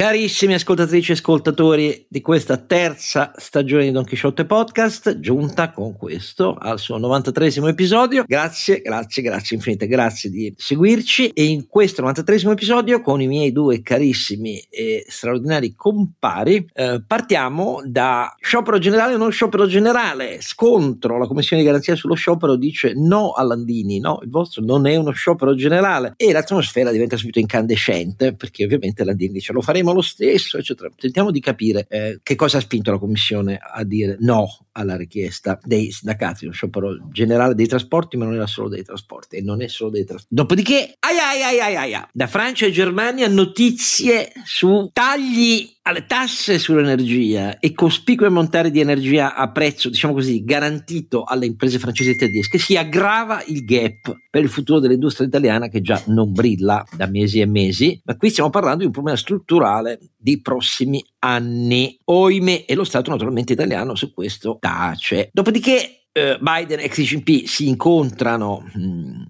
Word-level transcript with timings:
Carissimi 0.00 0.54
ascoltatrici 0.54 1.10
e 1.10 1.14
ascoltatori 1.14 2.06
di 2.08 2.22
questa 2.22 2.56
terza 2.56 3.32
stagione 3.36 3.84
di 3.84 3.90
Don 3.90 4.06
Quixote 4.06 4.46
Podcast, 4.46 5.20
giunta 5.20 5.72
con 5.72 5.94
questo 5.94 6.56
al 6.58 6.78
suo 6.78 6.96
93 6.96 7.56
episodio. 7.68 8.24
Grazie, 8.26 8.80
grazie, 8.80 9.22
grazie 9.22 9.56
infinite, 9.56 9.86
grazie 9.86 10.30
di 10.30 10.54
seguirci. 10.56 11.28
E 11.28 11.44
in 11.44 11.66
questo 11.66 12.00
93 12.00 12.50
episodio, 12.50 13.02
con 13.02 13.20
i 13.20 13.26
miei 13.26 13.52
due 13.52 13.82
carissimi 13.82 14.58
e 14.70 15.04
straordinari 15.06 15.74
compari, 15.74 16.66
eh, 16.72 17.02
partiamo 17.06 17.82
da 17.84 18.34
sciopero 18.40 18.78
generale 18.78 19.12
o 19.12 19.18
non 19.18 19.30
sciopero 19.30 19.66
generale. 19.66 20.38
Scontro, 20.40 21.18
la 21.18 21.26
Commissione 21.26 21.60
di 21.60 21.68
garanzia 21.68 21.94
sullo 21.94 22.14
sciopero 22.14 22.56
dice 22.56 22.94
no 22.96 23.32
a 23.32 23.42
Landini, 23.42 24.00
no, 24.00 24.20
il 24.22 24.30
vostro 24.30 24.64
non 24.64 24.86
è 24.86 24.96
uno 24.96 25.10
sciopero 25.10 25.54
generale. 25.54 26.14
E 26.16 26.32
l'atmosfera 26.32 26.90
diventa 26.90 27.18
subito 27.18 27.38
incandescente, 27.38 28.34
perché 28.34 28.64
ovviamente 28.64 29.04
Landini 29.04 29.34
dice 29.34 29.52
lo 29.52 29.60
faremo 29.60 29.88
lo 29.92 30.02
stesso, 30.02 30.58
eccetera. 30.58 30.90
Tentiamo 30.94 31.30
di 31.30 31.40
capire 31.40 31.86
eh, 31.88 32.20
che 32.22 32.34
cosa 32.34 32.58
ha 32.58 32.60
spinto 32.60 32.90
la 32.90 32.98
Commissione 32.98 33.58
a 33.60 33.84
dire 33.84 34.16
no 34.20 34.66
alla 34.72 34.96
richiesta 34.96 35.58
dei 35.62 35.90
sindacati, 35.90 36.46
lo 36.46 36.52
sciopero 36.52 37.08
generale 37.10 37.54
dei 37.54 37.66
trasporti, 37.66 38.16
ma 38.16 38.24
non 38.24 38.34
era 38.34 38.46
solo 38.46 38.68
dei 38.68 38.82
trasporti 38.82 39.36
e 39.36 39.42
non 39.42 39.62
è 39.62 39.68
solo 39.68 39.90
dei 39.90 40.04
trasporti. 40.04 40.34
Dopodiché, 40.34 40.94
ai 41.00 41.18
ai 41.18 41.42
ai 41.42 41.60
ai 41.60 41.76
ai, 41.76 41.94
ai 41.94 42.04
da 42.12 42.26
Francia 42.26 42.66
e 42.66 42.70
Germania 42.70 43.28
notizie 43.28 44.32
su 44.44 44.90
tagli 44.92 45.68
alle 45.82 46.06
tasse 46.06 46.58
sull'energia 46.58 47.58
e 47.58 47.72
cospicue 47.72 48.28
montare 48.28 48.70
di 48.70 48.80
energia 48.80 49.34
a 49.34 49.50
prezzo, 49.50 49.88
diciamo 49.88 50.12
così, 50.12 50.44
garantito 50.44 51.24
alle 51.24 51.46
imprese 51.46 51.78
francesi 51.78 52.10
e 52.10 52.16
tedesche, 52.16 52.58
si 52.58 52.76
aggrava 52.76 53.42
il 53.46 53.64
gap 53.64 54.14
per 54.30 54.42
il 54.42 54.48
futuro 54.48 54.78
dell'industria 54.78 55.26
italiana 55.26 55.68
che 55.68 55.80
già 55.80 56.00
non 56.06 56.32
brilla 56.32 56.84
da 56.96 57.06
mesi 57.06 57.40
e 57.40 57.46
mesi, 57.46 58.00
ma 58.04 58.16
qui 58.16 58.30
stiamo 58.30 58.50
parlando 58.50 58.80
di 58.80 58.86
un 58.86 58.92
problema 58.92 59.16
strutturale 59.16 59.98
di 60.16 60.40
prossimi 60.40 61.02
anni. 61.20 61.98
Oime 62.04 62.64
e 62.64 62.74
lo 62.74 62.84
Stato 62.84 63.10
naturalmente 63.10 63.52
italiano 63.52 63.94
su 63.94 64.12
questo 64.12 64.58
tace. 64.60 65.30
Dopodiché 65.32 66.06
eh, 66.12 66.38
Biden 66.40 66.80
e 66.80 66.88
Xi 66.88 67.02
Jinping 67.04 67.44
si 67.44 67.68
incontrano 67.68 68.68
mh, 68.74 68.80
mm, 68.80 69.22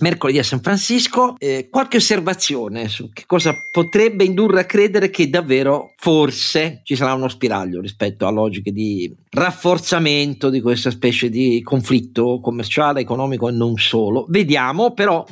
mercoledì 0.00 0.38
a 0.38 0.44
San 0.44 0.60
Francisco. 0.60 1.34
Eh, 1.38 1.68
qualche 1.70 1.98
osservazione 1.98 2.88
su 2.88 3.10
che 3.12 3.24
cosa 3.26 3.54
potrebbe 3.70 4.24
indurre 4.24 4.60
a 4.60 4.64
credere 4.64 5.10
che 5.10 5.28
davvero 5.28 5.92
forse 5.96 6.80
ci 6.84 6.96
sarà 6.96 7.14
uno 7.14 7.28
spiraglio 7.28 7.80
rispetto 7.80 8.26
a 8.26 8.30
logiche 8.30 8.72
di 8.72 9.12
rafforzamento 9.30 10.50
di 10.50 10.60
questa 10.60 10.90
specie 10.90 11.28
di 11.28 11.60
conflitto 11.62 12.40
commerciale, 12.40 13.00
economico 13.00 13.48
e 13.48 13.52
non 13.52 13.76
solo. 13.76 14.26
Vediamo, 14.28 14.92
però 14.92 15.24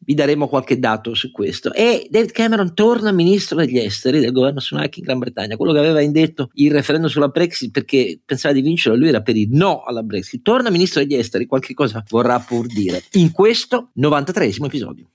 vi 0.00 0.14
daremo 0.14 0.48
qualche 0.48 0.78
dato 0.78 1.14
su 1.14 1.30
questo. 1.30 1.72
E 1.72 2.06
David 2.10 2.30
Cameron 2.30 2.74
torna 2.74 3.12
ministro 3.12 3.56
degli 3.56 3.78
esteri 3.78 4.20
del 4.20 4.32
governo 4.32 4.60
Sunak 4.60 4.96
in 4.96 5.04
Gran 5.04 5.18
Bretagna, 5.18 5.56
quello 5.56 5.72
che 5.72 5.78
aveva 5.78 6.00
indetto 6.00 6.50
il 6.54 6.72
referendum 6.72 7.10
sulla 7.10 7.28
Brexit 7.28 7.70
perché 7.70 8.18
pensava 8.24 8.54
di 8.54 8.60
vincere, 8.60 8.96
lui 8.96 9.08
era 9.08 9.22
per 9.22 9.36
il 9.36 9.48
no 9.50 9.82
alla 9.82 10.02
Brexit. 10.02 10.42
Torna 10.42 10.70
ministro 10.70 11.00
degli 11.00 11.14
esteri, 11.14 11.46
qualche 11.46 11.74
cosa 11.74 12.04
vorrà 12.08 12.38
pur 12.38 12.66
dire 12.66 13.02
in 13.12 13.32
questo 13.32 13.90
93 13.94 14.46
episodio. 14.46 15.08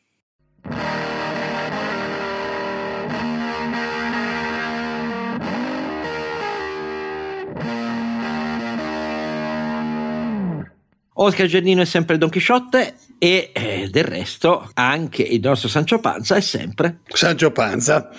Oscar 11.16 11.46
Giannino 11.48 11.82
è 11.82 11.86
sempre 11.86 12.18
Don 12.18 12.30
Chisciotte 12.30 12.96
e 13.20 13.52
eh, 13.54 13.88
del 13.92 14.04
resto 14.04 14.70
anche 14.74 15.22
il 15.22 15.40
nostro 15.42 15.70
Sancio 15.70 16.00
Panza 16.00 16.36
è 16.36 16.42
sempre 16.42 17.00
Sancio 17.08 17.52
Panza. 17.52 18.10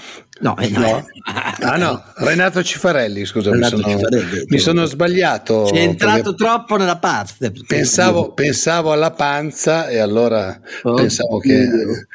No, 0.40 0.56
eh, 0.58 0.68
no. 0.68 0.80
no. 0.80 1.06
ah 1.60 1.76
no, 1.76 2.02
Renato 2.16 2.62
Cifarelli, 2.62 3.24
scusa, 3.24 3.54
mi, 3.54 3.62
sono, 3.62 3.84
Cifarelli, 3.84 4.44
mi 4.48 4.58
sono, 4.58 4.84
sbagliato. 4.84 5.66
Sei 5.66 5.84
entrato 5.84 6.34
troppo 6.34 6.76
nella 6.76 6.98
parte. 6.98 7.52
Pensavo, 7.66 8.32
pensavo, 8.32 8.90
alla 8.90 9.12
panza 9.12 9.86
e 9.88 9.98
allora 9.98 10.60
oddio, 10.82 10.96
pensavo 10.96 11.38
che... 11.38 11.68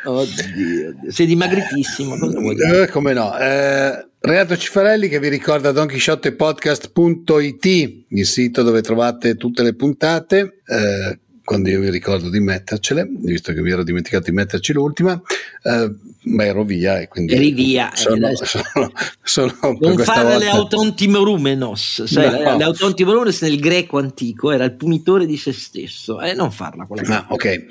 Oddio, 0.03 0.95
sei 1.07 1.27
dimagritissimo, 1.27 2.17
cosa 2.17 2.39
vuoi 2.39 2.55
dire? 2.55 2.83
Eh, 2.83 2.87
come 2.89 3.13
no, 3.13 3.37
eh, 3.37 4.08
Renato 4.21 4.57
Cifarelli 4.57 5.07
che 5.07 5.19
vi 5.19 5.29
ricorda 5.29 5.71
donchisciottepodcast.it, 5.71 7.65
il 8.09 8.25
sito 8.25 8.63
dove 8.63 8.81
trovate 8.81 9.35
tutte 9.35 9.63
le 9.63 9.73
puntate. 9.75 10.61
Eh, 10.65 11.19
quando 11.49 11.69
io 11.69 11.79
mi 11.79 11.89
ricordo 11.89 12.29
di 12.29 12.39
mettercele, 12.39 13.09
visto 13.09 13.53
che 13.53 13.61
mi 13.63 13.71
ero 13.71 13.83
dimenticato 13.83 14.25
di 14.25 14.35
metterci 14.35 14.71
l'ultima, 14.71 15.19
eh, 15.63 15.91
ma 16.25 16.45
ero 16.45 16.63
via 16.63 16.99
e 16.99 17.07
quindi 17.07 17.33
eri 17.33 17.51
via. 17.53 17.89
Sono, 17.95 18.27
eh, 18.27 18.35
sono, 18.35 18.91
sono 19.23 19.57
non 19.79 19.97
fare 19.97 20.29
volta... 20.29 20.37
le 20.37 20.47
autontimerumenos, 20.49 22.03
sai, 22.03 22.43
no. 22.43 22.55
le 22.55 22.63
autontimerumenos 22.63 23.41
nel 23.41 23.59
greco 23.59 23.97
antico 23.97 24.51
era 24.51 24.63
il 24.63 24.73
punitore 24.73 25.25
di 25.25 25.37
se 25.37 25.51
stesso, 25.51 26.21
e 26.21 26.29
eh, 26.29 26.33
non 26.35 26.51
farla 26.51 26.85
quella 26.85 27.25
ah, 27.25 27.33
ok. 27.33 27.65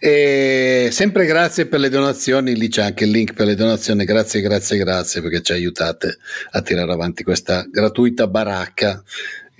E 0.00 0.88
sempre 0.90 1.24
grazie 1.24 1.66
per 1.66 1.78
le 1.78 1.88
donazioni, 1.88 2.56
lì 2.56 2.66
c'è 2.66 2.82
anche 2.82 3.04
il 3.04 3.12
link 3.12 3.34
per 3.34 3.46
le 3.46 3.54
donazioni, 3.54 4.04
grazie, 4.04 4.40
grazie, 4.40 4.76
grazie 4.76 5.22
perché 5.22 5.40
ci 5.40 5.52
aiutate 5.52 6.18
a 6.50 6.62
tirare 6.62 6.90
avanti 6.90 7.22
questa 7.22 7.64
gratuita 7.70 8.26
baracca 8.26 9.00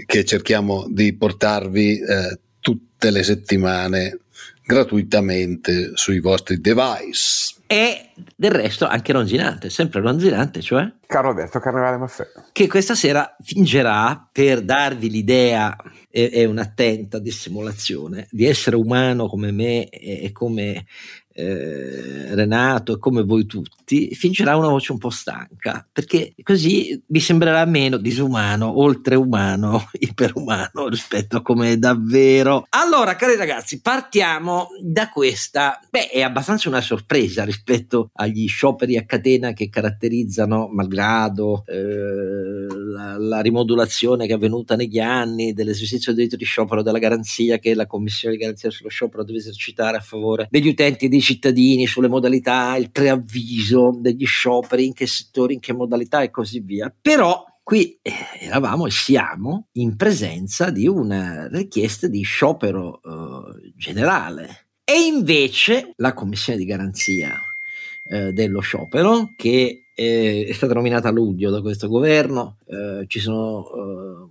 che 0.07 0.25
cerchiamo 0.25 0.87
di 0.89 1.15
portarvi 1.15 2.01
eh, 2.01 2.39
tutte 2.61 3.11
le 3.11 3.23
settimane 3.23 4.19
gratuitamente 4.65 5.91
sui 5.95 6.21
vostri 6.21 6.61
device. 6.61 7.55
E 7.67 8.11
del 8.37 8.53
resto 8.53 8.87
anche 8.87 9.13
Ronzinante, 9.13 9.69
sempre 9.69 10.01
Ronzinante, 10.01 10.61
cioè? 10.61 10.93
Caro 11.07 11.35
detto 11.35 11.59
Carnevale 11.59 11.97
Maffè. 11.97 12.27
Che 12.53 12.69
questa 12.69 12.95
sera 12.95 13.37
fingerà 13.43 14.29
per 14.31 14.63
darvi 14.63 15.11
l'idea, 15.11 15.77
è, 16.09 16.31
è 16.31 16.45
un'attenta 16.45 17.19
dissimulazione, 17.19 18.29
di 18.31 18.47
essere 18.47 18.77
umano 18.77 19.29
come 19.29 19.51
me 19.51 19.89
e 19.89 20.31
come 20.33 20.87
eh, 21.33 22.35
Renato 22.35 22.95
e 22.95 22.99
come 22.99 23.23
voi 23.23 23.47
tutti, 23.47 24.15
fingerà 24.15 24.57
una 24.57 24.69
voce 24.69 24.93
un 24.93 24.99
po' 24.99 25.11
stanca, 25.11 25.87
perché 25.91 26.35
così 26.43 27.01
vi 27.07 27.21
sembrerà 27.21 27.65
meno 27.65 27.97
disumano, 27.97 28.81
oltreumano, 28.81 29.89
iperumano 29.99 30.89
rispetto 30.89 31.39
a 31.39 31.43
come 31.43 31.73
è 31.73 31.77
davvero. 31.77 32.67
Allora, 32.71 33.17
cari 33.17 33.37
ragazzi, 33.37 33.81
partiamo 33.81 34.69
da 34.83 35.09
questa, 35.09 35.81
beh, 35.89 36.09
è 36.09 36.23
abbastanza 36.23 36.69
una 36.69 36.81
sorpresa 36.81 37.45
rispetto 37.45 38.11
agli 38.15 38.47
scioperi 38.47 38.97
a 38.97 39.05
catena 39.05 39.53
che 39.53 39.69
caratterizzano, 39.69 40.69
malgrado 40.71 41.65
eh, 41.67 42.67
la, 42.91 43.17
la, 43.19 43.41
rimodulazione 43.41 44.27
che 44.27 44.33
è 44.33 44.37
avvenuta 44.37 44.77
negli 44.77 44.99
anni 44.99 45.53
dell'esercizio 45.53 46.13
del 46.13 46.23
diritto 46.23 46.37
di 46.37 46.45
sciopero 46.45 46.83
della 46.83 46.99
garanzia 46.99 47.59
che 47.59 47.75
la 47.75 47.87
Commissione 47.87 48.35
di 48.35 48.41
garanzia 48.41 48.71
sullo 48.71 48.89
sciopero 48.89 49.25
deve 49.25 49.39
esercitare 49.39 49.97
a 49.97 50.01
favore 50.01 50.49
degli 50.51 50.69
utenti 50.69 51.09
di 51.09 51.21
cittadini 51.21 51.87
sulle 51.87 52.09
modalità, 52.09 52.77
il 52.77 52.91
preavviso 52.91 53.97
degli 53.99 54.27
scioperi, 54.27 54.87
in 54.87 54.93
che 54.93 55.07
settori, 55.07 55.55
in 55.55 55.61
che 55.61 55.73
modalità 55.73 56.23
e 56.23 56.31
così 56.31 56.61
via. 56.61 56.95
Però 57.01 57.45
qui 57.63 57.99
eh, 58.03 58.13
eravamo 58.41 58.87
e 58.87 58.91
siamo 58.91 59.69
in 59.73 59.97
presenza 59.97 60.71
di 60.71 60.87
una 60.87 61.49
richiesta 61.49 62.09
di 62.09 62.23
sciopero 62.23 63.01
eh, 63.03 63.73
generale. 63.77 64.67
E 64.85 65.07
invece 65.07 65.93
la 65.97 66.13
commissione 66.15 66.59
di 66.59 66.65
garanzia 66.65 67.41
eh, 68.11 68.33
dello 68.33 68.59
sciopero, 68.59 69.35
che 69.37 69.90
eh, 70.01 70.47
è 70.49 70.53
stata 70.53 70.73
nominata 70.73 71.09
a 71.09 71.13
luglio 71.13 71.51
da 71.51 71.61
questo 71.61 71.87
governo, 71.87 72.57
eh, 72.67 73.05
ci 73.07 73.21
sono 73.21 74.29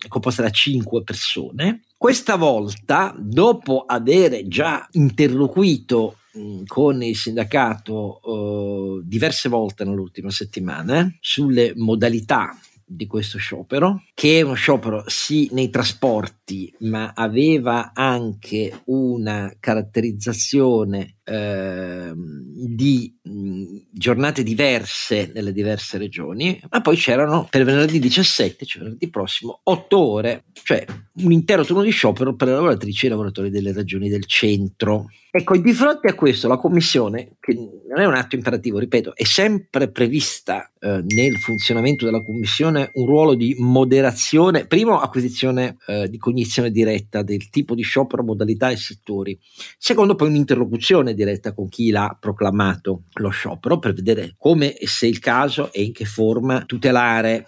è 0.00 0.04
eh, 0.04 0.08
composta 0.08 0.42
da 0.42 0.50
cinque 0.50 1.02
persone, 1.02 1.84
questa 1.96 2.36
volta, 2.36 3.14
dopo 3.18 3.84
aver 3.86 4.46
già 4.46 4.86
interloquito 4.92 6.18
con 6.66 7.02
il 7.02 7.16
sindacato 7.16 8.20
uh, 8.22 9.00
diverse 9.02 9.48
volte 9.48 9.84
nell'ultima 9.84 10.30
settimana 10.30 11.10
sulle 11.18 11.72
modalità 11.74 12.54
di 12.84 13.06
questo 13.06 13.38
sciopero, 13.38 14.02
che 14.12 14.40
è 14.40 14.42
uno 14.42 14.52
sciopero 14.52 15.04
sì 15.06 15.48
nei 15.52 15.70
trasporti, 15.70 16.35
ma 16.80 17.12
aveva 17.14 17.90
anche 17.92 18.82
una 18.84 19.52
caratterizzazione 19.58 21.16
eh, 21.24 22.12
di 22.14 23.12
mh, 23.20 23.76
giornate 23.90 24.44
diverse 24.44 25.32
nelle 25.34 25.52
diverse 25.52 25.98
regioni, 25.98 26.60
ma 26.70 26.80
poi 26.80 26.96
c'erano 26.96 27.48
per 27.50 27.64
venerdì 27.64 27.98
17, 27.98 28.64
cioè 28.64 28.82
venerdì 28.82 29.10
prossimo, 29.10 29.60
8 29.64 29.98
ore, 29.98 30.44
cioè 30.52 30.84
un 31.14 31.32
intero 31.32 31.64
turno 31.64 31.82
di 31.82 31.90
sciopero 31.90 32.36
per 32.36 32.46
le 32.46 32.54
lavoratrici 32.54 33.04
e 33.04 33.08
i 33.08 33.10
lavoratori 33.10 33.50
delle 33.50 33.72
regioni 33.72 34.08
del 34.08 34.26
centro. 34.26 35.06
Ecco, 35.30 35.56
di 35.58 35.72
fronte 35.74 36.08
a 36.08 36.14
questo 36.14 36.48
la 36.48 36.56
Commissione, 36.56 37.36
che 37.40 37.52
non 37.54 38.00
è 38.00 38.06
un 38.06 38.14
atto 38.14 38.36
imperativo, 38.36 38.78
ripeto, 38.78 39.14
è 39.14 39.24
sempre 39.24 39.90
prevista 39.90 40.70
eh, 40.80 41.02
nel 41.04 41.36
funzionamento 41.36 42.06
della 42.06 42.22
Commissione 42.22 42.90
un 42.94 43.04
ruolo 43.04 43.34
di 43.34 43.54
moderazione, 43.58 44.66
primo 44.66 44.98
acquisizione 44.98 45.76
eh, 45.86 46.08
di 46.08 46.16
cognizione 46.16 46.35
cognizione 46.36 46.70
diretta 46.70 47.22
del 47.22 47.48
tipo 47.48 47.74
di 47.74 47.82
sciopero, 47.82 48.22
modalità 48.22 48.68
e 48.68 48.76
settori. 48.76 49.38
Secondo, 49.78 50.14
poi 50.14 50.28
un'interlocuzione 50.28 51.14
diretta 51.14 51.54
con 51.54 51.68
chi 51.68 51.90
l'ha 51.90 52.14
proclamato 52.20 53.04
lo 53.14 53.30
sciopero 53.30 53.78
per 53.78 53.94
vedere 53.94 54.34
come 54.36 54.76
e 54.76 54.86
se 54.86 55.06
il 55.06 55.18
caso 55.18 55.72
e 55.72 55.82
in 55.82 55.92
che 55.92 56.04
forma 56.04 56.64
tutelare 56.66 57.46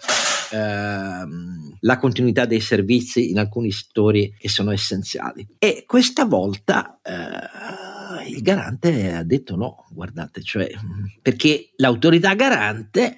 ehm, 0.51 1.77
la 1.81 1.97
continuità 1.97 2.45
dei 2.45 2.59
servizi 2.59 3.29
in 3.29 3.37
alcuni 3.37 3.71
settori 3.71 4.33
che 4.37 4.49
sono 4.49 4.71
essenziali. 4.71 5.47
E 5.59 5.83
questa 5.85 6.25
volta 6.25 6.99
eh, 7.03 8.29
il 8.29 8.41
garante 8.41 9.13
ha 9.13 9.23
detto 9.23 9.55
no, 9.55 9.85
guardate, 9.91 10.41
cioè, 10.41 10.69
perché 11.21 11.71
l'autorità 11.75 12.33
garante 12.33 13.15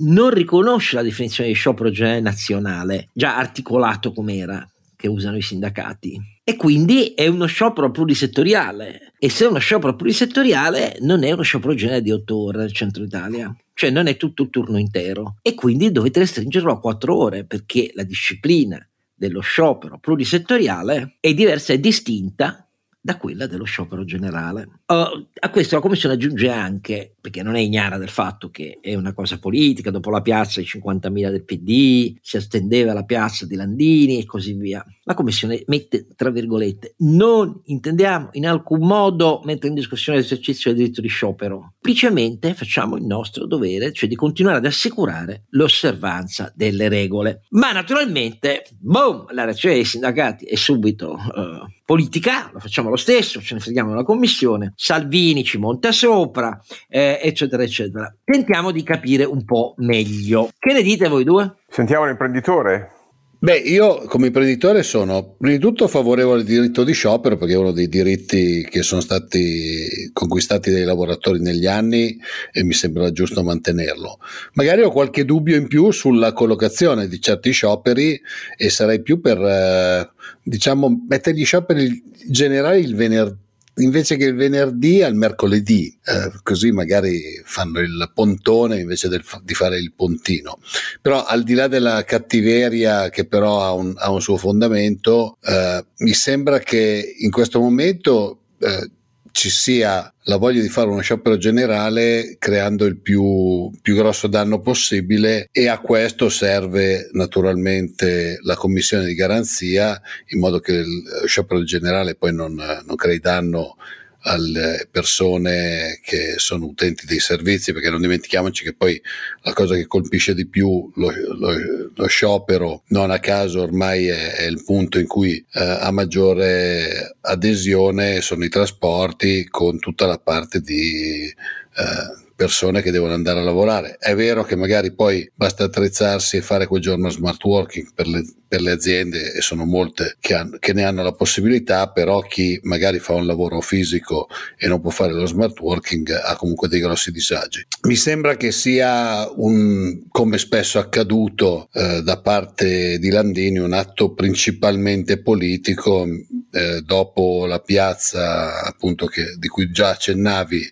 non 0.00 0.30
riconosce 0.30 0.96
la 0.96 1.02
definizione 1.02 1.50
di 1.50 1.54
sciopero 1.54 1.90
generale 1.90 2.20
nazionale, 2.20 3.08
già 3.12 3.36
articolato 3.36 4.12
com'era, 4.12 4.66
che 5.02 5.08
usano 5.08 5.36
i 5.36 5.42
sindacati. 5.42 6.16
E 6.44 6.54
quindi 6.54 7.12
è 7.14 7.26
uno 7.26 7.46
sciopero 7.46 7.90
plurisettoriale. 7.90 9.14
E 9.18 9.28
se 9.28 9.44
è 9.44 9.48
uno 9.48 9.58
sciopero 9.58 9.96
plurisettoriale, 9.96 10.98
non 11.00 11.24
è 11.24 11.32
uno 11.32 11.42
sciopero 11.42 11.74
generale 11.74 12.02
di 12.02 12.12
otto 12.12 12.36
ore 12.36 12.58
nel 12.58 12.72
centro 12.72 13.02
Italia. 13.02 13.52
Cioè 13.74 13.90
non 13.90 14.06
è 14.06 14.16
tutto 14.16 14.44
il 14.44 14.50
turno 14.50 14.78
intero. 14.78 15.38
E 15.42 15.54
quindi 15.54 15.90
dovete 15.90 16.20
restringerlo 16.20 16.70
a 16.70 16.78
quattro 16.78 17.16
ore 17.16 17.44
perché 17.44 17.90
la 17.94 18.04
disciplina 18.04 18.78
dello 19.12 19.40
sciopero 19.40 19.98
plurisettoriale 19.98 21.16
è 21.18 21.34
diversa 21.34 21.72
e 21.72 21.80
distinta 21.80 22.64
da 23.00 23.16
quella 23.16 23.48
dello 23.48 23.64
sciopero 23.64 24.04
generale. 24.04 24.81
Uh, 24.92 25.26
a 25.40 25.50
questo 25.50 25.74
la 25.74 25.80
Commissione 25.80 26.16
aggiunge 26.16 26.50
anche, 26.50 27.14
perché 27.18 27.42
non 27.42 27.56
è 27.56 27.60
ignara 27.60 27.96
del 27.96 28.10
fatto 28.10 28.50
che 28.50 28.78
è 28.82 28.94
una 28.94 29.14
cosa 29.14 29.38
politica, 29.38 29.90
dopo 29.90 30.10
la 30.10 30.20
piazza 30.20 30.60
dei 30.60 30.68
50.000 30.68 31.30
del 31.30 31.44
PD, 31.44 32.14
si 32.20 32.36
estendeva 32.36 32.92
la 32.92 33.04
piazza 33.04 33.46
di 33.46 33.54
Landini 33.54 34.20
e 34.20 34.26
così 34.26 34.52
via. 34.52 34.84
La 35.04 35.14
Commissione 35.14 35.62
mette, 35.66 36.08
tra 36.14 36.28
virgolette, 36.28 36.94
non 36.98 37.62
intendiamo 37.64 38.28
in 38.32 38.46
alcun 38.46 38.86
modo 38.86 39.40
mettere 39.44 39.68
in 39.68 39.74
discussione 39.74 40.18
l'esercizio 40.18 40.70
del 40.70 40.80
diritto 40.80 41.00
di 41.00 41.08
sciopero, 41.08 41.72
semplicemente 41.80 42.54
facciamo 42.54 42.96
il 42.96 43.04
nostro 43.04 43.46
dovere, 43.46 43.92
cioè 43.92 44.08
di 44.08 44.14
continuare 44.14 44.58
ad 44.58 44.66
assicurare 44.66 45.46
l'osservanza 45.50 46.52
delle 46.54 46.88
regole. 46.88 47.46
Ma 47.50 47.72
naturalmente, 47.72 48.66
boom, 48.78 49.26
la 49.32 49.44
reazione 49.44 49.76
dei 49.76 49.84
sindacati 49.84 50.44
è 50.44 50.54
subito 50.54 51.12
uh, 51.12 51.66
politica, 51.84 52.50
lo 52.52 52.60
facciamo 52.60 52.88
lo 52.88 52.96
stesso, 52.96 53.40
ce 53.42 53.54
ne 53.54 53.60
freghiamo 53.60 53.90
della 53.90 54.04
commissione, 54.04 54.72
Salvini 54.84 55.44
ci 55.44 55.58
monta 55.58 55.92
sopra, 55.92 56.60
eh, 56.88 57.20
eccetera, 57.22 57.62
eccetera. 57.62 58.12
Tentiamo 58.24 58.72
di 58.72 58.82
capire 58.82 59.22
un 59.22 59.44
po' 59.44 59.74
meglio. 59.76 60.50
Che 60.58 60.72
ne 60.72 60.82
dite 60.82 61.06
voi 61.06 61.22
due? 61.22 61.58
Sentiamo 61.68 62.04
l'imprenditore. 62.04 62.90
Beh, 63.38 63.58
io 63.58 64.02
come 64.08 64.26
imprenditore 64.26 64.82
sono 64.82 65.36
prima 65.38 65.54
di 65.54 65.60
tutto 65.60 65.86
favorevole 65.86 66.40
al 66.40 66.44
diritto 66.44 66.82
di 66.82 66.94
sciopero 66.94 67.36
perché 67.36 67.54
è 67.54 67.58
uno 67.58 67.70
dei 67.70 67.86
diritti 67.86 68.66
che 68.68 68.82
sono 68.82 69.00
stati 69.00 70.10
conquistati 70.12 70.72
dai 70.72 70.82
lavoratori 70.82 71.38
negli 71.38 71.66
anni 71.66 72.18
e 72.50 72.64
mi 72.64 72.72
sembra 72.72 73.12
giusto 73.12 73.44
mantenerlo. 73.44 74.18
Magari 74.54 74.82
ho 74.82 74.90
qualche 74.90 75.24
dubbio 75.24 75.54
in 75.54 75.68
più 75.68 75.92
sulla 75.92 76.32
collocazione 76.32 77.06
di 77.06 77.20
certi 77.20 77.52
scioperi 77.52 78.20
e 78.56 78.68
sarei 78.68 79.00
più 79.00 79.20
per, 79.20 79.38
eh, 79.38 80.10
diciamo, 80.42 81.04
mettere 81.08 81.36
gli 81.36 81.44
scioperi 81.44 82.02
generali 82.28 82.80
il 82.80 82.96
venerdì 82.96 83.50
invece 83.76 84.16
che 84.16 84.24
il 84.24 84.34
venerdì 84.34 85.02
al 85.02 85.14
mercoledì, 85.14 85.96
eh, 86.04 86.30
così 86.42 86.70
magari 86.72 87.40
fanno 87.44 87.80
il 87.80 88.10
pontone 88.14 88.80
invece 88.80 89.08
del, 89.08 89.24
di 89.42 89.54
fare 89.54 89.78
il 89.78 89.92
pontino. 89.94 90.58
Però 91.00 91.24
al 91.24 91.42
di 91.42 91.54
là 91.54 91.68
della 91.68 92.04
cattiveria 92.04 93.08
che 93.08 93.26
però 93.26 93.62
ha 93.62 93.72
un, 93.72 93.94
ha 93.96 94.10
un 94.10 94.20
suo 94.20 94.36
fondamento, 94.36 95.38
eh, 95.42 95.84
mi 95.98 96.12
sembra 96.12 96.58
che 96.58 97.14
in 97.18 97.30
questo 97.30 97.60
momento 97.60 98.40
eh, 98.58 98.90
ci 99.32 99.50
sia 99.50 100.12
la 100.24 100.36
voglia 100.36 100.60
di 100.60 100.68
fare 100.68 100.88
uno 100.88 101.00
sciopero 101.00 101.36
generale 101.36 102.36
creando 102.38 102.84
il 102.84 102.98
più, 102.98 103.70
più, 103.80 103.96
grosso 103.96 104.28
danno 104.28 104.60
possibile 104.60 105.48
e 105.50 105.68
a 105.68 105.80
questo 105.80 106.28
serve 106.28 107.08
naturalmente 107.12 108.38
la 108.42 108.54
commissione 108.54 109.06
di 109.06 109.14
garanzia 109.14 110.00
in 110.28 110.38
modo 110.38 110.60
che 110.60 110.74
il 110.74 111.02
sciopero 111.26 111.64
generale 111.64 112.14
poi 112.14 112.32
non, 112.32 112.54
non 112.54 112.96
crei 112.96 113.18
danno 113.18 113.76
alle 114.22 114.86
persone 114.90 116.00
che 116.02 116.34
sono 116.36 116.66
utenti 116.66 117.06
dei 117.06 117.20
servizi, 117.20 117.72
perché 117.72 117.90
non 117.90 118.00
dimentichiamoci 118.00 118.64
che 118.64 118.74
poi 118.74 119.00
la 119.42 119.52
cosa 119.52 119.74
che 119.74 119.86
colpisce 119.86 120.34
di 120.34 120.46
più 120.46 120.90
lo, 120.94 121.12
lo, 121.38 121.52
lo 121.94 122.06
sciopero, 122.06 122.82
non 122.88 123.10
a 123.10 123.18
caso 123.18 123.62
ormai 123.62 124.06
è, 124.06 124.34
è 124.34 124.44
il 124.44 124.62
punto 124.64 124.98
in 124.98 125.06
cui 125.06 125.36
eh, 125.52 125.60
ha 125.60 125.90
maggiore 125.90 127.16
adesione, 127.20 128.20
sono 128.20 128.44
i 128.44 128.48
trasporti 128.48 129.46
con 129.48 129.78
tutta 129.78 130.06
la 130.06 130.18
parte 130.18 130.60
di... 130.60 131.26
Eh, 131.26 132.20
persone 132.42 132.82
che 132.82 132.90
devono 132.90 133.14
andare 133.14 133.38
a 133.38 133.44
lavorare. 133.44 133.98
È 134.00 134.16
vero 134.16 134.42
che 134.42 134.56
magari 134.56 134.92
poi 134.92 135.30
basta 135.32 135.62
attrezzarsi 135.62 136.36
e 136.38 136.42
fare 136.42 136.66
quel 136.66 136.82
giorno 136.82 137.08
smart 137.08 137.42
working 137.44 137.92
per 137.94 138.08
le, 138.08 138.24
per 138.48 138.60
le 138.60 138.72
aziende 138.72 139.32
e 139.32 139.40
sono 139.40 139.64
molte 139.64 140.16
che, 140.18 140.34
hanno, 140.34 140.56
che, 140.58 140.72
ne 140.72 140.82
hanno 140.82 141.04
la 141.04 141.12
possibilità, 141.12 141.88
però 141.90 142.18
chi 142.18 142.58
magari 142.64 142.98
fa 142.98 143.14
un 143.14 143.26
lavoro 143.26 143.60
fisico 143.60 144.26
e 144.58 144.66
non 144.66 144.80
può 144.80 144.90
fare 144.90 145.12
lo 145.12 145.24
smart 145.24 145.56
working 145.60 146.10
ha 146.10 146.34
comunque 146.34 146.66
dei 146.66 146.80
grossi 146.80 147.12
disagi. 147.12 147.64
Mi 147.82 147.94
sembra 147.94 148.36
che 148.36 148.50
sia 148.50 149.30
un, 149.36 150.08
come 150.08 150.36
spesso 150.38 150.80
accaduto 150.80 151.68
eh, 151.72 152.02
da 152.02 152.20
parte 152.20 152.98
di 152.98 153.08
Landini, 153.10 153.58
un 153.58 153.72
atto 153.72 154.14
principalmente 154.14 155.22
politico. 155.22 156.08
Eh, 156.54 156.82
dopo 156.82 157.46
la 157.46 157.60
piazza 157.60 158.62
appunto 158.64 159.06
che, 159.06 159.36
di 159.38 159.48
cui 159.48 159.70
già 159.70 159.90
accennavi 159.90 160.70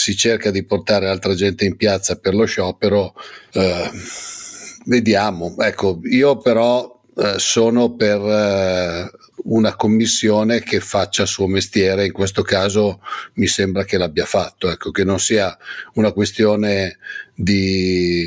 si 0.00 0.16
cerca 0.16 0.50
di 0.50 0.64
portare 0.64 1.08
altra 1.08 1.34
gente 1.34 1.66
in 1.66 1.76
piazza 1.76 2.16
per 2.16 2.34
lo 2.34 2.46
sciopero, 2.46 3.14
eh, 3.52 3.90
vediamo. 4.86 5.54
Ecco, 5.58 6.00
io 6.04 6.38
però 6.38 7.02
eh, 7.16 7.34
sono 7.36 7.94
per 7.94 8.18
eh, 8.18 9.10
una 9.44 9.76
commissione 9.76 10.60
che 10.60 10.80
faccia 10.80 11.22
il 11.22 11.28
suo 11.28 11.46
mestiere, 11.46 12.06
in 12.06 12.12
questo 12.12 12.40
caso 12.40 13.02
mi 13.34 13.46
sembra 13.46 13.84
che 13.84 13.98
l'abbia 13.98 14.24
fatto, 14.24 14.70
ecco, 14.70 14.90
che 14.90 15.04
non 15.04 15.20
sia 15.20 15.54
una 15.94 16.12
questione 16.12 16.96
di 17.34 18.26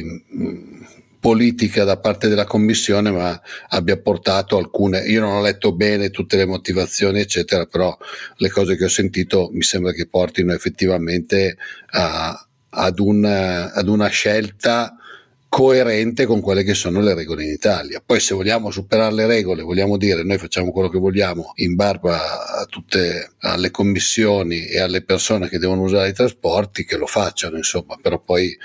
politica 1.24 1.86
da 1.86 1.96
parte 1.96 2.28
della 2.28 2.44
commissione, 2.44 3.10
ma 3.10 3.42
abbia 3.70 3.98
portato 3.98 4.58
alcune. 4.58 5.00
Io 5.06 5.22
non 5.22 5.38
ho 5.38 5.42
letto 5.42 5.72
bene 5.72 6.10
tutte 6.10 6.36
le 6.36 6.46
motivazioni, 6.46 7.22
eccetera, 7.22 7.66
però 7.66 7.98
le 8.36 8.50
cose 8.50 8.76
che 8.76 8.84
ho 8.84 8.90
sentito 8.90 9.50
mi 9.54 9.62
sembra 9.62 9.94
che 9.94 10.06
portino 10.06 10.52
effettivamente 10.52 11.56
a, 11.92 12.46
ad, 12.72 13.00
un, 13.00 13.24
ad 13.24 13.88
una 13.88 14.08
scelta 14.10 14.98
coerente 15.48 16.26
con 16.26 16.42
quelle 16.42 16.64
che 16.64 16.74
sono 16.74 17.00
le 17.00 17.14
regole 17.14 17.46
in 17.46 17.52
Italia. 17.52 18.04
Poi 18.06 18.20
se 18.20 18.36
vogliamo 18.36 18.70
superare 18.70 19.14
le 19.14 19.26
regole, 19.26 19.62
vogliamo 19.62 19.96
dire 19.96 20.24
noi 20.24 20.38
facciamo 20.38 20.74
quello 20.74 20.90
che 20.90 20.98
vogliamo 20.98 21.54
in 21.58 21.76
barba 21.76 22.58
a 22.58 22.66
tutte 22.66 23.32
le 23.56 23.72
commissioni 23.72 24.66
e 24.66 24.82
alle 24.82 25.04
persone 25.04 25.48
che 25.48 25.58
devono 25.58 25.84
usare 25.84 26.10
i 26.10 26.14
trasporti, 26.14 26.84
che 26.84 26.98
lo 26.98 27.06
facciano, 27.06 27.56
insomma, 27.56 27.98
però 28.02 28.20
poi 28.20 28.58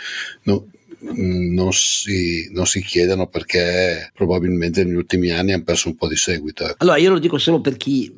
no, 0.44 0.66
non 1.00 1.72
si, 1.72 2.48
non 2.52 2.66
si 2.66 2.82
chiedono 2.82 3.26
perché 3.28 4.10
probabilmente 4.14 4.84
negli 4.84 4.94
ultimi 4.94 5.30
anni 5.30 5.52
hanno 5.52 5.64
perso 5.64 5.88
un 5.88 5.96
po' 5.96 6.08
di 6.08 6.16
seguito. 6.16 6.64
Ecco. 6.64 6.76
Allora 6.78 6.98
io 6.98 7.10
lo 7.10 7.18
dico 7.18 7.38
solo 7.38 7.60
per 7.60 7.76
chi, 7.76 8.12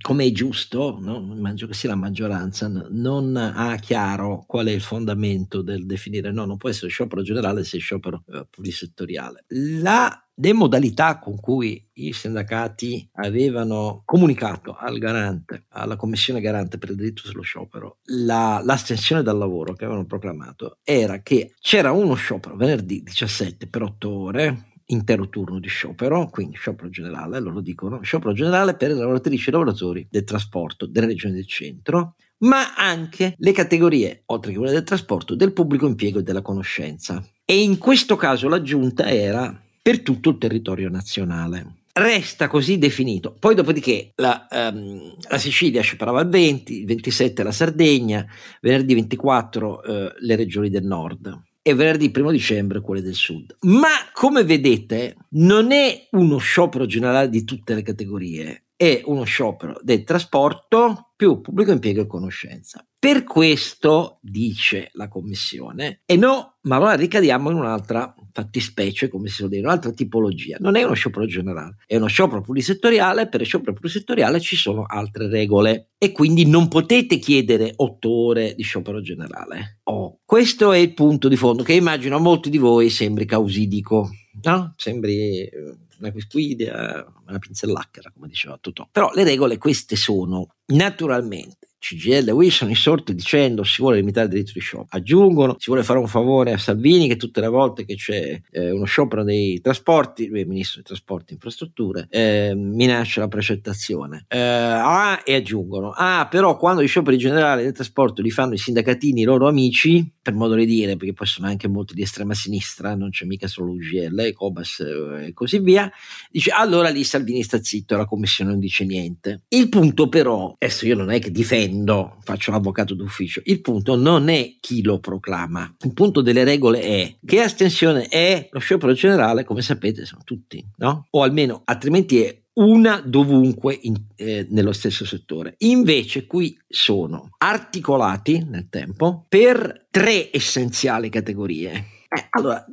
come 0.00 0.26
è 0.26 0.32
giusto, 0.32 0.98
no? 1.00 1.16
immagino 1.34 1.68
che 1.68 1.74
sia 1.74 1.88
la 1.88 1.96
maggioranza, 1.96 2.68
non 2.90 3.36
ha 3.36 3.76
chiaro 3.76 4.44
qual 4.46 4.66
è 4.66 4.72
il 4.72 4.80
fondamento 4.80 5.62
del 5.62 5.86
definire 5.86 6.32
no, 6.32 6.44
non 6.44 6.56
può 6.56 6.68
essere 6.68 6.90
sciopero 6.90 7.22
generale 7.22 7.64
se 7.64 7.78
è 7.78 7.80
sciopero 7.80 8.22
eh, 8.32 8.46
plurisettoriale. 8.50 9.44
La 9.48 10.27
le 10.40 10.52
modalità 10.52 11.18
con 11.18 11.38
cui 11.40 11.84
i 11.94 12.12
sindacati 12.12 13.08
avevano 13.14 14.02
comunicato 14.04 14.76
al 14.78 14.98
garante, 14.98 15.64
alla 15.70 15.96
commissione 15.96 16.40
garante 16.40 16.78
per 16.78 16.90
il 16.90 16.96
diritto 16.96 17.22
sullo 17.24 17.42
sciopero, 17.42 17.98
la, 18.04 18.60
l'astensione 18.64 19.22
dal 19.22 19.36
lavoro 19.36 19.74
che 19.74 19.84
avevano 19.84 20.06
proclamato 20.06 20.78
era 20.82 21.20
che 21.22 21.54
c'era 21.60 21.90
uno 21.90 22.14
sciopero 22.14 22.56
venerdì 22.56 23.02
17 23.02 23.68
per 23.68 23.82
8 23.82 24.10
ore, 24.10 24.66
intero 24.86 25.28
turno 25.28 25.58
di 25.58 25.68
sciopero, 25.68 26.28
quindi 26.30 26.56
sciopero 26.56 26.88
generale, 26.88 27.40
loro 27.40 27.60
dicono, 27.60 28.00
sciopero 28.02 28.32
generale 28.32 28.74
per 28.74 28.90
le 28.90 28.94
lavoratrici 28.94 29.48
e 29.48 29.52
lavoratori 29.52 30.06
del 30.08 30.24
trasporto 30.24 30.86
delle 30.86 31.08
regioni 31.08 31.34
del 31.34 31.46
centro, 31.46 32.14
ma 32.38 32.74
anche 32.76 33.34
le 33.36 33.52
categorie, 33.52 34.22
oltre 34.26 34.52
che 34.52 34.58
quelle 34.58 34.72
del 34.72 34.84
trasporto, 34.84 35.34
del 35.34 35.52
pubblico 35.52 35.86
impiego 35.86 36.20
e 36.20 36.22
della 36.22 36.42
conoscenza. 36.42 37.22
E 37.44 37.60
in 37.60 37.78
questo 37.78 38.16
caso 38.16 38.48
l'aggiunta 38.48 39.10
era 39.10 39.62
per 39.88 40.02
tutto 40.02 40.28
il 40.28 40.36
territorio 40.36 40.90
nazionale. 40.90 41.76
Resta 41.94 42.46
così 42.46 42.76
definito. 42.76 43.34
Poi, 43.38 43.54
dopodiché, 43.54 44.12
la, 44.16 44.46
um, 44.50 45.14
la 45.30 45.38
Sicilia 45.38 45.80
scioperava 45.80 46.20
il 46.20 46.28
20, 46.28 46.80
il 46.80 46.84
27 46.84 47.42
la 47.42 47.52
Sardegna, 47.52 48.26
venerdì 48.60 48.92
24 48.92 49.70
uh, 49.70 49.80
le 50.18 50.36
regioni 50.36 50.68
del 50.68 50.84
nord. 50.84 51.44
e 51.62 51.74
venerdì 51.74 52.10
primo 52.10 52.30
dicembre 52.30 52.82
quelle 52.82 53.00
del 53.00 53.14
sud. 53.14 53.56
Ma 53.60 53.88
come 54.12 54.44
vedete 54.44 55.16
non 55.30 55.72
è 55.72 56.08
uno 56.10 56.36
sciopero 56.36 56.84
generale 56.84 57.30
di 57.30 57.44
tutte 57.44 57.72
le 57.74 57.80
categorie, 57.80 58.64
è 58.76 59.00
uno 59.06 59.24
sciopero 59.24 59.78
del 59.82 60.04
trasporto 60.04 61.12
più 61.16 61.40
pubblico 61.40 61.72
impiego 61.72 62.02
e 62.02 62.06
conoscenza. 62.06 62.86
Per 62.98 63.24
questo, 63.24 64.18
dice 64.20 64.90
la 64.92 65.08
Commissione, 65.08 66.02
e 66.04 66.16
no, 66.16 66.58
ma 66.62 66.76
allora 66.76 66.94
ricadiamo 66.94 67.50
in 67.50 67.56
un'altra 67.56 68.14
fattispecie, 68.38 69.08
come 69.08 69.26
si 69.26 69.34
suol 69.34 69.48
dire, 69.48 69.62
un'altra 69.62 69.90
tipologia. 69.90 70.58
Non 70.60 70.76
è 70.76 70.84
uno 70.84 70.94
sciopero 70.94 71.26
generale, 71.26 71.74
è 71.86 71.96
uno 71.96 72.06
sciopero 72.06 72.40
plurisettoriale, 72.40 73.28
per 73.28 73.44
sciopero 73.44 73.72
plurisettoriale 73.72 74.38
ci 74.38 74.54
sono 74.54 74.84
altre 74.86 75.28
regole 75.28 75.90
e 75.98 76.12
quindi 76.12 76.46
non 76.46 76.68
potete 76.68 77.18
chiedere 77.18 77.72
otto 77.76 78.10
ore 78.10 78.54
di 78.54 78.62
sciopero 78.62 79.00
generale. 79.00 79.80
Oh, 79.84 80.20
questo 80.24 80.70
è 80.70 80.78
il 80.78 80.94
punto 80.94 81.26
di 81.26 81.34
fondo 81.34 81.64
che 81.64 81.72
immagino 81.72 82.14
a 82.14 82.20
molti 82.20 82.48
di 82.48 82.58
voi 82.58 82.90
sembri 82.90 83.24
causidico, 83.24 84.08
no? 84.42 84.74
Sembri 84.76 85.40
eh, 85.40 85.50
una 85.98 86.12
quisquidia, 86.12 87.04
una 87.26 87.38
pinzellacchera, 87.38 88.12
come 88.14 88.28
diceva 88.28 88.56
Totò. 88.60 88.88
Però 88.92 89.10
le 89.14 89.24
regole 89.24 89.58
queste 89.58 89.96
sono, 89.96 90.46
naturalmente, 90.66 91.67
CGL 91.78 92.28
e 92.28 92.32
WIL 92.32 92.50
sono 92.50 92.70
insorti 92.70 93.14
dicendo 93.14 93.62
si 93.62 93.80
vuole 93.80 93.96
limitare 93.96 94.26
il 94.26 94.32
diritto 94.32 94.52
di 94.54 94.60
sciopero. 94.60 94.88
Aggiungono 94.90 95.54
si 95.58 95.66
vuole 95.66 95.82
fare 95.82 95.98
un 95.98 96.08
favore 96.08 96.52
a 96.52 96.58
Salvini 96.58 97.08
che 97.08 97.16
tutte 97.16 97.40
le 97.40 97.48
volte 97.48 97.84
che 97.84 97.94
c'è 97.94 98.40
eh, 98.50 98.70
uno 98.70 98.84
sciopero 98.84 99.22
dei 99.22 99.60
trasporti, 99.60 100.26
lui 100.26 100.40
è 100.40 100.44
ministro 100.44 100.76
dei 100.76 100.84
trasporti 100.84 101.30
e 101.30 101.34
infrastrutture, 101.34 102.06
eh, 102.10 102.52
minaccia 102.54 103.20
la 103.20 103.28
precettazione. 103.28 104.24
Eh, 104.28 104.38
ah, 104.38 105.22
e 105.24 105.34
aggiungono, 105.34 105.92
ah 105.94 106.26
però 106.28 106.56
quando 106.56 106.82
gli 106.82 106.88
scioperi 106.88 107.16
generali 107.16 107.62
del 107.62 107.72
trasporto 107.72 108.22
li 108.22 108.30
fanno 108.30 108.54
i 108.54 108.58
sindacatini, 108.58 109.20
i 109.20 109.24
loro 109.24 109.46
amici, 109.48 110.10
per 110.20 110.34
modo 110.34 110.54
di 110.54 110.66
dire, 110.66 110.96
perché 110.96 111.14
poi 111.14 111.26
sono 111.26 111.46
anche 111.46 111.68
molti 111.68 111.94
di 111.94 112.02
estrema 112.02 112.34
sinistra, 112.34 112.94
non 112.94 113.10
c'è 113.10 113.24
mica 113.24 113.46
solo 113.46 113.70
UGL, 113.72 114.32
Cobas 114.32 114.80
eh, 114.80 115.28
e 115.28 115.32
così 115.32 115.60
via, 115.60 115.90
dice 116.30 116.50
allora 116.50 116.88
lì 116.88 117.04
Salvini 117.04 117.42
sta 117.42 117.62
zitto 117.62 117.94
e 117.94 117.96
la 117.96 118.04
commissione 118.04 118.50
non 118.50 118.58
dice 118.58 118.84
niente. 118.84 119.42
Il 119.48 119.68
punto 119.68 120.08
però, 120.08 120.54
adesso 120.58 120.86
io 120.86 120.96
non 120.96 121.10
è 121.10 121.18
che 121.20 121.30
difendo 121.30 121.67
difendo, 121.68 122.16
faccio 122.22 122.50
l'avvocato 122.50 122.94
d'ufficio. 122.94 123.42
Il 123.44 123.60
punto 123.60 123.96
non 123.96 124.28
è 124.28 124.56
chi 124.60 124.82
lo 124.82 124.98
proclama, 124.98 125.76
il 125.84 125.92
punto 125.92 126.20
delle 126.20 126.44
regole 126.44 126.80
è 126.80 127.16
che 127.24 127.40
astensione 127.40 128.06
è 128.06 128.48
lo 128.50 128.58
sciopero 128.58 128.92
generale, 128.92 129.44
come 129.44 129.62
sapete, 129.62 130.04
sono 130.04 130.22
tutti, 130.24 130.64
no? 130.76 131.06
O 131.10 131.22
almeno 131.22 131.62
altrimenti 131.64 132.22
è 132.22 132.42
una 132.54 133.00
dovunque 133.00 133.78
in, 133.82 133.94
eh, 134.16 134.46
nello 134.50 134.72
stesso 134.72 135.04
settore. 135.04 135.54
Invece 135.58 136.26
qui 136.26 136.58
sono 136.66 137.30
articolati 137.38 138.44
nel 138.48 138.68
tempo 138.68 139.26
per 139.28 139.86
tre 139.90 140.30
essenziali 140.32 141.08
categorie. 141.08 141.70
Eh, 142.08 142.26
allora, 142.30 142.64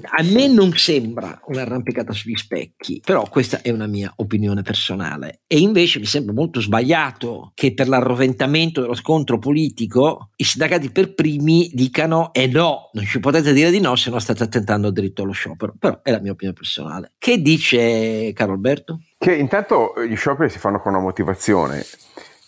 a 0.00 0.22
me 0.22 0.48
non 0.48 0.72
sembra 0.72 1.40
un'arrampicata 1.46 2.12
sugli 2.12 2.36
specchi, 2.36 3.00
però 3.04 3.28
questa 3.28 3.60
è 3.62 3.70
una 3.70 3.86
mia 3.86 4.12
opinione 4.16 4.62
personale. 4.62 5.40
E 5.46 5.58
invece 5.58 5.98
mi 5.98 6.06
sembra 6.06 6.34
molto 6.34 6.60
sbagliato 6.60 7.52
che 7.54 7.74
per 7.74 7.88
l'arroventamento 7.88 8.80
dello 8.80 8.94
scontro 8.94 9.38
politico 9.38 10.30
i 10.36 10.44
sindacati 10.44 10.90
per 10.90 11.14
primi 11.14 11.70
dicano 11.72 12.32
eh 12.32 12.46
no, 12.46 12.90
non 12.92 13.04
ci 13.04 13.20
potete 13.20 13.52
dire 13.52 13.70
di 13.70 13.80
no 13.80 13.96
se 13.96 14.10
non 14.10 14.20
state 14.20 14.42
attentando 14.42 14.88
al 14.88 14.92
diritto 14.92 15.22
allo 15.22 15.32
sciopero. 15.32 15.74
Però 15.78 16.00
è 16.02 16.10
la 16.10 16.20
mia 16.20 16.32
opinione 16.32 16.56
personale. 16.56 17.12
Che 17.18 17.40
dice 17.40 18.32
Carlo 18.32 18.54
Alberto? 18.54 19.00
Che 19.18 19.34
intanto 19.34 19.94
gli 20.08 20.16
scioperi 20.16 20.50
si 20.50 20.58
fanno 20.58 20.80
con 20.80 20.92
una 20.92 21.02
motivazione 21.02 21.84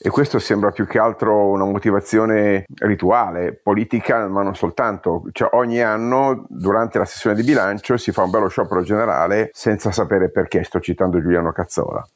e 0.07 0.11
questo 0.11 0.39
sembra 0.39 0.71
più 0.71 0.87
che 0.87 0.99
altro 0.99 1.49
una 1.49 1.65
motivazione 1.65 2.67
rituale, 2.81 3.55
politica, 3.55 4.29
ma 4.29 4.43
non 4.43 4.55
soltanto. 4.55 5.23
Cioè, 5.33 5.49
ogni 5.53 5.81
anno, 5.81 6.45
durante 6.51 6.99
la 6.99 7.07
sessione 7.07 7.35
di 7.35 7.43
bilancio, 7.43 7.97
si 7.97 8.13
fa 8.13 8.23
un 8.23 8.29
bello 8.29 8.49
sciopero 8.49 8.83
generale 8.83 9.49
senza 9.55 9.93
sapere 9.93 10.31
perché. 10.31 10.63
Sto 10.63 10.79
citando 10.79 11.19
Giuliano 11.23 11.53
Cazzola. 11.53 12.07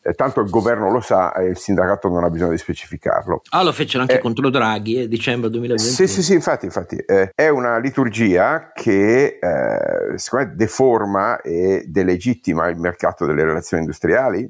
Eh, 0.00 0.12
tanto 0.12 0.42
il 0.42 0.48
governo 0.50 0.92
lo 0.92 1.00
sa 1.00 1.32
e 1.32 1.46
il 1.46 1.56
sindacato 1.56 2.08
non 2.08 2.22
ha 2.22 2.30
bisogno 2.30 2.50
di 2.50 2.58
specificarlo. 2.58 3.42
Ah, 3.48 3.64
lo 3.64 3.72
fecero 3.72 4.02
anche 4.02 4.18
eh, 4.18 4.20
contro 4.20 4.48
Draghi, 4.48 5.00
eh, 5.00 5.08
dicembre 5.08 5.50
2020. 5.50 5.92
Sì, 5.92 6.06
sì, 6.06 6.22
sì, 6.22 6.34
infatti, 6.34 6.66
infatti 6.66 6.96
eh, 6.96 7.32
è 7.34 7.48
una 7.48 7.78
liturgia 7.78 8.70
che 8.72 9.38
eh, 9.40 10.18
secondo 10.18 10.46
me 10.46 10.54
deforma 10.54 11.40
e 11.40 11.84
delegittima 11.88 12.68
il 12.68 12.76
mercato 12.76 13.26
delle 13.26 13.42
relazioni 13.42 13.82
industriali 13.82 14.48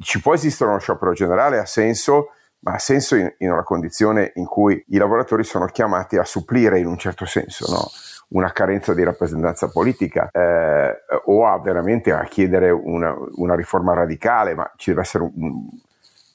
ci 0.00 0.20
può 0.20 0.34
esistere 0.34 0.70
uno 0.70 0.78
sciopero 0.78 1.12
generale, 1.12 1.58
ha 1.58 1.66
senso, 1.66 2.30
ma 2.60 2.74
ha 2.74 2.78
senso 2.78 3.16
in, 3.16 3.32
in, 3.38 3.50
una 3.50 3.62
condizione 3.62 4.32
in 4.34 4.46
cui 4.46 4.82
i 4.88 4.96
lavoratori 4.96 5.44
sono 5.44 5.66
chiamati 5.66 6.16
a 6.16 6.24
supplire 6.24 6.78
in 6.78 6.86
un 6.86 6.98
certo 6.98 7.26
senso 7.26 7.70
no? 7.70 7.90
una 8.28 8.52
carenza 8.52 8.94
di 8.94 9.02
rappresentanza 9.02 9.68
politica 9.68 10.28
eh, 10.32 10.96
o 11.26 11.46
a 11.46 11.60
veramente 11.60 12.12
a 12.12 12.24
chiedere 12.24 12.70
una, 12.70 13.14
una, 13.36 13.54
riforma 13.54 13.94
radicale, 13.94 14.54
ma 14.54 14.70
ci 14.76 14.90
deve 14.90 15.02
essere 15.02 15.24
un, 15.24 15.68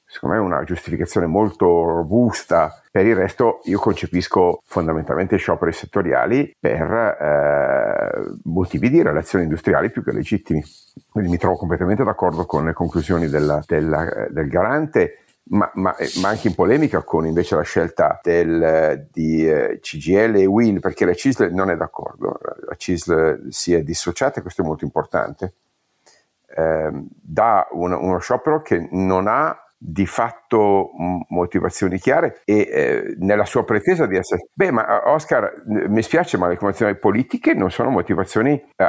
secondo 0.10 0.36
me 0.36 0.42
una 0.42 0.64
giustificazione 0.64 1.28
molto 1.28 1.66
robusta. 1.84 2.82
Per 2.92 3.06
il 3.06 3.16
resto 3.16 3.62
io 3.66 3.80
concepisco 3.80 4.62
fondamentalmente 4.66 5.38
scioperi 5.38 5.72
settoriali 5.72 6.56
per 6.60 6.82
eh, 6.92 8.40
motivi 8.46 8.90
di 8.90 9.04
relazioni 9.04 9.44
industriali 9.44 9.92
più 9.92 10.04
che 10.04 10.12
legittimi. 10.12 10.64
Quindi 11.12 11.30
mi 11.30 11.38
trovo 11.38 11.58
completamente 11.58 12.04
d'accordo 12.04 12.48
con 12.48 12.66
le 12.66 12.74
conclusioni 12.74 13.28
della, 13.28 13.62
della, 13.68 14.28
del 14.30 14.48
garante. 14.48 15.20
Ma, 15.52 15.70
ma, 15.76 15.96
ma, 16.22 16.28
anche 16.28 16.48
in 16.48 16.54
polemica 16.54 17.02
con 17.02 17.26
invece 17.26 17.56
la 17.56 17.64
scelta 17.64 18.20
del, 18.22 19.08
di 19.12 19.50
eh, 19.50 19.80
CGL 19.82 20.36
e 20.36 20.46
Will, 20.46 20.80
perché 20.80 21.06
la 21.06 21.14
CISL 21.16 21.52
non 21.52 21.72
è 21.72 21.76
d'accordo, 21.76 22.38
la 22.68 22.76
CISL 22.76 23.48
si 23.50 23.74
è 23.74 23.82
dissociata, 23.82 24.44
questo 24.44 24.62
è 24.62 24.66
molto 24.66 24.86
importante, 24.86 25.54
eh, 26.56 26.92
da 27.10 27.68
un, 27.72 27.94
uno 27.94 28.20
sciopero 28.20 28.62
che 28.62 28.90
non 28.92 29.26
ha 29.28 29.69
di 29.82 30.06
fatto 30.06 30.92
motivazioni 31.30 31.98
chiare 32.00 32.42
e 32.44 32.68
eh, 32.70 33.16
nella 33.20 33.46
sua 33.46 33.64
pretesa 33.64 34.06
di 34.06 34.18
essere... 34.18 34.48
Beh, 34.54 34.72
ma 34.72 35.10
Oscar, 35.10 35.64
mi 35.66 36.02
spiace, 36.02 36.38
ma 36.38 36.48
le 36.48 36.54
motivazioni 36.56 36.98
politiche 36.98 37.54
non 37.54 37.72
sono 37.72 37.90
motivazioni, 37.90 38.52
eh, 38.52 38.88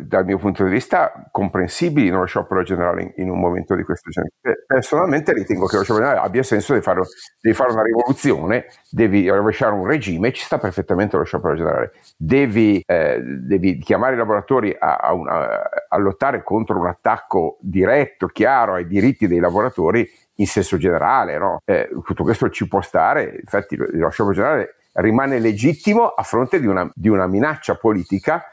dal 0.00 0.24
mio 0.24 0.38
punto 0.38 0.62
di 0.62 0.70
vista, 0.70 1.28
comprensibili 1.32 2.08
uno 2.08 2.24
sciopero 2.24 2.62
generale 2.62 3.02
in, 3.02 3.12
in 3.16 3.30
un 3.30 3.40
momento 3.40 3.74
di 3.74 3.82
questo 3.82 4.10
genere. 4.10 4.64
Personalmente 4.64 5.32
ritengo 5.32 5.66
che 5.66 5.76
lo 5.76 5.82
sciopero 5.82 6.04
generale 6.04 6.26
abbia 6.26 6.44
senso 6.44 6.72
di 6.72 6.82
fare, 6.82 7.00
devi 7.40 7.56
fare 7.56 7.72
una 7.72 7.82
rivoluzione, 7.82 8.66
devi 8.90 9.28
rovesciare 9.28 9.74
un 9.74 9.86
regime, 9.86 10.32
ci 10.32 10.44
sta 10.44 10.58
perfettamente 10.58 11.16
lo 11.16 11.24
sciopero 11.24 11.56
generale. 11.56 11.92
Devi, 12.16 12.80
eh, 12.86 13.20
devi 13.20 13.78
chiamare 13.78 14.14
i 14.14 14.18
lavoratori 14.18 14.74
a, 14.78 14.96
a, 14.96 15.12
una, 15.14 15.68
a 15.88 15.96
lottare 15.98 16.44
contro 16.44 16.78
un 16.78 16.86
attacco 16.86 17.58
diretto, 17.60 18.28
chiaro 18.28 18.74
ai 18.74 18.86
diritti 18.86 19.26
dei 19.26 19.40
lavoratori 19.40 20.08
in 20.40 20.46
senso 20.46 20.76
generale, 20.76 21.38
no? 21.38 21.62
eh, 21.64 21.88
tutto 22.04 22.22
questo 22.22 22.48
ci 22.50 22.68
può 22.68 22.80
stare, 22.80 23.38
infatti 23.40 23.76
lo 23.76 24.08
sciopero 24.10 24.34
generale 24.34 24.74
rimane 24.92 25.38
legittimo 25.38 26.06
a 26.08 26.22
fronte 26.22 26.60
di 26.60 26.66
una, 26.66 26.90
di 26.94 27.08
una 27.08 27.26
minaccia 27.26 27.76
politica 27.76 28.44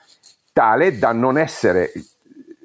tale 0.54 0.98
da 0.98 1.12
non 1.12 1.38
essere 1.38 1.92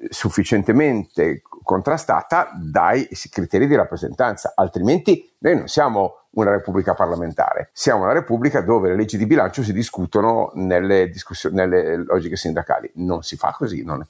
sufficientemente 0.09 1.41
contrastata 1.63 2.51
dai 2.55 3.07
criteri 3.29 3.67
di 3.67 3.75
rappresentanza, 3.75 4.53
altrimenti 4.55 5.31
noi 5.39 5.57
non 5.57 5.67
siamo 5.67 6.21
una 6.31 6.51
repubblica 6.51 6.93
parlamentare, 6.93 7.69
siamo 7.73 8.03
una 8.03 8.13
repubblica 8.13 8.61
dove 8.61 8.89
le 8.89 8.95
leggi 8.95 9.17
di 9.17 9.25
bilancio 9.25 9.63
si 9.63 9.73
discutono 9.73 10.51
nelle, 10.55 11.11
nelle 11.51 11.97
logiche 11.97 12.37
sindacali. 12.37 12.89
Non 12.95 13.21
si 13.21 13.35
fa 13.35 13.53
così, 13.57 13.83
non 13.83 14.01
è, 14.01 14.05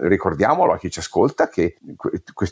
ricordiamolo 0.00 0.72
a 0.72 0.78
chi 0.78 0.90
ci 0.90 0.98
ascolta 0.98 1.48
che 1.48 1.76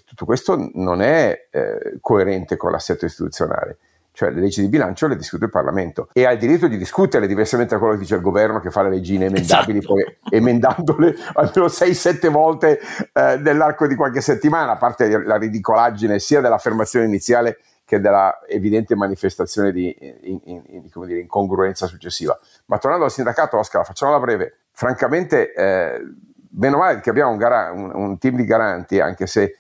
tutto 0.04 0.24
questo 0.24 0.70
non 0.74 1.02
è 1.02 1.48
eh, 1.50 1.98
coerente 2.00 2.56
con 2.56 2.70
l'assetto 2.70 3.04
istituzionale. 3.04 3.78
Cioè 4.12 4.30
le 4.30 4.40
leggi 4.40 4.62
di 4.62 4.68
bilancio 4.68 5.08
le 5.08 5.16
discute 5.16 5.44
il 5.44 5.50
Parlamento 5.50 6.08
e 6.14 6.24
ha 6.24 6.30
il 6.30 6.38
diritto 6.38 6.68
di 6.68 6.78
discutere 6.78 7.26
diversamente 7.26 7.74
da 7.74 7.78
quello 7.78 7.92
che 7.94 8.00
dice 8.00 8.14
il 8.14 8.22
governo 8.22 8.60
che 8.60 8.70
fa 8.70 8.82
le 8.82 8.88
leggi 8.88 9.16
inemendabili 9.16 9.76
esatto. 9.76 9.92
poi 9.92 10.16
emendandole 10.30 11.14
almeno 11.34 11.66
6-7 11.66 12.30
volte 12.30 12.80
eh, 13.12 13.36
nell'arco 13.36 13.86
di 13.86 13.94
qualche 13.94 14.22
settimana 14.22 14.72
a 14.72 14.76
parte 14.76 15.22
la 15.22 15.36
ridicolaggine 15.36 16.18
sia 16.18 16.40
dell'affermazione 16.40 17.04
iniziale 17.04 17.58
che 17.86 18.00
della 18.00 18.40
evidente 18.48 18.96
manifestazione 18.96 19.70
di 19.70 19.94
in, 20.22 20.40
in, 20.44 20.62
in, 20.66 21.06
dire, 21.06 21.20
incongruenza 21.20 21.86
successiva. 21.86 22.38
Ma 22.66 22.78
tornando 22.78 23.04
al 23.04 23.12
sindacato 23.12 23.56
Oscar 23.58 23.84
facciamola 23.84 24.18
breve. 24.18 24.56
Francamente 24.72 25.54
eh, 25.54 26.00
meno 26.56 26.78
male 26.78 27.00
che 27.00 27.10
abbiamo 27.10 27.30
un, 27.30 27.36
gara- 27.36 27.70
un, 27.72 27.90
un 27.94 28.18
team 28.18 28.36
di 28.36 28.44
garanti, 28.44 29.00
anche 29.00 29.26
se 29.26 29.58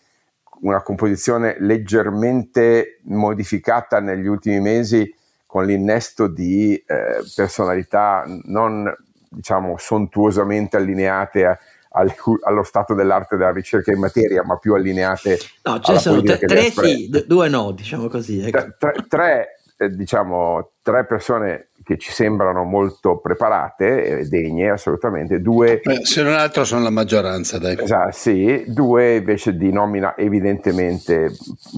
una 0.60 0.82
composizione 0.82 1.56
leggermente 1.58 3.00
modificata 3.04 4.00
negli 4.00 4.26
ultimi 4.26 4.60
mesi 4.60 5.14
con 5.44 5.64
l'innesto 5.64 6.26
di 6.28 6.74
eh, 6.74 7.22
personalità 7.34 8.24
non 8.44 8.92
diciamo 9.28 9.76
sontuosamente 9.76 10.76
allineate 10.76 11.44
a, 11.44 11.58
al, 11.90 12.12
allo 12.44 12.62
stato 12.62 12.94
dell'arte 12.94 13.36
della 13.36 13.52
ricerca 13.52 13.92
in 13.92 13.98
materia, 13.98 14.42
ma 14.44 14.56
più 14.56 14.74
allineate 14.74 15.38
no, 15.62 15.80
ce 15.80 15.92
ne 15.92 15.98
sono 15.98 16.22
tre, 16.22 16.38
tre 16.38 16.70
sì, 16.70 17.10
due 17.26 17.48
no, 17.48 17.72
diciamo 17.72 18.08
così. 18.08 18.40
Ecco. 18.40 18.74
Tre, 18.78 18.94
tre, 19.08 19.60
eh, 19.76 19.90
diciamo, 19.90 20.70
tre 20.82 21.04
persone 21.04 21.68
che 21.86 21.98
ci 21.98 22.10
sembrano 22.10 22.64
molto 22.64 23.18
preparate 23.18 24.18
e 24.18 24.24
degne 24.24 24.70
assolutamente, 24.70 25.40
due... 25.40 25.80
Eh, 25.82 26.04
se 26.04 26.24
non 26.24 26.32
altro 26.32 26.64
sono 26.64 26.82
la 26.82 26.90
maggioranza, 26.90 27.58
dai. 27.58 27.76
Esatto, 27.80 28.10
sì, 28.10 28.64
due 28.66 29.14
invece 29.14 29.56
di 29.56 29.70
nomina 29.70 30.16
evidentemente 30.16 31.30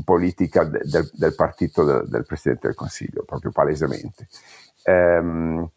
politica 0.06 0.64
de, 0.64 0.80
del, 0.84 1.10
del, 1.12 1.34
partito 1.34 1.84
del, 1.84 2.08
del, 2.08 2.24
Presidente 2.24 2.68
del 2.68 2.74
Consiglio, 2.74 3.22
proprio 3.26 3.50
palesemente. 3.50 4.28
Ehm, 4.84 5.68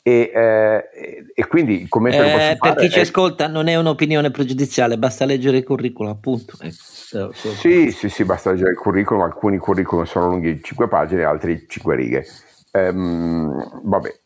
e, 0.00 0.30
eh, 0.32 1.32
e, 1.34 1.46
quindi 1.48 1.86
come 1.88 2.10
eh, 2.50 2.56
per 2.60 2.74
chi 2.74 2.88
ci 2.88 2.98
è... 2.98 3.02
ascolta 3.02 3.48
non 3.48 3.66
è 3.68 3.76
un'opinione 3.76 4.32
pregiudiziale 4.32 4.98
basta 4.98 5.24
leggere 5.24 5.58
il 5.58 5.64
curriculum 5.64 6.10
appunto 6.10 6.56
ecco. 6.60 7.32
sì 7.32 7.92
sì 7.92 8.08
sì 8.08 8.24
basta 8.24 8.50
leggere 8.50 8.70
il 8.70 8.78
curriculum 8.78 9.22
alcuni 9.22 9.58
curriculum 9.58 10.02
sono 10.02 10.26
lunghi 10.26 10.60
5 10.60 10.88
pagine 10.88 11.22
altri 11.22 11.66
5 11.68 11.94
righe 11.94 12.26
ehm, 12.72 13.80
vabbè. 13.84 14.18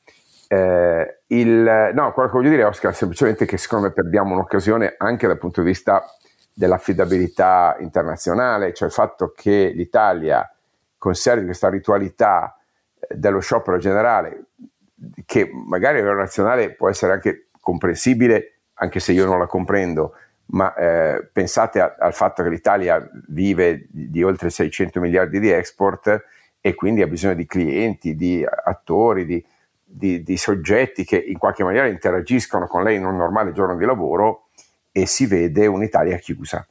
Eh, 0.48 1.18
il, 1.26 1.90
no 1.92 2.12
quello 2.12 2.28
che 2.28 2.36
voglio 2.36 2.50
dire 2.50 2.62
Oscar 2.62 2.92
è 2.92 2.94
semplicemente 2.94 3.46
che 3.46 3.58
secondo 3.58 3.88
me 3.88 3.92
perdiamo 3.92 4.32
un'occasione 4.32 4.94
anche 4.96 5.26
dal 5.26 5.38
punto 5.38 5.60
di 5.60 5.66
vista 5.66 6.04
dell'affidabilità 6.52 7.76
internazionale 7.80 8.72
cioè 8.72 8.86
il 8.86 8.94
fatto 8.94 9.32
che 9.34 9.72
l'Italia 9.74 10.48
conservi 10.96 11.46
questa 11.46 11.68
ritualità 11.68 12.56
eh, 12.94 13.16
dello 13.16 13.40
sciopero 13.40 13.78
generale 13.78 14.44
che 15.24 15.50
magari 15.52 15.98
a 15.98 16.00
livello 16.00 16.20
nazionale 16.20 16.72
può 16.72 16.88
essere 16.88 17.12
anche 17.12 17.48
comprensibile, 17.60 18.60
anche 18.74 19.00
se 19.00 19.12
io 19.12 19.26
non 19.26 19.38
la 19.38 19.46
comprendo, 19.46 20.12
ma 20.46 20.74
eh, 20.74 21.28
pensate 21.32 21.80
a, 21.80 21.96
al 21.98 22.14
fatto 22.14 22.42
che 22.42 22.48
l'Italia 22.48 23.08
vive 23.28 23.86
di, 23.90 24.10
di, 24.10 24.22
oltre 24.22 24.50
600 24.50 25.00
miliardi 25.00 25.40
di 25.40 25.50
export 25.50 26.24
e 26.66 26.74
quindi 26.74 27.00
ha 27.00 27.06
bisogno 27.06 27.34
di 27.34 27.46
clienti, 27.46 28.16
di 28.16 28.44
attori, 28.44 29.24
di, 29.24 29.44
di, 29.84 30.24
di 30.24 30.36
soggetti 30.36 31.04
che 31.04 31.16
in 31.16 31.38
qualche 31.38 31.62
maniera 31.62 31.86
interagiscono 31.86 32.66
con 32.66 32.82
lei 32.82 32.96
in 32.96 33.06
un 33.06 33.14
normale 33.16 33.52
giorno 33.52 33.76
di 33.76 33.84
lavoro 33.84 34.48
e 34.90 35.06
si 35.06 35.26
vede 35.26 35.68
un'Italia 35.68 36.16
chiusa 36.16 36.66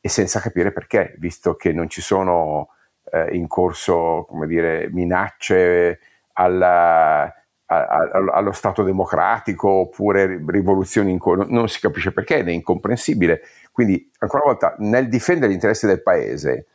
e 0.00 0.08
senza 0.08 0.40
capire 0.40 0.72
perché, 0.72 1.14
visto 1.18 1.56
che 1.56 1.74
non 1.74 1.90
ci 1.90 2.00
sono 2.00 2.68
eh, 3.12 3.36
in 3.36 3.46
corso 3.46 4.26
dire, 4.46 4.88
minacce 4.90 6.00
alla 6.32 7.30
allo 7.66 8.52
Stato 8.52 8.82
democratico 8.82 9.68
oppure 9.68 10.38
rivoluzioni 10.46 11.10
in 11.10 11.18
corso, 11.18 11.46
non 11.50 11.68
si 11.68 11.80
capisce 11.80 12.12
perché 12.12 12.36
ed 12.36 12.48
è 12.48 12.52
incomprensibile. 12.52 13.40
Quindi, 13.72 14.10
ancora 14.18 14.44
una 14.44 14.52
volta, 14.52 14.76
nel 14.78 15.08
difendere 15.08 15.50
gli 15.50 15.54
interessi 15.54 15.86
del 15.86 16.02
paese, 16.02 16.66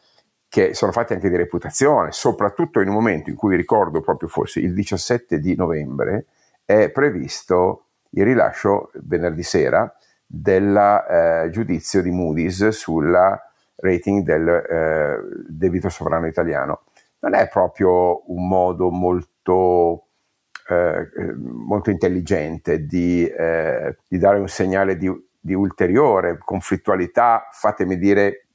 che 0.50 0.74
sono 0.74 0.92
fatti 0.92 1.14
anche 1.14 1.30
di 1.30 1.38
reputazione, 1.38 2.12
soprattutto 2.12 2.82
in 2.82 2.90
un 2.90 2.96
momento 2.96 3.30
in 3.30 3.36
cui 3.36 3.56
ricordo 3.56 4.02
proprio 4.02 4.28
forse 4.28 4.60
il 4.60 4.74
17 4.74 5.40
di 5.40 5.56
novembre, 5.56 6.26
è 6.66 6.90
previsto 6.90 7.86
il 8.12 8.26
rilascio 8.26 8.92
venerdì 8.96 9.44
sera 9.44 9.94
del 10.26 10.76
eh, 10.76 11.50
giudizio 11.52 12.02
di 12.02 12.10
Moody's 12.10 12.68
sulla 12.70 13.40
rating 13.76 14.24
del 14.24 14.48
eh, 14.48 15.20
debito 15.48 15.90
sovrano 15.90 16.26
italiano. 16.26 16.84
Non 17.20 17.36
è 17.36 17.48
proprio 17.48 18.30
un 18.32 18.48
modo 18.48 18.90
molto 18.90 20.06
eh, 20.70 21.10
molto 21.36 21.90
intelligente 21.90 22.86
di, 22.86 23.26
eh, 23.28 23.98
di, 24.08 24.20
dare 24.20 24.38
un 24.38 24.48
segnale 24.48 24.98
di, 24.98 25.12
di, 25.40 25.56
ulteriore 25.56 26.38
conflittualità, 26.38 27.48
fatemi 27.52 27.98
dire, 27.98 28.50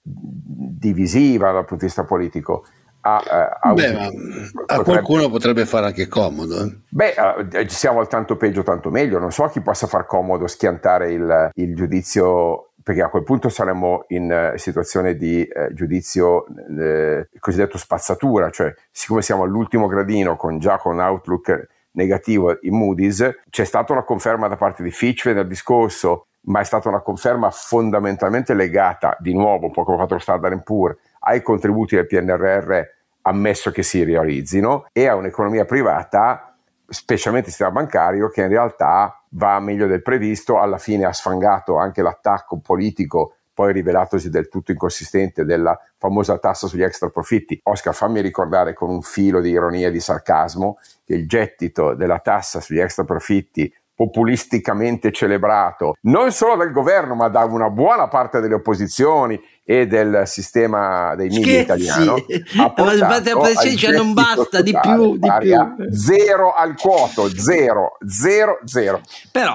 divisiva 0.85 1.53
dal 1.53 1.65
punto 1.65 1.85
di 1.85 1.87
vista 1.87 2.05
politico. 2.05 2.67
A, 3.07 3.59
a, 3.61 3.73
Beh, 3.75 3.87
a 3.87 4.09
potrebbe... 4.09 4.83
qualcuno 4.83 5.29
potrebbe 5.29 5.67
fare 5.67 5.87
anche 5.87 6.09
comodo. 6.09 6.65
Eh? 6.65 6.79
Beh, 6.89 7.15
uh, 7.17 7.67
siamo 7.69 8.01
al 8.01 8.09
tanto 8.09 8.37
peggio, 8.37 8.63
tanto 8.63 8.91
meglio. 8.91 9.19
Non 9.19 9.31
so 9.31 9.47
chi 9.49 9.61
possa 9.61 9.87
far 9.87 10.07
comodo 10.07 10.47
schiantare 10.47 11.13
il, 11.13 11.51
il 11.55 11.75
giudizio 11.75 12.71
perché 12.83 13.03
a 13.03 13.09
quel 13.09 13.23
punto 13.23 13.49
saremmo 13.49 14.05
in 14.09 14.53
situazione 14.57 15.17
di 15.17 15.47
uh, 15.47 15.73
giudizio 15.73 16.45
uh, 16.47 17.27
cosiddetto 17.39 17.79
spazzatura, 17.79 18.51
cioè 18.51 18.75
siccome 18.91 19.23
siamo 19.23 19.43
all'ultimo 19.43 19.87
gradino 19.87 20.37
con 20.37 20.59
già 20.59 20.77
con 20.79 20.99
Outlook 20.99 21.69
negativo 21.93 22.59
in 22.63 22.77
Moody's, 22.77 23.39
c'è 23.51 23.65
stata 23.65 23.93
una 23.93 24.03
conferma 24.03 24.49
da 24.49 24.57
parte 24.57 24.83
di 24.83 24.91
Fitch 24.91 25.25
venerdì 25.25 25.55
scorso, 25.55 26.27
ma 26.45 26.61
è 26.61 26.65
stata 26.65 26.89
una 26.89 27.01
conferma 27.01 27.51
fondamentalmente 27.51 28.55
legata, 28.55 29.17
di 29.21 29.33
nuovo, 29.33 29.67
un 29.67 29.73
po' 29.73 29.85
come 29.85 29.97
ha 29.97 30.01
fatto 30.01 30.19
Standard 30.19 30.63
Poor's, 30.63 30.99
ai 31.21 31.43
contributi 31.43 31.95
del 31.97 32.07
PNRR 32.07 32.81
ammesso 33.23 33.71
che 33.71 33.83
si 33.83 34.05
realizzino 34.05 34.87
e 34.93 35.07
a 35.07 35.15
un'economia 35.15 35.65
privata, 35.65 36.57
specialmente 36.87 37.49
il 37.49 37.55
sistema 37.55 37.73
bancario, 37.73 38.29
che 38.29 38.43
in 38.43 38.49
realtà 38.49 39.23
va 39.31 39.59
meglio 39.61 39.87
del 39.87 40.03
previsto, 40.03 40.59
alla 40.59 40.79
fine 40.79 41.05
ha 41.05 41.13
sfangato 41.13 41.77
anche 41.77 42.03
l'attacco 42.03 42.59
politico 42.59 43.37
poi 43.55 43.73
rivelatosi 43.73 44.31
del 44.31 44.49
tutto 44.49 44.73
inconsistente 44.73 45.45
della 45.45 45.79
famosa 45.97 46.39
tassa 46.39 46.67
sugli 46.67 46.83
extra 46.83 47.09
profitti. 47.09 47.59
Oscar, 47.63 47.95
fammi 47.95 48.21
ricordare 48.21 48.75
con 48.75 48.91
un 48.91 49.01
filo 49.01 49.41
di 49.41 49.51
ironia 49.51 49.87
e 49.87 49.91
di 49.93 50.01
sarcasmo 50.01 50.79
che 51.05 51.15
il 51.15 51.29
gettito 51.29 51.95
della 51.95 52.19
tassa 52.19 52.61
sugli 52.61 52.81
extra 52.81 53.05
profitti 53.05 53.73
populisticamente 53.95 55.13
celebrato 55.13 55.95
non 56.03 56.33
solo 56.33 56.57
dal 56.57 56.73
governo 56.73 57.15
ma 57.15 57.29
da 57.29 57.45
una 57.45 57.71
buona 57.71 58.09
parte 58.09 58.41
delle 58.41 58.55
opposizioni 58.55 59.41
e 59.67 59.87
del 59.87 60.23
sistema 60.27 61.15
dei 61.15 61.29
media 61.31 61.61
italiano 61.61 62.17
ha 62.61 62.71
portato 62.71 63.45
cioè 63.77 63.97
non 63.97 64.13
basta 64.13 64.61
di 64.61 64.77
più, 64.79 65.17
di 65.17 65.29
più. 65.39 65.91
zero 65.91 66.53
al 66.53 66.75
quoto 66.77 67.29
zero 67.29 67.97
zero 68.07 68.59
zero. 68.65 69.01
Però 69.33 69.55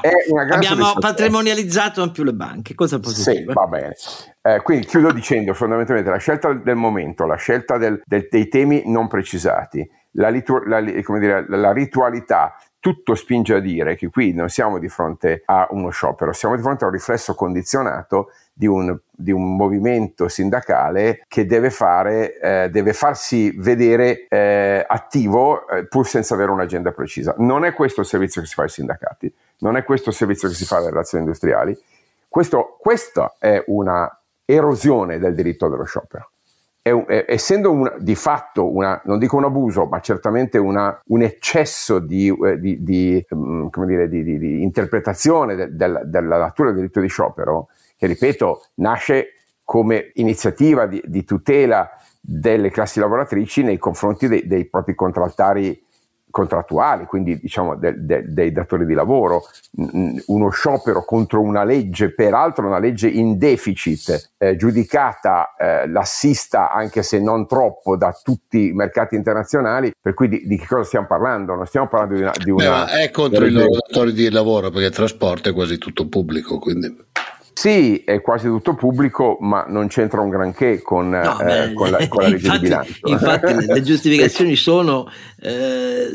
abbiamo 0.51 0.93
patrimonializzato 0.99 2.03
in 2.03 2.11
più 2.11 2.23
le 2.23 2.33
banche 2.33 2.73
cosa 2.73 2.99
positiva. 2.99 3.51
sì 3.51 3.53
va 3.53 3.67
bene. 3.67 3.95
Eh, 4.41 4.61
quindi 4.61 4.87
chiudo 4.87 5.11
dicendo 5.11 5.53
fondamentalmente 5.53 6.09
la 6.09 6.17
scelta 6.17 6.53
del 6.53 6.75
momento 6.75 7.25
la 7.25 7.35
scelta 7.35 7.77
del, 7.77 8.01
del, 8.05 8.27
dei 8.29 8.47
temi 8.47 8.83
non 8.85 9.07
precisati 9.07 9.87
la, 10.13 10.29
litu- 10.29 10.65
la, 10.65 10.81
dire, 10.81 11.45
la 11.47 11.71
ritualità 11.71 12.55
tutto 12.79 13.15
spinge 13.15 13.55
a 13.55 13.59
dire 13.59 13.95
che 13.95 14.09
qui 14.09 14.33
non 14.33 14.49
siamo 14.49 14.79
di 14.79 14.87
fronte 14.87 15.43
a 15.45 15.67
uno 15.71 15.89
sciopero, 15.89 16.31
siamo 16.31 16.55
di 16.55 16.61
fronte 16.61 16.85
a 16.85 16.87
un 16.87 16.93
riflesso 16.93 17.35
condizionato 17.35 18.31
di 18.53 18.67
un, 18.67 18.97
di 19.11 19.31
un 19.31 19.55
movimento 19.55 20.27
sindacale 20.27 21.25
che 21.27 21.45
deve, 21.45 21.69
fare, 21.69 22.39
eh, 22.39 22.69
deve 22.69 22.93
farsi 22.93 23.51
vedere 23.57 24.27
eh, 24.27 24.83
attivo 24.87 25.67
eh, 25.67 25.85
pur 25.87 26.07
senza 26.07 26.33
avere 26.33 26.51
un'agenda 26.51 26.91
precisa. 26.91 27.35
Non 27.37 27.65
è 27.65 27.73
questo 27.73 28.01
il 28.01 28.07
servizio 28.07 28.41
che 28.41 28.47
si 28.47 28.53
fa 28.53 28.63
ai 28.63 28.69
sindacati, 28.69 29.33
non 29.59 29.75
è 29.75 29.83
questo 29.83 30.09
il 30.09 30.15
servizio 30.15 30.47
che 30.47 30.55
si 30.55 30.65
fa 30.65 30.77
alle 30.77 30.89
relazioni 30.89 31.25
industriali. 31.25 31.77
Questo, 32.27 32.77
questa 32.79 33.35
è 33.39 33.63
una 33.67 34.09
erosione 34.45 35.19
del 35.19 35.35
diritto 35.35 35.67
dello 35.67 35.83
sciopero 35.83 36.31
è 36.81 36.91
è, 36.91 37.25
essendo 37.27 37.71
un, 37.71 37.95
di 37.99 38.15
fatto, 38.15 38.73
una, 38.73 38.99
non 39.05 39.19
dico 39.19 39.37
un 39.37 39.45
abuso, 39.45 39.85
ma 39.85 39.99
certamente 39.99 40.57
una, 40.57 40.99
un 41.07 41.21
eccesso 41.21 41.99
di, 41.99 42.29
eh, 42.29 42.59
di, 42.59 42.83
di, 42.83 43.25
um, 43.29 43.69
dire, 43.85 44.07
di 44.07 44.61
interpretazione 44.63 45.55
de, 45.55 45.75
de, 45.75 46.01
della 46.05 46.37
natura 46.37 46.69
del 46.69 46.79
diritto 46.79 47.01
di 47.01 47.07
sciopero, 47.07 47.67
che 47.97 48.07
ripeto 48.07 48.63
nasce 48.75 49.33
come 49.63 50.11
iniziativa 50.15 50.87
di, 50.87 51.23
tutela 51.25 51.89
delle 52.19 52.71
classi 52.71 52.99
lavoratrici 52.99 53.61
nei 53.61 53.77
confronti 53.77 54.27
dei, 54.27 54.47
dei 54.47 54.65
propri 54.65 54.95
contrattari 54.95 55.79
contrattuali, 56.29 57.05
quindi 57.05 57.39
diciamo 57.39 57.75
de, 57.75 57.93
de, 57.97 58.23
dei 58.27 58.51
datori 58.51 58.85
di 58.85 58.93
lavoro, 58.93 59.43
uno 60.27 60.49
sciopero 60.49 61.03
contro 61.03 61.41
una 61.41 61.63
legge, 61.63 62.13
peraltro 62.13 62.67
una 62.67 62.79
legge 62.79 63.07
in 63.07 63.37
deficit, 63.37 64.33
eh, 64.37 64.55
giudicata 64.55 65.55
eh, 65.57 65.87
lassista 65.87 66.71
anche 66.71 67.03
se 67.03 67.19
non 67.19 67.47
troppo 67.47 67.95
da 67.95 68.15
tutti 68.21 68.67
i 68.67 68.73
mercati 68.73 69.15
internazionali, 69.15 69.91
per 69.99 70.13
cui 70.13 70.27
di, 70.27 70.45
di 70.45 70.57
che 70.57 70.65
cosa 70.67 70.83
stiamo 70.83 71.07
parlando? 71.07 71.55
Non 71.55 71.65
stiamo 71.65 71.87
parlando 71.87 72.15
di 72.15 72.21
una... 72.21 72.31
Di 72.43 72.49
una 72.51 72.85
Beh, 72.85 73.03
è 73.03 73.11
contro 73.11 73.45
i 73.45 73.51
loro 73.51 73.77
datori 73.87 74.13
di 74.13 74.29
lavoro 74.29 74.69
perché 74.69 74.87
il 74.87 74.93
trasporto 74.93 75.49
è 75.49 75.53
quasi 75.53 75.77
tutto 75.77 76.07
pubblico, 76.07 76.59
quindi... 76.59 77.07
Sì, 77.59 78.03
è 78.05 78.21
quasi 78.21 78.47
tutto 78.47 78.73
pubblico, 78.73 79.37
ma 79.41 79.65
non 79.67 79.87
c'entra 79.89 80.21
un 80.21 80.29
granché 80.29 80.81
con, 80.81 81.09
no, 81.09 81.41
eh, 81.41 81.73
con, 81.73 81.89
la, 81.89 82.07
con 82.07 82.23
la, 82.23 82.29
legge 82.31 82.45
infatti, 82.45 82.59
di 82.59 82.67
bilancio. 82.67 83.07
Infatti 83.09 83.65
le 83.65 83.81
giustificazioni 83.81 84.55
sono 84.57 85.09
eh, 85.41 86.07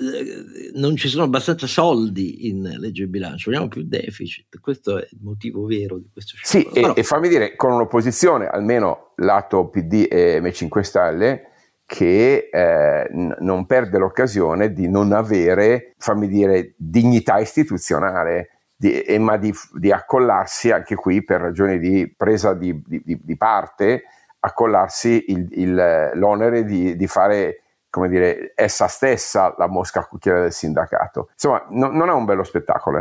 non 0.72 0.96
ci 0.96 1.06
sono 1.06 1.24
abbastanza 1.24 1.66
soldi 1.66 2.48
in 2.48 2.62
legge 2.62 3.04
di 3.04 3.10
bilancio, 3.10 3.50
vogliamo 3.50 3.68
più 3.68 3.84
deficit, 3.84 4.58
questo 4.58 4.98
è 4.98 5.06
il 5.10 5.18
motivo 5.20 5.66
vero 5.66 5.98
di 5.98 6.08
questo 6.10 6.34
sciopero. 6.34 6.72
Sì, 6.72 6.80
Però, 6.80 6.94
e, 6.94 7.00
e 7.00 7.02
fammi 7.02 7.28
dire, 7.28 7.56
con 7.56 7.72
un'opposizione, 7.72 8.46
almeno 8.46 9.12
lato 9.16 9.68
PD 9.68 10.06
e 10.10 10.40
M5 10.40 10.80
Stelle, 10.80 11.48
che 11.84 12.48
eh, 12.50 13.06
n- 13.12 13.36
non 13.40 13.66
perde 13.66 13.98
l'occasione 13.98 14.72
di 14.72 14.88
non 14.88 15.12
avere, 15.12 15.92
fammi 15.98 16.26
dire, 16.26 16.72
dignità 16.78 17.38
istituzionale 17.38 18.53
di, 18.84 19.18
ma 19.18 19.38
di, 19.38 19.52
di, 19.72 19.90
accollarsi 19.90 20.70
anche 20.70 20.94
qui 20.94 21.24
per 21.24 21.40
ragioni 21.40 21.78
di 21.78 22.12
presa 22.14 22.52
di, 22.52 22.82
di 22.84 23.36
parte, 23.36 24.04
accollarsi 24.40 25.24
il, 25.28 25.48
il, 25.52 26.10
l'onere 26.14 26.64
di, 26.64 27.06
fare 27.06 27.62
come 27.88 28.08
dire, 28.08 28.52
essa 28.54 28.86
stessa 28.86 29.54
la 29.56 29.68
mosca 29.68 30.04
cucchiera 30.04 30.42
del 30.42 30.52
sindacato. 30.52 31.28
Insomma, 31.32 31.64
no, 31.70 31.88
non 31.88 32.08
è 32.10 32.12
un 32.12 32.26
bello 32.26 32.42
spettacolo, 32.42 33.00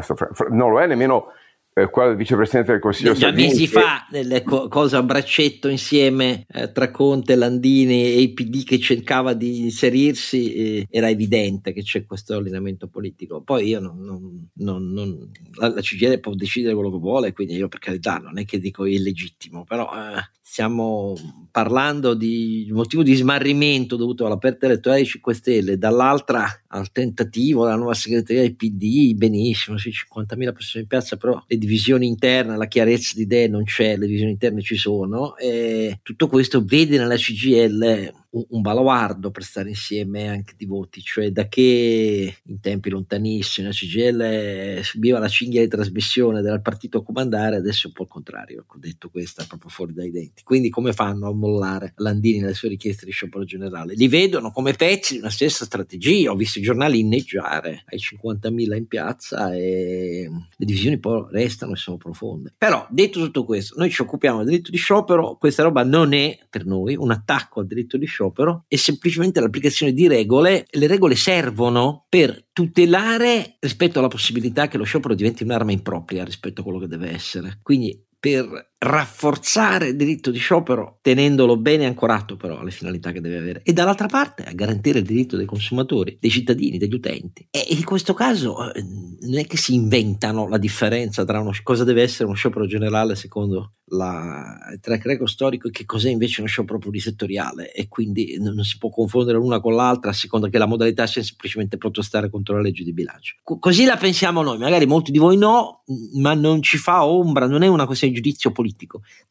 non 0.50 0.72
lo 0.72 0.80
è 0.80 0.88
nemmeno 0.88 1.32
eh, 1.76 1.90
qua 1.90 2.06
il 2.06 2.16
vicepresidente 2.16 2.72
del 2.72 2.82
Consiglio 2.82 3.14
già 3.14 3.28
Salvini, 3.28 3.48
mesi 3.48 3.68
fa 3.68 4.08
nelle 4.12 4.44
co- 4.44 4.68
cose 4.68 4.96
a 4.96 5.04
braccetto 5.04 5.68
insieme 5.68 6.46
eh, 6.54 6.72
tra 6.72 6.92
Conte, 6.92 7.36
Landini 7.36 8.04
e 8.04 8.22
il 8.22 8.34
PD 8.34 8.64
che 8.64 8.80
cercava 8.80 9.34
di 9.34 9.62
inserirsi 9.62 10.54
eh, 10.54 10.88
era 10.90 11.10
evidente 11.10 11.74
che 11.74 11.82
c'è 11.82 12.06
questo 12.06 12.36
allineamento 12.36 12.88
politico. 12.88 13.42
Poi 13.42 13.68
io 13.68 13.80
non, 13.80 14.00
non, 14.00 14.50
non, 14.54 14.92
non 14.92 15.32
la, 15.56 15.70
la, 15.70 15.82
CGL 15.82 16.20
può 16.20 16.34
decidere 16.36 16.74
quello 16.74 16.92
che 16.92 16.98
vuole 16.98 17.34
quindi 17.34 17.56
io 17.56 17.68
per 17.68 17.80
carità 17.80 18.18
non 18.18 18.38
è 18.38 18.46
che 18.46 18.60
dico 18.60 18.86
illegittimo 18.86 19.64
però 19.64 19.90
eh, 19.94 20.22
stiamo 20.46 21.16
parlando 21.52 22.14
di 22.14 22.68
motivo 22.72 23.02
di 23.02 23.16
smarrimento 23.16 23.96
dovuto 23.96 24.26
all'aperta 24.26 24.66
elettorale 24.66 25.02
dei 25.02 25.10
5 25.10 25.34
Stelle 25.34 25.78
dall'altra 25.78 26.46
al 26.68 26.92
tentativo 26.92 27.64
della 27.64 27.78
nuova 27.78 27.94
segreteria 27.94 28.42
del 28.42 28.58
PD 28.58 29.14
benissimo 29.14 29.78
sì, 29.78 29.90
50.000 29.90 30.54
persone 30.54 30.84
in 30.84 30.90
piazza 30.90 31.16
però 31.16 31.42
le 31.48 31.58
divisioni 31.58 32.08
interne, 32.08 32.58
la 32.58 32.68
chiarezza 32.68 33.14
di 33.16 33.22
idee 33.22 33.48
non 33.48 33.64
c'è, 33.64 33.96
le 33.96 34.06
divisioni 34.06 34.32
interne 34.32 34.62
ci 34.62 34.76
sono, 34.76 35.38
e 35.38 36.00
tutto 36.04 36.28
questo 36.28 36.62
vede 36.66 36.98
nella 36.98 37.16
CGL 37.16 38.23
un, 38.34 38.46
un 38.50 38.62
baluardo 38.62 39.32
per 39.32 39.44
stare 39.44 39.70
insieme 39.70 40.28
anche 40.28 40.54
di 40.58 40.66
voti, 40.66 41.02
cioè 41.02 41.32
da 41.32 41.48
che 41.48 42.38
in 42.44 42.60
tempi 42.60 42.90
lontanissimi 42.90 43.68
la 43.68 43.74
CGL 43.74 44.84
subiva 44.84 45.20
la 45.20 45.28
cinghia 45.28 45.62
di 45.62 45.68
trasmissione 45.68 46.42
del 46.42 46.62
partito 46.62 47.00
a 47.00 47.04
comandare, 47.04 47.58
adesso 47.58 47.86
è 47.86 47.88
un 47.88 47.94
po' 47.94 48.04
il 48.04 48.10
contrario, 48.10 48.66
ho 48.68 48.78
detto 48.78 49.10
questa 49.10 49.46
proprio 49.48 49.70
fuori 49.70 49.94
dai 49.94 50.12
denti. 50.12 50.44
Quindi 50.44 50.70
come 50.70 50.94
fanno 50.94 51.28
a 51.28 51.34
mollare 51.34 51.94
Landini 51.98 52.40
nelle 52.40 52.54
sue 52.54 52.70
richieste 52.70 53.06
di 53.06 53.12
sciopero 53.12 53.44
generale? 53.44 53.94
Li 53.94 54.08
vedono 54.08 54.52
come 54.52 54.74
pezzi 54.74 55.14
di 55.14 55.20
una 55.20 55.30
stessa 55.30 55.66
strategia, 55.66 56.32
ho 56.32 56.36
visto 56.36 56.60
i 56.60 56.64
giornali 56.64 57.00
inneggiare 57.00 57.84
ai 57.88 58.00
50.000 58.00 58.76
in 58.76 58.88
piazza 58.88 59.54
e 59.54 60.30
le 60.30 60.66
divisioni 60.66 61.00
poi 61.00 61.26
restano 61.32 61.74
e 61.74 61.76
sono 61.76 61.98
profonde. 61.98 62.54
Però 62.58 62.86
detto 62.90 63.20
tutto 63.20 63.46
questo, 63.46 63.76
noi 63.78 63.90
ci 63.90 64.02
occupiamo 64.02 64.40
del 64.40 64.48
diritto 64.48 64.72
di 64.72 64.78
sciopero, 64.78 65.38
questa 65.38 65.64
roba 65.64 65.84
non 65.84 66.14
è 66.14 66.38
per 66.50 66.66
noi 66.66 66.96
un 66.96 67.12
attacco 67.12 67.60
al 67.60 67.68
diritto 67.68 67.98
di 67.98 68.06
sciopero, 68.06 68.23
sciopero 68.24 68.66
è 68.68 68.76
semplicemente 68.76 69.40
l'applicazione 69.40 69.94
di 69.94 70.08
regole. 70.08 70.66
Le 70.70 70.88
regole 70.88 71.16
servono 71.16 72.06
per 72.08 72.46
tutelare 72.54 73.58
rispetto 73.60 74.00
alla 74.00 74.08
possibilità 74.08 74.68
che 74.68 74.78
lo 74.78 74.84
sciopero 74.84 75.14
diventi 75.14 75.44
un'arma 75.44 75.72
impropria 75.72 76.24
rispetto 76.24 76.62
a 76.62 76.64
quello 76.64 76.80
che 76.80 76.88
deve 76.88 77.12
essere. 77.12 77.60
Quindi 77.62 78.02
per 78.20 78.73
rafforzare 78.84 79.90
il 79.90 79.96
diritto 79.96 80.30
di 80.30 80.40
sciopero 80.40 81.00
tenendolo 81.02 81.58
bene 81.58 81.86
ancorato 81.86 82.36
però 82.36 82.60
alle 82.60 82.72
finalità 82.72 83.12
che 83.12 83.22
deve 83.22 83.38
avere. 83.38 83.62
E 83.64 83.74
dall'altra 83.74 84.08
parte 84.08 84.44
a 84.44 84.54
garantire 84.54 85.00
il 85.00 85.06
diritto 85.06 85.38
dei 85.38 85.46
consumatori, 85.46 86.18
dei 86.20 86.30
cittadini, 86.30 86.78
degli 86.78 86.94
utenti. 86.94 87.48
E 87.50 87.66
in 87.70 87.84
questo 87.84 88.14
caso 88.14 88.72
eh, 88.74 88.84
non 88.84 89.38
è 89.38 89.46
che 89.46 89.58
si 89.58 89.74
inventano 89.74 90.48
la 90.48 90.58
differenza 90.58 91.24
tra 91.24 91.40
uno, 91.40 91.52
cosa 91.64 91.84
deve 91.84 92.02
essere 92.02 92.26
uno 92.26 92.36
sciopero 92.36 92.66
generale 92.66 93.16
secondo 93.16 93.74
la, 93.94 94.58
il 94.72 94.80
track 94.80 95.06
record 95.06 95.30
storico 95.30 95.68
e 95.68 95.72
che 95.72 95.86
cos'è 95.86 96.10
invece 96.10 96.42
uno 96.42 96.50
sciopero 96.50 96.80
plurisettoriale. 96.80 97.72
E 97.72 97.88
quindi 97.88 98.38
non 98.40 98.64
si 98.64 98.78
può 98.78 98.90
confondere 98.90 99.38
l'una 99.38 99.60
con 99.60 99.76
l'altra 99.76 100.12
a 100.12 100.14
seconda 100.14 100.50
che 100.50 100.58
la 100.58 100.66
modalità 100.66 101.08
sia 101.08 101.24
semplicemente 101.24 101.78
protestare 101.78 102.30
contro 102.30 102.56
la 102.56 102.62
legge 102.62 102.84
di 102.84 102.94
bilancio. 102.94 103.38
C- 103.44 103.60
così 103.60 103.86
la 103.86 103.98
pensiamo 103.98 104.42
noi, 104.42 104.58
magari 104.58 104.86
molti 104.86 105.12
di 105.12 105.18
voi 105.18 105.38
no, 105.38 105.84
ma 106.16 106.34
non 106.34 106.62
ci 106.62 106.78
fa 106.78 107.06
ombra, 107.06 107.48
non 107.48 107.62
è 107.62 107.68
una 107.68 107.86
questione 107.86 108.14
di 108.14 108.22
giudizio 108.22 108.52
politico, 108.52 108.73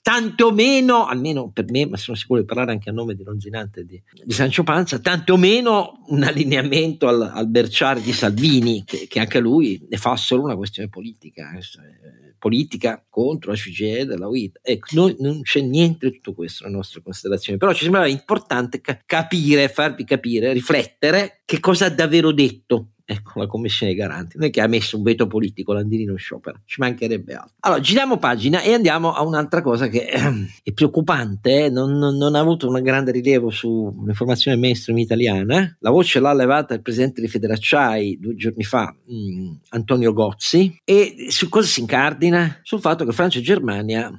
tantomeno, 0.03 1.07
almeno 1.07 1.51
per 1.51 1.71
me, 1.71 1.87
ma 1.87 1.97
sono 1.97 2.17
sicuro 2.17 2.41
di 2.41 2.47
parlare 2.47 2.73
anche 2.73 2.91
a 2.91 2.93
nome 2.93 3.15
di 3.15 3.23
Longinante 3.23 3.81
e 3.81 3.85
di, 3.85 4.03
di 4.25 4.33
Sancio 4.33 4.63
Panza, 4.63 4.99
tantomeno 4.99 6.05
un 6.09 6.23
allineamento 6.23 7.09
al, 7.09 7.23
al 7.23 7.49
Berciare 7.49 8.01
di 8.01 8.13
Salvini, 8.13 8.85
che, 8.85 9.07
che 9.09 9.21
anche 9.21 9.39
lui 9.39 9.85
ne 9.89 9.97
fa 9.97 10.17
solo 10.17 10.43
una 10.43 10.57
questione 10.57 10.89
politica. 10.89 11.53
Eh, 11.53 12.23
politica 12.43 13.07
contro 13.09 13.53
la 13.53 13.57
CGE 13.57 14.05
la 14.05 14.27
UID. 14.27 14.59
Ecco, 14.63 14.87
noi, 14.95 15.15
non 15.21 15.43
c'è 15.43 15.61
niente 15.61 16.09
di 16.09 16.15
tutto 16.17 16.35
questo 16.35 16.65
nelle 16.65 16.75
nostre 16.75 17.01
considerazioni, 17.01 17.57
però 17.57 17.73
ci 17.73 17.85
sembrava 17.85 18.09
importante 18.09 18.81
ca- 18.81 19.01
capire, 19.07 19.69
farvi 19.69 20.03
capire, 20.03 20.53
riflettere 20.53 21.43
che 21.45 21.61
cosa 21.61 21.87
ha 21.87 21.91
davvero 21.91 22.33
detto 22.33 22.92
ecco 23.13 23.39
la 23.39 23.47
commissione 23.47 23.95
garanti 23.95 24.37
non 24.37 24.49
è 24.49 24.51
che 24.51 24.61
ha 24.61 24.67
messo 24.67 24.97
un 24.97 25.03
veto 25.03 25.27
politico 25.27 25.73
Landini 25.73 26.05
non 26.05 26.17
sciopera 26.17 26.61
ci 26.65 26.81
mancherebbe 26.81 27.35
altro 27.35 27.55
allora 27.61 27.81
giriamo 27.81 28.19
pagina 28.19 28.61
e 28.63 28.73
andiamo 28.73 29.13
a 29.13 29.23
un'altra 29.23 29.63
cosa 29.63 29.89
che 29.89 30.07
ehm, 30.07 30.47
è 30.63 30.73
preoccupante 30.73 31.65
eh? 31.65 31.71
non, 31.71 31.97
non, 31.99 32.17
non, 32.17 32.35
ha 32.35 32.41
avuto 32.41 32.69
un 32.69 32.81
grande 32.83 33.13
rilievo 33.13 33.51
sull'informazione 33.51 34.57
mainstream 34.57 34.99
italiana 34.99 35.77
la 35.79 35.91
voce 35.91 36.21
l'ha 36.21 36.35
levata 36.35 36.75
il 36.75 36.83
presidente 36.83 37.21
di 37.21 37.29
Federacciai 37.29 38.19
due 38.21 38.35
giorni 38.35 38.65
fa 38.65 38.95
mh, 39.07 39.15
mm, 39.15 39.53
Antonio 39.71 40.13
Gozzi 40.13 40.81
e 40.85 41.27
su 41.29 41.49
cosa 41.49 41.67
si 41.67 41.81
incardina? 41.81 42.61
sul 42.63 42.81
fatto 42.81 43.05
che 43.05 43.13
Francia 43.13 43.39
e 43.39 43.43
Germania 43.43 44.13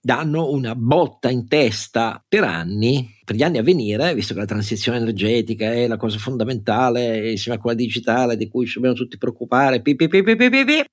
danno 0.00 0.50
una 0.50 0.74
botta 0.74 1.28
in 1.30 1.48
testa 1.48 2.22
per 2.26 2.44
anni, 2.44 3.16
per 3.24 3.36
gli 3.36 3.42
anni 3.42 3.58
a 3.58 3.62
venire, 3.62 4.14
visto 4.14 4.32
che 4.32 4.40
la 4.40 4.46
transizione 4.46 4.98
energetica 4.98 5.72
è 5.72 5.86
la 5.86 5.96
cosa 5.96 6.18
fondamentale 6.18 7.30
insieme 7.30 7.58
a 7.58 7.60
quella 7.60 7.76
digitale 7.76 8.36
di 8.36 8.48
cui 8.48 8.66
ci 8.66 8.74
dobbiamo 8.74 8.96
tutti 8.96 9.18
preoccupare, 9.18 9.82
pi, 9.82 9.94
pi, 9.96 10.08
pi, 10.08 10.24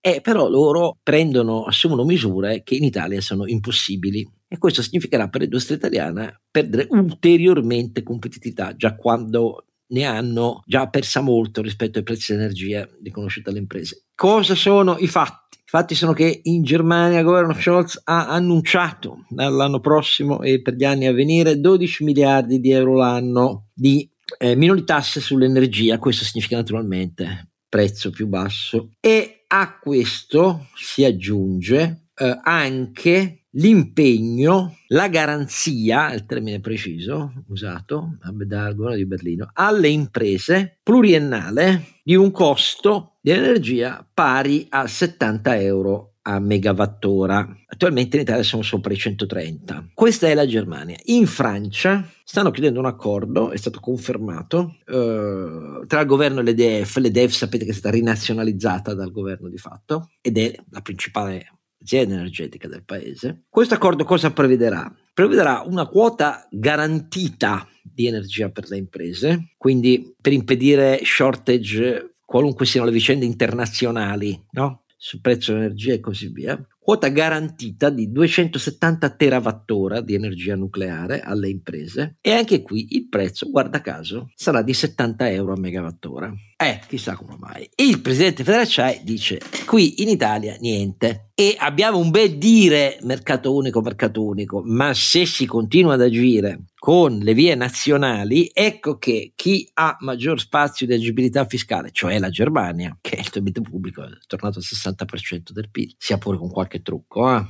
e 0.01 0.21
però 0.21 0.49
loro 0.49 0.97
prendono, 1.01 1.63
assumono 1.63 2.03
misure 2.03 2.63
che 2.63 2.75
in 2.75 2.83
Italia 2.83 3.21
sono 3.21 3.45
impossibili. 3.47 4.27
E 4.47 4.57
questo 4.57 4.81
significherà 4.81 5.27
per 5.27 5.41
l'industria 5.41 5.77
italiana 5.77 6.41
perdere 6.49 6.87
ulteriormente 6.89 8.03
competitività, 8.03 8.75
già 8.75 8.95
quando 8.95 9.65
ne 9.87 10.03
hanno 10.03 10.61
già 10.65 10.87
persa 10.87 11.21
molto 11.21 11.61
rispetto 11.61 11.99
ai 11.99 12.03
prezzi 12.03 12.31
dell'energia 12.31 12.87
riconosciuti 13.03 13.45
dalle 13.47 13.59
imprese. 13.59 14.05
Cosa 14.15 14.55
sono 14.55 14.97
i 14.97 15.07
fatti? 15.07 15.44
Fatti 15.75 15.93
sono 15.93 16.13
che 16.13 16.39
in 16.43 16.63
Germania 16.63 17.19
il 17.19 17.25
governo 17.25 17.53
Scholz 17.53 17.99
ha 18.05 18.29
annunciato 18.29 19.25
dall'anno 19.27 19.81
prossimo 19.81 20.41
e 20.41 20.61
per 20.61 20.75
gli 20.75 20.85
anni 20.85 21.05
a 21.05 21.11
venire 21.11 21.59
12 21.59 22.05
miliardi 22.05 22.61
di 22.61 22.71
euro 22.71 22.95
l'anno 22.95 23.67
di 23.73 24.09
eh, 24.38 24.55
minori 24.55 24.85
tasse 24.85 25.19
sull'energia, 25.19 25.99
questo 25.99 26.23
significa 26.23 26.55
naturalmente 26.55 27.49
prezzo 27.67 28.09
più 28.09 28.27
basso. 28.27 28.91
E 29.01 29.43
a 29.47 29.77
questo 29.77 30.67
si 30.75 31.03
aggiunge 31.03 32.07
eh, 32.15 32.39
anche 32.41 33.44
l'impegno, 33.55 34.77
la 34.87 35.07
garanzia, 35.07 36.13
il 36.13 36.25
termine 36.25 36.59
preciso 36.59 37.31
usato 37.47 38.17
dal 38.45 38.75
governo 38.75 38.97
di 38.97 39.05
Berlino, 39.05 39.49
alle 39.53 39.89
imprese 39.89 40.79
pluriennale 40.81 41.99
di 42.03 42.15
un 42.15 42.31
costo 42.31 43.15
di 43.21 43.31
energia 43.31 44.07
pari 44.13 44.67
a 44.69 44.87
70 44.87 45.59
euro 45.61 46.15
a 46.27 46.39
megawattora. 46.39 47.57
Attualmente 47.67 48.17
in 48.17 48.23
Italia 48.23 48.43
sono 48.43 48.63
sopra 48.63 48.93
i 48.93 48.97
130. 48.97 49.89
Questa 49.93 50.27
è 50.27 50.33
la 50.33 50.47
Germania. 50.47 50.97
In 51.05 51.27
Francia 51.27 52.07
stanno 52.23 52.49
chiudendo 52.51 52.79
un 52.79 52.87
accordo, 52.87 53.51
è 53.51 53.57
stato 53.57 53.79
confermato, 53.79 54.77
eh, 54.85 55.85
tra 55.87 55.99
il 55.99 56.07
governo 56.07 56.39
e 56.39 56.43
l'EDF. 56.43 56.97
L'EDF 56.97 57.31
sapete 57.31 57.65
che 57.65 57.71
è 57.71 57.75
stata 57.75 57.95
rinazionalizzata 57.95 58.95
dal 58.95 59.11
governo 59.11 59.49
di 59.49 59.57
fatto 59.57 60.09
ed 60.21 60.39
è 60.39 60.55
la 60.71 60.81
principale 60.81 61.54
azienda 61.85 62.15
energetica 62.15 62.67
del 62.67 62.83
paese. 62.83 63.43
Questo 63.47 63.75
accordo 63.75 64.03
cosa 64.03 64.33
prevederà? 64.33 64.91
Prevederà 65.13 65.61
una 65.61 65.85
quota 65.85 66.47
garantita 66.49 67.67
di 67.81 68.07
energia 68.07 68.49
per 68.49 68.67
le 68.69 68.77
imprese, 68.77 69.51
quindi 69.57 70.13
per 70.19 70.33
impedire 70.33 70.99
shortage 71.03 72.15
qualunque 72.25 72.65
siano 72.65 72.87
le 72.87 72.91
vicende 72.91 73.25
internazionali, 73.25 74.47
no? 74.51 74.83
sul 74.97 75.21
prezzo 75.21 75.51
dell'energia 75.53 75.93
e 75.93 75.99
così 75.99 76.29
via, 76.29 76.59
quota 76.85 77.07
garantita 77.07 77.89
di 77.89 78.11
270 78.11 79.09
terawattora 79.15 80.01
di 80.01 80.13
energia 80.13 80.55
nucleare 80.55 81.21
alle 81.21 81.49
imprese 81.49 82.17
e 82.21 82.31
anche 82.31 82.61
qui 82.61 82.89
il 82.91 83.09
prezzo, 83.09 83.49
guarda 83.49 83.81
caso, 83.81 84.29
sarà 84.35 84.61
di 84.61 84.71
70 84.71 85.31
euro 85.31 85.53
a 85.53 85.57
megawattora. 85.57 86.31
Eh, 86.57 86.79
chissà 86.87 87.15
come 87.15 87.35
mai. 87.37 87.67
Il 87.75 87.99
presidente 88.01 88.43
Federacciai 88.43 89.01
dice 89.03 89.41
qui 89.65 90.03
in 90.03 90.09
Italia 90.09 90.55
niente. 90.59 91.31
E 91.37 91.53
abbiamo 91.59 91.97
un 91.97 92.11
bel 92.11 92.37
dire 92.37 92.97
mercato 93.01 93.53
unico, 93.53 93.81
mercato 93.81 94.23
unico, 94.23 94.61
ma 94.63 94.93
se 94.93 95.25
si 95.25 95.45
continua 95.45 95.95
ad 95.95 96.01
agire 96.01 96.67
con 96.85 97.17
le 97.17 97.33
vie 97.33 97.55
nazionali, 97.55 98.49
ecco 98.53 98.97
che 98.97 99.33
chi 99.35 99.69
ha 99.73 99.97
maggior 99.99 100.39
spazio 100.39 100.85
di 100.85 100.93
agibilità 100.93 101.45
fiscale, 101.45 101.89
cioè 101.91 102.19
la 102.19 102.29
Germania, 102.29 102.97
che 103.01 103.17
è 103.17 103.19
il 103.19 103.29
debito 103.33 103.59
pubblico 103.59 104.01
è 104.03 104.09
tornato 104.27 104.59
al 104.59 104.65
60% 104.65 105.51
del 105.51 105.69
PIL, 105.69 105.93
sia 105.97 106.17
pure 106.17 106.37
con 106.37 106.49
qualche 106.49 106.74
trucco, 106.81 107.35
eh? 107.35 107.45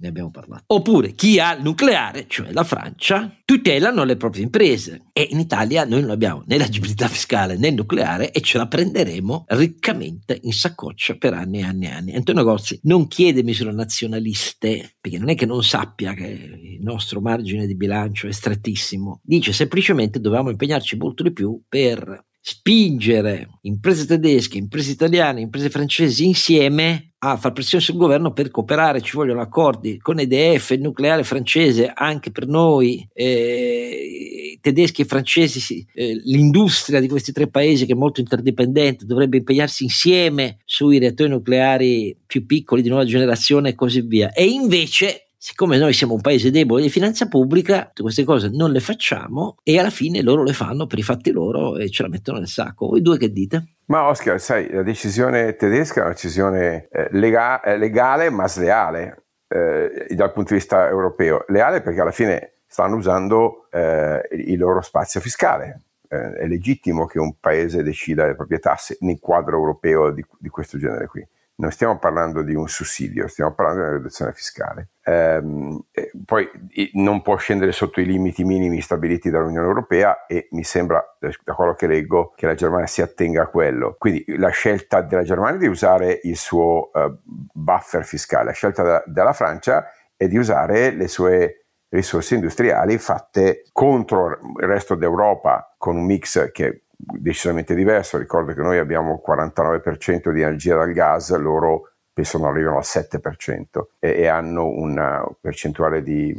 ne 0.00 0.08
abbiamo 0.08 0.30
parlato. 0.30 0.64
Oppure 0.68 1.12
chi 1.12 1.38
ha 1.38 1.54
il 1.54 1.62
nucleare, 1.62 2.26
cioè 2.28 2.52
la 2.52 2.64
Francia, 2.64 3.36
tutelano 3.44 4.04
le 4.04 4.16
proprie 4.16 4.44
imprese 4.44 5.06
e 5.12 5.28
in 5.30 5.38
Italia 5.38 5.84
noi 5.84 6.02
non 6.02 6.10
abbiamo 6.10 6.44
né 6.46 6.58
l'agibilità 6.58 7.08
fiscale 7.08 7.56
né 7.56 7.68
il 7.68 7.74
nucleare 7.74 8.30
e 8.30 8.40
ce 8.40 8.58
la 8.58 8.68
prenderemo 8.68 9.44
riccamente 9.48 10.38
in 10.42 10.52
saccoccia 10.52 11.16
per 11.16 11.34
anni 11.34 11.60
e 11.60 11.62
anni 11.62 11.86
e 11.86 11.90
anni. 11.90 12.14
Antonio 12.14 12.44
Gozzi 12.44 12.78
non 12.84 13.08
chiede 13.08 13.42
misure 13.42 13.72
nazionaliste 13.72 14.96
perché 15.00 15.18
non 15.18 15.30
è 15.30 15.34
che 15.34 15.46
non 15.46 15.62
sappia 15.62 16.14
che 16.14 16.26
il 16.26 16.82
nostro 16.82 17.20
margine 17.20 17.66
di 17.66 17.76
bilancio 17.76 18.28
è 18.28 18.32
strettissimo. 18.32 19.20
Dice 19.22 19.52
semplicemente 19.52 20.20
dovevamo 20.20 20.50
impegnarci 20.50 20.96
molto 20.96 21.22
di 21.22 21.32
più 21.32 21.60
per 21.68 22.26
spingere 22.50 23.58
imprese 23.62 24.06
tedesche, 24.06 24.56
imprese 24.56 24.92
italiane, 24.92 25.42
imprese 25.42 25.68
francesi 25.68 26.24
insieme 26.24 27.12
a 27.18 27.36
far 27.36 27.52
pressione 27.52 27.84
sul 27.84 27.96
governo 27.96 28.32
per 28.32 28.50
cooperare, 28.50 29.02
ci 29.02 29.16
vogliono 29.16 29.42
accordi 29.42 29.98
con 29.98 30.18
EDF, 30.18 30.70
il 30.70 30.80
nucleare 30.80 31.24
francese, 31.24 31.92
anche 31.92 32.30
per 32.30 32.46
noi, 32.46 33.06
eh, 33.12 34.58
tedeschi 34.62 35.02
e 35.02 35.04
francesi, 35.04 35.86
eh, 35.92 36.18
l'industria 36.24 37.00
di 37.00 37.08
questi 37.08 37.32
tre 37.32 37.48
paesi 37.48 37.84
che 37.84 37.92
è 37.92 37.96
molto 37.96 38.20
interdipendente 38.20 39.04
dovrebbe 39.04 39.36
impegnarsi 39.36 39.84
insieme 39.84 40.56
sui 40.64 40.98
reattori 40.98 41.28
nucleari 41.28 42.16
più 42.26 42.46
piccoli 42.46 42.80
di 42.80 42.88
nuova 42.88 43.04
generazione 43.04 43.70
e 43.70 43.74
così 43.74 44.00
via. 44.00 44.32
E 44.32 44.46
invece 44.46 45.27
siccome 45.40 45.78
noi 45.78 45.92
siamo 45.92 46.14
un 46.14 46.20
paese 46.20 46.50
debole 46.50 46.82
di 46.82 46.90
finanza 46.90 47.28
pubblica, 47.28 47.92
queste 47.94 48.24
cose 48.24 48.50
non 48.52 48.72
le 48.72 48.80
facciamo 48.80 49.56
e 49.62 49.78
alla 49.78 49.88
fine 49.88 50.20
loro 50.20 50.42
le 50.42 50.52
fanno 50.52 50.86
per 50.86 50.98
i 50.98 51.02
fatti 51.02 51.30
loro 51.30 51.76
e 51.76 51.88
ce 51.90 52.02
la 52.02 52.08
mettono 52.08 52.38
nel 52.38 52.48
sacco. 52.48 52.88
Voi 52.88 53.00
due 53.00 53.16
che 53.16 53.30
dite? 53.30 53.76
Ma 53.86 54.08
Oscar, 54.08 54.40
sai, 54.40 54.68
la 54.70 54.82
decisione 54.82 55.54
tedesca 55.54 56.00
è 56.00 56.02
una 56.02 56.12
decisione 56.12 56.88
eh, 56.90 57.08
lega- 57.12 57.62
eh, 57.62 57.78
legale 57.78 58.30
ma 58.30 58.48
sleale 58.48 59.26
eh, 59.46 60.08
dal 60.10 60.32
punto 60.32 60.52
di 60.52 60.58
vista 60.58 60.88
europeo. 60.88 61.44
Leale 61.48 61.80
perché 61.82 62.00
alla 62.00 62.10
fine 62.10 62.54
stanno 62.66 62.96
usando 62.96 63.68
eh, 63.70 64.20
il 64.32 64.58
loro 64.58 64.80
spazio 64.82 65.20
fiscale. 65.20 65.82
Eh, 66.08 66.32
è 66.32 66.46
legittimo 66.46 67.06
che 67.06 67.20
un 67.20 67.38
paese 67.38 67.84
decida 67.84 68.26
le 68.26 68.34
proprie 68.34 68.58
tasse 68.58 68.96
nel 69.00 69.20
quadro 69.20 69.56
europeo 69.56 70.10
di, 70.10 70.24
di 70.38 70.48
questo 70.48 70.78
genere 70.78 71.06
qui 71.06 71.26
non 71.60 71.72
stiamo 71.72 71.98
parlando 71.98 72.42
di 72.42 72.54
un 72.54 72.68
sussidio, 72.68 73.26
stiamo 73.26 73.52
parlando 73.52 73.80
di 73.80 73.88
una 73.88 73.96
riduzione 73.96 74.32
fiscale. 74.32 74.90
Ehm, 75.04 75.86
poi 76.24 76.48
non 76.92 77.20
può 77.22 77.36
scendere 77.36 77.72
sotto 77.72 78.00
i 78.00 78.04
limiti 78.04 78.44
minimi 78.44 78.80
stabiliti 78.80 79.28
dall'Unione 79.28 79.66
Europea 79.66 80.26
e 80.26 80.46
mi 80.52 80.62
sembra, 80.62 81.02
da 81.18 81.54
quello 81.54 81.74
che 81.74 81.88
leggo, 81.88 82.32
che 82.36 82.46
la 82.46 82.54
Germania 82.54 82.86
si 82.86 83.02
attenga 83.02 83.42
a 83.42 83.46
quello. 83.48 83.96
Quindi 83.98 84.24
la 84.36 84.50
scelta 84.50 85.00
della 85.00 85.24
Germania 85.24 85.58
di 85.58 85.66
usare 85.66 86.20
il 86.22 86.36
suo 86.36 86.90
uh, 86.92 87.18
buffer 87.24 88.04
fiscale, 88.04 88.44
la 88.44 88.52
scelta 88.52 88.82
da, 88.82 89.02
della 89.06 89.32
Francia 89.32 89.90
è 90.16 90.28
di 90.28 90.36
usare 90.36 90.90
le 90.90 91.08
sue 91.08 91.66
risorse 91.88 92.34
industriali 92.34 92.98
fatte 92.98 93.64
contro 93.72 94.38
il 94.60 94.66
resto 94.66 94.94
d'Europa 94.94 95.74
con 95.76 95.96
un 95.96 96.04
mix 96.04 96.52
che 96.52 96.84
decisamente 96.98 97.74
diverso. 97.74 98.18
Ricordo 98.18 98.52
che 98.52 98.60
noi 98.60 98.78
abbiamo 98.78 99.12
il 99.12 99.22
49% 99.24 100.30
di 100.30 100.40
energia 100.40 100.76
dal 100.76 100.92
gas, 100.92 101.34
loro 101.36 101.92
penso 102.12 102.38
non 102.38 102.48
arrivano 102.48 102.78
al 102.78 102.84
7% 102.84 103.62
e, 104.00 104.10
e 104.10 104.26
hanno 104.26 104.66
una 104.66 105.24
percentuale 105.40 106.02
di, 106.02 106.34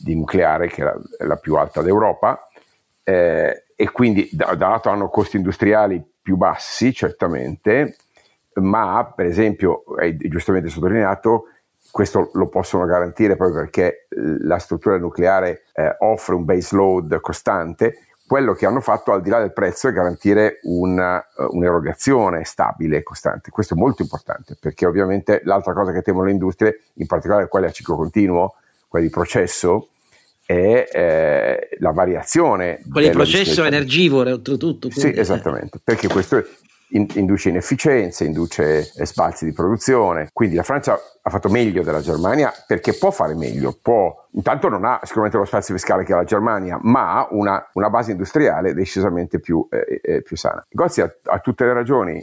di, 0.00 0.14
nucleare 0.14 0.68
che 0.68 0.82
è 0.82 0.84
la, 0.84 1.00
è 1.16 1.24
la 1.24 1.36
più 1.36 1.54
alta 1.54 1.80
d'Europa 1.80 2.46
eh, 3.02 3.64
e 3.74 3.90
quindi 3.90 4.28
da, 4.32 4.54
da 4.54 4.68
lato 4.68 4.90
hanno 4.90 5.08
costi 5.08 5.36
industriali 5.36 6.04
più 6.20 6.36
bassi 6.36 6.92
certamente, 6.92 7.96
ma 8.56 9.10
per 9.16 9.24
esempio, 9.24 9.84
hai 9.98 10.14
giustamente 10.18 10.68
sottolineato, 10.68 11.44
questo 11.90 12.30
lo 12.34 12.48
possono 12.48 12.84
garantire 12.84 13.34
proprio 13.34 13.60
perché 13.60 14.08
la 14.10 14.58
struttura 14.58 14.98
nucleare 14.98 15.62
eh, 15.72 15.96
offre 16.00 16.34
un 16.34 16.44
base 16.44 16.76
load 16.76 17.18
costante 17.20 18.07
quello 18.28 18.52
che 18.52 18.66
hanno 18.66 18.82
fatto 18.82 19.10
al 19.10 19.22
di 19.22 19.30
là 19.30 19.38
del 19.38 19.54
prezzo 19.54 19.88
è 19.88 19.92
garantire 19.92 20.60
una, 20.64 21.16
uh, 21.16 21.56
un'erogazione 21.56 22.44
stabile 22.44 22.98
e 22.98 23.02
costante. 23.02 23.50
Questo 23.50 23.72
è 23.72 23.76
molto 23.78 24.02
importante 24.02 24.54
perché 24.60 24.84
ovviamente 24.84 25.40
l'altra 25.44 25.72
cosa 25.72 25.92
che 25.92 26.02
temono 26.02 26.26
le 26.26 26.32
industrie, 26.32 26.82
in 26.94 27.06
particolare 27.06 27.48
quelle 27.48 27.68
a 27.68 27.70
ciclo 27.70 27.96
continuo, 27.96 28.56
quelle 28.86 29.06
di 29.06 29.10
processo, 29.10 29.88
è 30.44 30.88
eh, 30.92 31.76
la 31.78 31.90
variazione. 31.92 32.82
Quelle 32.90 33.08
di 33.08 33.14
processo 33.14 33.64
energivore 33.64 34.32
oltretutto. 34.32 34.90
Quindi. 34.90 35.14
Sì, 35.14 35.18
esattamente, 35.18 35.80
perché 35.82 36.06
questo 36.08 36.44
in, 36.90 37.06
induce 37.14 37.48
inefficienze, 37.48 38.24
induce 38.24 38.82
sbalzi 38.82 39.44
di 39.44 39.52
produzione. 39.52 40.28
Quindi 40.32 40.56
la 40.56 40.62
Francia 40.62 40.98
ha 41.28 41.30
fatto 41.30 41.48
meglio 41.48 41.82
della 41.82 42.00
Germania 42.00 42.52
perché 42.66 42.94
può 42.94 43.10
fare 43.10 43.34
meglio, 43.34 43.76
può, 43.80 44.14
intanto 44.32 44.68
non 44.68 44.84
ha 44.84 45.00
sicuramente 45.02 45.36
lo 45.36 45.44
spazio 45.44 45.74
fiscale 45.74 46.04
che 46.04 46.12
ha 46.12 46.16
la 46.16 46.24
Germania, 46.24 46.78
ma 46.80 47.18
ha 47.18 47.28
una, 47.30 47.68
una, 47.74 47.90
base 47.90 48.12
industriale 48.12 48.72
decisamente 48.72 49.38
più, 49.40 49.66
eh, 49.70 50.00
eh, 50.02 50.22
più 50.22 50.36
sana. 50.36 50.64
Gozzi 50.70 51.02
ha, 51.02 51.10
ha, 51.24 51.38
tutte 51.40 51.64
le 51.64 51.72
ragioni, 51.74 52.22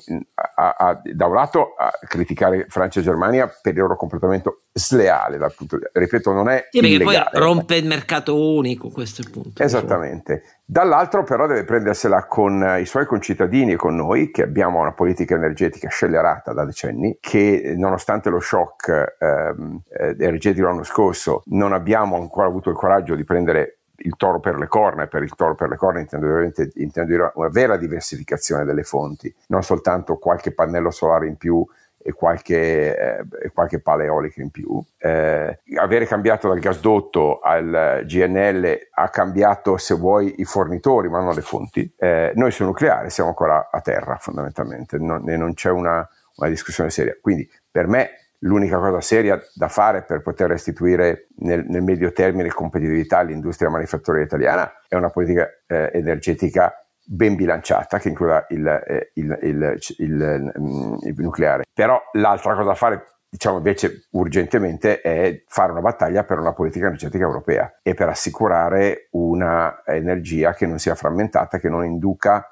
ha, 0.56 0.76
ha, 0.78 1.02
da 1.04 1.26
un 1.28 1.36
lato 1.36 1.76
a 1.78 1.92
criticare 2.08 2.66
Francia 2.70 3.00
e 3.00 3.04
Germania 3.04 3.48
per 3.62 3.74
il 3.74 3.80
loro 3.80 3.96
comportamento 3.96 4.62
sleale, 4.72 5.38
dal 5.38 5.54
punto 5.56 5.78
di, 5.78 5.84
ripeto, 5.92 6.32
non 6.32 6.50
è 6.50 6.68
sì, 6.72 6.80
perché 6.80 7.04
poi 7.04 7.24
rompe 7.34 7.76
il 7.76 7.86
mercato 7.86 8.56
unico, 8.56 8.90
questo 8.90 9.22
è 9.22 9.26
il 9.26 9.32
punto. 9.32 9.64
Esattamente. 9.64 10.55
Dall'altro 10.68 11.24
però 11.24 11.46
deve 11.46 11.64
prendersela 11.64 12.26
con 12.26 12.64
eh, 12.64 12.82
i 12.82 12.88
suoi 12.88 13.06
concittadini 13.06 13.74
e 13.74 13.76
con 13.76 13.96
noi, 13.96 14.32
che 14.32 14.42
abbiamo 14.42 14.80
una 14.80 14.94
politica 14.94 15.36
energetica 15.36 15.90
scellerata 15.90 16.54
da 16.54 16.66
decenni, 16.66 17.20
che 17.22 17.76
nonostante 17.78 18.32
lo 18.32 18.40
shock 18.40 19.16
ehm, 19.20 19.82
eh, 19.88 20.16
energetico 20.18 20.66
l'anno 20.66 20.82
scorso 20.82 21.44
non 21.48 21.72
abbiamo 21.72 22.16
ancora 22.16 22.48
avuto 22.48 22.72
il 22.72 22.76
coraggio 22.76 23.14
di 23.14 23.24
prendere 23.24 23.78
il 23.98 24.16
toro 24.18 24.40
per 24.40 24.58
le 24.58 24.68
corna, 24.68 25.04
e 25.04 25.08
per 25.08 25.22
il 25.22 25.36
toro 25.36 25.54
per 25.54 25.70
le 25.70 25.76
corna 25.76 26.00
intendo, 26.00 26.52
intendo 26.74 27.32
una 27.36 27.50
vera 27.50 27.78
diversificazione 27.78 28.66
delle 28.66 28.84
fonti, 28.84 29.34
non 29.50 29.62
soltanto 29.62 30.18
qualche 30.18 30.52
pannello 30.52 30.90
solare 30.90 31.28
in 31.28 31.38
più 31.38 31.64
e 32.08 32.14
qualche, 32.14 32.96
eh, 32.96 33.52
qualche 33.52 33.80
pala 33.80 34.04
eolica 34.04 34.40
in 34.40 34.52
più. 34.52 34.80
Eh, 35.00 35.60
avere 35.80 36.06
cambiato 36.06 36.48
dal 36.48 36.60
gasdotto 36.60 37.40
al 37.40 38.04
GNL 38.06 38.90
ha 38.92 39.10
cambiato, 39.10 39.78
se 39.78 39.96
vuoi, 39.96 40.36
i 40.38 40.46
fornitori, 40.46 41.10
ma 41.10 41.20
non 41.20 41.34
le 41.34 41.42
fonti. 41.42 41.92
Eh, 41.98 42.32
noi 42.36 42.52
sul 42.52 42.68
nucleare 42.68 43.10
siamo 43.10 43.30
ancora 43.30 43.70
a 43.72 43.82
terra, 43.82 44.18
fondamentalmente, 44.18 45.00
non, 45.00 45.24
non 45.24 45.56
c'è 45.56 45.72
una, 45.72 46.08
una 46.36 46.50
discussione 46.50 46.92
seria. 46.92 47.18
Quindi, 47.20 47.50
per 47.72 47.88
me, 47.88 48.12
l'unica 48.40 48.78
cosa 48.78 49.02
seria 49.02 49.42
da 49.56 49.68
fare 49.68 50.04
per 50.04 50.22
poter 50.22 50.50
restituire 50.50 51.26
nel, 51.38 51.66
nel 51.68 51.82
medio 51.82 52.12
termine 52.12 52.50
competitività 52.50 53.18
all'industria 53.18 53.70
manifatturera 53.70 54.24
italiana 54.24 54.72
è 54.88 54.94
una 54.94 55.10
politica 55.10 55.50
eh, 55.66 55.90
energetica 55.92 56.85
ben 57.06 57.36
bilanciata 57.36 58.00
che 58.00 58.10
includa 58.10 58.46
il, 58.50 58.66
eh, 58.66 59.12
il, 59.14 59.38
il, 59.42 59.80
il, 59.98 61.14
nucleare. 61.18 61.64
Però 61.74 62.02
l'altra 62.14 62.54
cosa 62.54 62.68
da 62.68 62.76
fare 62.76 63.16
diciamo 63.36 63.58
invece 63.58 64.08
urgentemente 64.12 65.02
è 65.02 65.44
fare 65.48 65.72
una 65.72 65.82
battaglia 65.82 66.24
per 66.24 66.40
una 66.40 66.54
politica 66.54 66.86
energetica 66.86 67.26
europea 67.26 67.80
e 67.82 67.94
per 67.94 68.08
assicurare 68.08 69.10
una 69.12 69.84
energia 69.86 70.54
che 70.54 70.66
non 70.66 70.80
sia 70.80 70.96
frammentata, 70.96 71.60
che 71.60 71.70
non 71.70 71.84
induca 71.84 72.50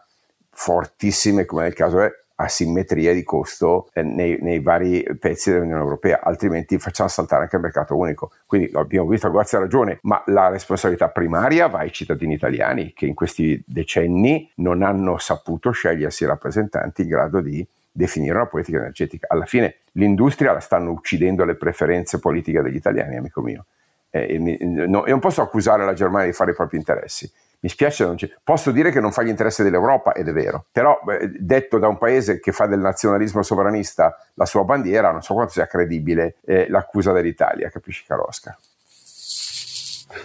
fortissime, 0.51 1.45
come 1.45 1.63
nel 1.63 1.73
caso 1.73 2.01
è, 2.01 2.11
asimmetria 2.43 3.13
di 3.13 3.23
costo 3.23 3.89
eh, 3.93 4.03
nei, 4.03 4.37
nei, 4.41 4.59
vari 4.59 5.03
pezzi 5.19 5.51
dell'Unione 5.51 5.81
Europea, 5.81 6.21
altrimenti 6.21 6.77
facciamo 6.77 7.09
saltare 7.09 7.43
anche 7.43 7.55
il 7.55 7.61
mercato 7.61 7.97
unico. 7.97 8.31
Quindi 8.45 8.71
l'abbiamo 8.71 9.07
visto, 9.07 9.27
a 9.27 9.59
ragione, 9.59 9.99
ma 10.03 10.21
la 10.27 10.49
responsabilità 10.49 11.09
primaria 11.09 11.67
va 11.67 11.79
ai 11.79 11.91
cittadini 11.91 12.33
italiani 12.33 12.93
che 12.93 13.05
in 13.05 13.13
questi 13.13 13.61
decenni 13.65 14.51
non 14.55 14.83
hanno 14.83 15.17
saputo 15.17 15.71
scegliersi 15.71 16.25
rappresentanti 16.25 17.03
in 17.03 17.07
grado 17.07 17.41
di 17.41 17.65
definire 17.91 18.35
una 18.35 18.47
politica 18.47 18.77
energetica. 18.77 19.27
Alla 19.29 19.45
fine 19.45 19.75
l'industria 19.93 20.53
la 20.53 20.59
stanno 20.59 20.91
uccidendo 20.91 21.45
le 21.45 21.55
preferenze 21.55 22.19
politiche 22.19 22.61
degli 22.61 22.75
italiani, 22.75 23.17
amico 23.17 23.41
mio. 23.41 23.65
Eh, 24.09 24.37
no, 24.37 25.05
e 25.05 25.09
non 25.09 25.19
posso 25.19 25.41
accusare 25.41 25.85
la 25.85 25.93
Germania 25.93 26.27
di 26.27 26.33
fare 26.33 26.51
i 26.51 26.55
propri 26.55 26.77
interessi 26.77 27.31
mi 27.63 27.69
spiace, 27.69 28.03
non 28.03 28.17
posso 28.43 28.71
dire 28.71 28.91
che 28.91 28.99
non 28.99 29.13
fa 29.13 29.23
gli 29.23 29.29
interessi 29.29 29.63
dell'Europa 29.63 30.11
ed 30.11 30.27
è 30.27 30.33
vero, 30.33 30.65
però 30.69 30.99
detto 31.39 31.79
da 31.79 31.87
un 31.87 31.97
paese 31.97 32.41
che 32.41 32.51
fa 32.51 32.65
del 32.65 32.79
nazionalismo 32.79 33.41
sovranista 33.41 34.17
la 34.33 34.45
sua 34.45 34.65
bandiera, 34.65 35.11
non 35.11 35.21
so 35.21 35.33
quanto 35.33 35.53
sia 35.53 35.65
credibile 35.65 36.35
eh, 36.43 36.67
l'accusa 36.67 37.13
dell'Italia, 37.13 37.69
capisci 37.69 38.03
Carosca? 38.05 38.57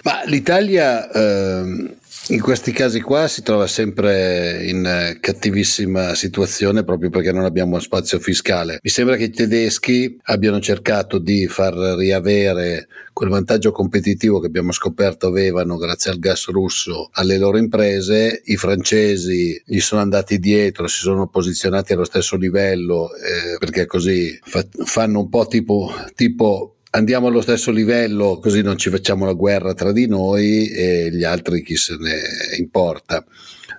Ma 0.02 0.24
l'Italia 0.24 1.08
ehm, 1.12 1.96
in 2.30 2.40
questi 2.42 2.72
casi 2.72 3.00
qua 3.00 3.26
si 3.26 3.42
trova 3.42 3.66
sempre 3.66 4.62
in 4.66 4.84
eh, 4.84 5.18
cattivissima 5.18 6.14
situazione 6.14 6.84
proprio 6.84 7.08
perché 7.08 7.32
non 7.32 7.44
abbiamo 7.44 7.78
spazio 7.78 8.18
fiscale. 8.18 8.80
Mi 8.82 8.90
sembra 8.90 9.16
che 9.16 9.24
i 9.24 9.30
tedeschi 9.30 10.18
abbiano 10.24 10.60
cercato 10.60 11.18
di 11.18 11.46
far 11.46 11.74
riavere 11.74 12.88
quel 13.14 13.30
vantaggio 13.30 13.72
competitivo 13.72 14.40
che 14.40 14.46
abbiamo 14.46 14.72
scoperto 14.72 15.28
avevano 15.28 15.76
grazie 15.76 16.10
al 16.10 16.18
gas 16.18 16.48
russo 16.48 17.08
alle 17.12 17.38
loro 17.38 17.56
imprese, 17.56 18.42
i 18.44 18.56
francesi 18.56 19.60
gli 19.64 19.80
sono 19.80 20.02
andati 20.02 20.38
dietro, 20.38 20.86
si 20.86 21.00
sono 21.00 21.28
posizionati 21.28 21.94
allo 21.94 22.04
stesso 22.04 22.36
livello 22.36 23.10
eh, 23.14 23.58
perché 23.58 23.86
così 23.86 24.38
fa- 24.42 24.66
fanno 24.84 25.20
un 25.20 25.28
po' 25.30 25.46
tipo, 25.46 25.92
tipo 26.14 26.77
andiamo 26.90 27.26
allo 27.26 27.40
stesso 27.40 27.70
livello 27.70 28.38
così 28.40 28.62
non 28.62 28.78
ci 28.78 28.90
facciamo 28.90 29.24
la 29.24 29.32
guerra 29.32 29.74
tra 29.74 29.92
di 29.92 30.06
noi 30.06 30.68
e 30.68 31.10
gli 31.10 31.24
altri 31.24 31.62
chi 31.62 31.76
se 31.76 31.96
ne 31.98 32.56
importa. 32.58 33.24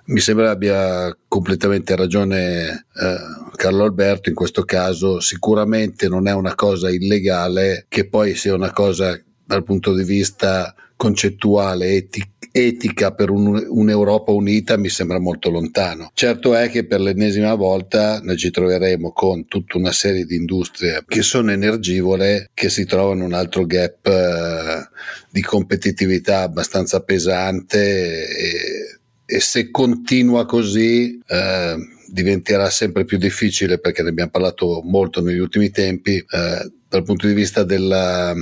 Mi 0.06 0.20
sembra 0.20 0.50
abbia 0.50 1.16
completamente 1.28 1.94
ragione 1.94 2.86
eh, 2.94 3.16
Carlo 3.54 3.84
Alberto 3.84 4.28
in 4.28 4.34
questo 4.34 4.64
caso, 4.64 5.20
sicuramente 5.20 6.08
non 6.08 6.26
è 6.26 6.32
una 6.32 6.54
cosa 6.54 6.90
illegale 6.90 7.86
che 7.88 8.08
poi 8.08 8.34
sia 8.34 8.54
una 8.54 8.72
cosa 8.72 9.20
dal 9.44 9.62
punto 9.62 9.94
di 9.94 10.02
vista 10.02 10.74
concettuale, 11.00 11.94
eti- 11.94 12.22
etica 12.52 13.14
per 13.14 13.30
un, 13.30 13.66
un'Europa 13.70 14.32
unita 14.32 14.76
mi 14.76 14.90
sembra 14.90 15.18
molto 15.18 15.48
lontano. 15.48 16.10
Certo 16.12 16.54
è 16.54 16.68
che 16.68 16.84
per 16.84 17.00
l'ennesima 17.00 17.54
volta 17.54 18.20
noi 18.20 18.36
ci 18.36 18.50
troveremo 18.50 19.10
con 19.12 19.46
tutta 19.46 19.78
una 19.78 19.92
serie 19.92 20.26
di 20.26 20.36
industrie 20.36 21.02
che 21.06 21.22
sono 21.22 21.52
energivore 21.52 22.50
che 22.52 22.68
si 22.68 22.84
trovano 22.84 23.24
un 23.24 23.32
altro 23.32 23.64
gap 23.64 24.06
eh, 24.08 24.88
di 25.30 25.40
competitività 25.40 26.42
abbastanza 26.42 27.00
pesante 27.00 28.28
e, 28.28 28.98
e 29.24 29.40
se 29.40 29.70
continua 29.70 30.44
così 30.44 31.18
eh, 31.26 31.76
diventerà 32.08 32.68
sempre 32.68 33.06
più 33.06 33.16
difficile 33.16 33.78
perché 33.78 34.02
ne 34.02 34.10
abbiamo 34.10 34.30
parlato 34.30 34.82
molto 34.84 35.22
negli 35.22 35.38
ultimi 35.38 35.70
tempi 35.70 36.16
eh, 36.16 36.70
dal 36.86 37.04
punto 37.04 37.26
di 37.26 37.32
vista 37.32 37.62
della, 37.62 38.34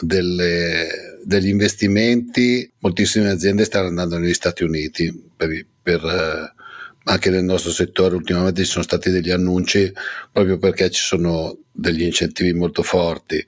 delle 0.00 1.13
degli 1.24 1.48
investimenti, 1.48 2.70
moltissime 2.78 3.30
aziende 3.30 3.64
stanno 3.64 3.88
andando 3.88 4.18
negli 4.18 4.34
Stati 4.34 4.62
Uniti 4.62 5.12
per, 5.36 5.66
per 5.82 6.04
eh, 6.04 6.62
anche 7.04 7.30
nel 7.30 7.44
nostro 7.44 7.70
settore 7.70 8.14
ultimamente 8.14 8.64
ci 8.64 8.70
sono 8.70 8.84
stati 8.84 9.10
degli 9.10 9.30
annunci 9.30 9.92
proprio 10.32 10.58
perché 10.58 10.90
ci 10.90 11.02
sono 11.02 11.58
degli 11.70 12.02
incentivi 12.02 12.52
molto 12.52 12.82
forti. 12.82 13.44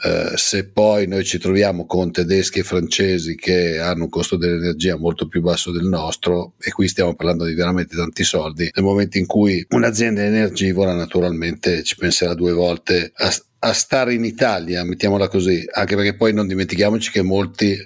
Uh, 0.00 0.36
se 0.36 0.68
poi 0.68 1.08
noi 1.08 1.24
ci 1.24 1.38
troviamo 1.38 1.84
con 1.84 2.12
tedeschi 2.12 2.60
e 2.60 2.62
francesi 2.62 3.34
che 3.34 3.80
hanno 3.80 4.04
un 4.04 4.08
costo 4.08 4.36
dell'energia 4.36 4.96
molto 4.96 5.26
più 5.26 5.40
basso 5.40 5.72
del 5.72 5.88
nostro, 5.88 6.52
e 6.60 6.70
qui 6.70 6.86
stiamo 6.86 7.16
parlando 7.16 7.44
di 7.44 7.54
veramente 7.54 7.96
tanti 7.96 8.22
soldi, 8.22 8.70
nel 8.72 8.84
momento 8.84 9.18
in 9.18 9.26
cui 9.26 9.66
un'azienda 9.70 10.22
energivora 10.22 10.94
naturalmente 10.94 11.82
ci 11.82 11.96
penserà 11.96 12.34
due 12.34 12.52
volte 12.52 13.10
a, 13.12 13.34
a 13.60 13.72
stare 13.72 14.14
in 14.14 14.24
Italia, 14.24 14.84
mettiamola 14.84 15.28
così, 15.28 15.64
anche 15.72 15.96
perché 15.96 16.14
poi 16.14 16.32
non 16.32 16.46
dimentichiamoci 16.46 17.10
che 17.10 17.22
molti 17.22 17.76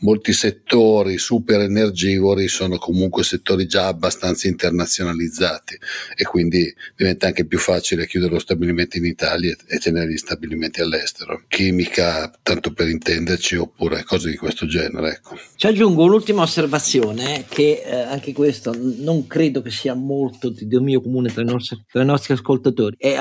molti 0.00 0.32
settori 0.32 1.18
super 1.18 1.60
energivori 1.60 2.48
sono 2.48 2.76
comunque 2.78 3.24
settori 3.24 3.66
già 3.66 3.86
abbastanza 3.86 4.48
internazionalizzati 4.48 5.78
e 6.16 6.24
quindi 6.24 6.72
diventa 6.94 7.26
anche 7.26 7.46
più 7.46 7.58
facile 7.58 8.06
chiudere 8.06 8.32
lo 8.32 8.38
stabilimento 8.38 8.96
in 8.98 9.04
Italia 9.04 9.54
e 9.66 9.78
tenere 9.78 10.10
gli 10.10 10.16
stabilimenti 10.16 10.80
all'estero. 10.80 11.44
Chimica, 11.48 12.32
tanto 12.42 12.72
per 12.72 12.88
intenderci, 12.88 13.56
oppure 13.56 14.04
cose 14.04 14.30
di 14.30 14.36
questo 14.36 14.66
genere. 14.66 15.10
Ecco. 15.12 15.38
Ci 15.56 15.66
aggiungo 15.66 16.04
un'ultima 16.04 16.42
osservazione 16.42 17.44
che 17.48 17.82
eh, 17.84 17.94
anche 17.94 18.32
questo 18.32 18.74
non 18.76 19.26
credo 19.26 19.62
che 19.62 19.70
sia 19.70 19.94
molto 19.94 20.50
di 20.50 20.66
dominio 20.66 21.00
comune 21.00 21.32
tra 21.32 21.42
i 21.42 21.46
nostri, 21.46 21.82
tra 21.90 22.02
i 22.02 22.06
nostri 22.06 22.34
ascoltatori. 22.34 22.96
E, 22.98 23.10
eh, 23.10 23.16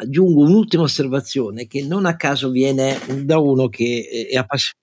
aggiungo 0.00 0.42
un'ultima 0.42 0.82
osservazione 0.82 1.66
che 1.66 1.84
non 1.84 2.06
a 2.06 2.16
caso 2.16 2.50
viene 2.50 2.98
da 3.22 3.38
uno 3.38 3.68
che 3.68 4.28
è 4.30 4.36
appassionato 4.36 4.80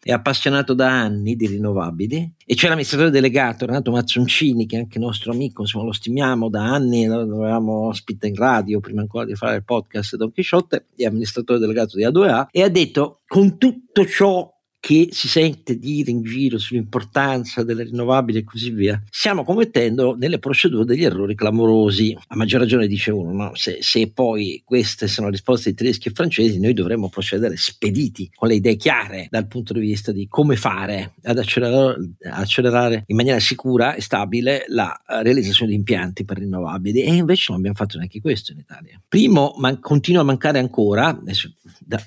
è 0.00 0.12
appassionato 0.12 0.74
da 0.74 0.88
anni 0.88 1.34
di 1.34 1.46
rinnovabili 1.46 2.34
e 2.46 2.54
c'è 2.54 2.68
l'amministratore 2.68 3.10
delegato 3.10 3.66
Renato 3.66 3.90
Mazzoncini 3.90 4.66
che 4.66 4.76
è 4.76 4.80
anche 4.80 4.98
nostro 4.98 5.32
amico, 5.32 5.62
insomma 5.62 5.84
lo 5.84 5.92
stimiamo 5.92 6.48
da 6.48 6.64
anni, 6.64 7.06
lo 7.06 7.20
avevamo 7.20 7.86
ospite 7.88 8.28
in 8.28 8.36
radio 8.36 8.80
prima 8.80 9.00
ancora 9.00 9.24
di 9.24 9.34
fare 9.34 9.56
il 9.56 9.64
podcast 9.64 10.16
Don 10.16 10.32
Chisciotte, 10.32 10.86
è 10.96 11.04
amministratore 11.04 11.58
delegato 11.58 11.96
di 11.96 12.04
A2A 12.04 12.46
e 12.50 12.62
ha 12.62 12.68
detto 12.68 13.20
con 13.26 13.58
tutto 13.58 14.06
ciò 14.06 14.50
che 14.88 15.08
si 15.10 15.28
sente 15.28 15.78
dire 15.78 16.10
in 16.10 16.22
giro 16.22 16.56
sull'importanza 16.56 17.62
delle 17.62 17.82
rinnovabili 17.82 18.38
e 18.38 18.44
così 18.44 18.70
via, 18.70 18.98
stiamo 19.10 19.44
commettendo 19.44 20.16
nelle 20.16 20.38
procedure 20.38 20.86
degli 20.86 21.04
errori 21.04 21.34
clamorosi. 21.34 22.16
A 22.28 22.36
maggior 22.36 22.60
ragione 22.60 22.86
dice 22.86 23.10
uno, 23.10 23.32
no? 23.32 23.54
se, 23.54 23.80
se, 23.82 24.10
poi 24.10 24.62
queste 24.64 25.06
sono 25.06 25.28
risposte 25.28 25.68
di 25.68 25.76
tedeschi 25.76 26.08
e 26.08 26.12
francesi, 26.12 26.58
noi 26.58 26.72
dovremmo 26.72 27.10
procedere 27.10 27.58
spediti, 27.58 28.30
con 28.34 28.48
le 28.48 28.54
idee 28.54 28.76
chiare 28.76 29.26
dal 29.30 29.46
punto 29.46 29.74
di 29.74 29.80
vista 29.80 30.10
di 30.10 30.26
come 30.26 30.56
fare 30.56 31.16
ad 31.22 31.36
accelerare, 31.36 32.12
accelerare 32.22 33.04
in 33.08 33.16
maniera 33.16 33.40
sicura 33.40 33.92
e 33.92 34.00
stabile 34.00 34.64
la 34.68 34.98
realizzazione 35.22 35.72
di 35.72 35.76
impianti 35.76 36.24
per 36.24 36.38
rinnovabili 36.38 37.02
e 37.02 37.12
invece 37.12 37.48
non 37.48 37.58
abbiamo 37.58 37.76
fatto 37.76 37.98
neanche 37.98 38.22
questo 38.22 38.52
in 38.52 38.60
Italia. 38.60 38.98
Primo, 39.06 39.54
man- 39.58 39.80
continua 39.80 40.22
a 40.22 40.24
mancare 40.24 40.58
ancora, 40.58 41.08
adesso, 41.08 41.52
da, 41.78 42.02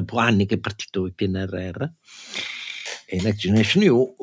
dopo 0.00 0.18
anni 0.18 0.46
che 0.46 0.56
è 0.56 0.58
partito 0.58 1.06
il 1.06 1.14
PNRR 1.14 1.82
e 3.08 3.20
Next 3.22 3.38
Generation 3.38 3.82
EU, 3.84 4.16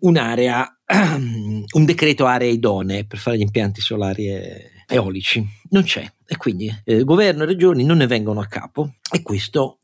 un'area, 0.00 0.80
un 0.86 1.84
decreto 1.84 2.26
aree 2.26 2.50
idonee 2.50 3.04
per 3.04 3.18
fare 3.18 3.36
gli 3.36 3.42
impianti 3.42 3.80
solari 3.80 4.28
e 4.28 4.70
eolici. 4.86 5.44
Non 5.70 5.82
c'è 5.82 6.10
e 6.24 6.36
quindi 6.36 6.72
eh, 6.84 7.04
governo 7.04 7.42
e 7.42 7.46
regioni 7.46 7.84
non 7.84 7.98
ne 7.98 8.06
vengono 8.06 8.40
a 8.40 8.46
capo 8.46 8.94
e 9.10 9.22
questo 9.22 9.80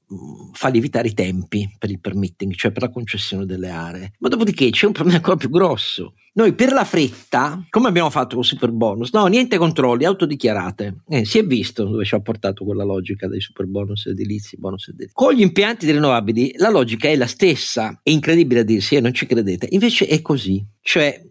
fa 0.53 0.68
lievitare 0.68 1.09
i 1.09 1.14
tempi 1.14 1.74
per 1.79 1.90
il 1.90 2.00
permitting, 2.00 2.55
cioè 2.55 2.72
per 2.72 2.83
la 2.83 2.90
concessione 2.90 3.46
delle 3.46 3.70
aree. 3.70 4.12
Ma 4.18 4.29
dopodiché 4.29 4.70
c'è 4.70 4.87
un 4.87 4.92
problema 4.92 5.18
ancora 5.18 5.37
più 5.37 5.50
grosso 5.50 6.14
noi 6.37 6.53
per 6.55 6.72
la 6.72 6.85
fretta, 6.85 7.64
come 7.70 7.87
abbiamo 7.87 8.11
fatto 8.11 8.35
con 8.35 8.44
super 8.44 8.72
bonus? 8.72 9.12
No, 9.12 9.24
niente 9.27 9.57
controlli, 9.57 10.05
autodichiarate. 10.05 11.03
Eh, 11.09 11.24
si 11.24 11.38
è 11.38 11.44
visto 11.44 11.85
dove 11.85 12.05
ci 12.05 12.16
ha 12.16 12.20
portato 12.20 12.64
quella 12.64 12.83
logica 12.83 13.29
dei 13.29 13.40
super 13.40 13.66
bonus 13.66 14.07
edilizi, 14.07 14.57
bonus 14.59 14.88
edilizi. 14.88 15.12
Con 15.12 15.33
gli 15.33 15.42
impianti 15.42 15.88
rinnovabili 15.88 16.55
la 16.57 16.70
logica 16.70 17.07
è 17.07 17.14
la 17.14 17.29
stessa. 17.29 18.00
È 18.03 18.11
incredibile 18.11 18.61
a 18.61 18.64
dirsi, 18.64 18.96
eh, 18.96 19.00
non 19.00 19.14
ci 19.14 19.27
credete. 19.27 19.68
Invece 19.70 20.07
è 20.07 20.20
così. 20.22 20.64
Cioè, 20.81 21.22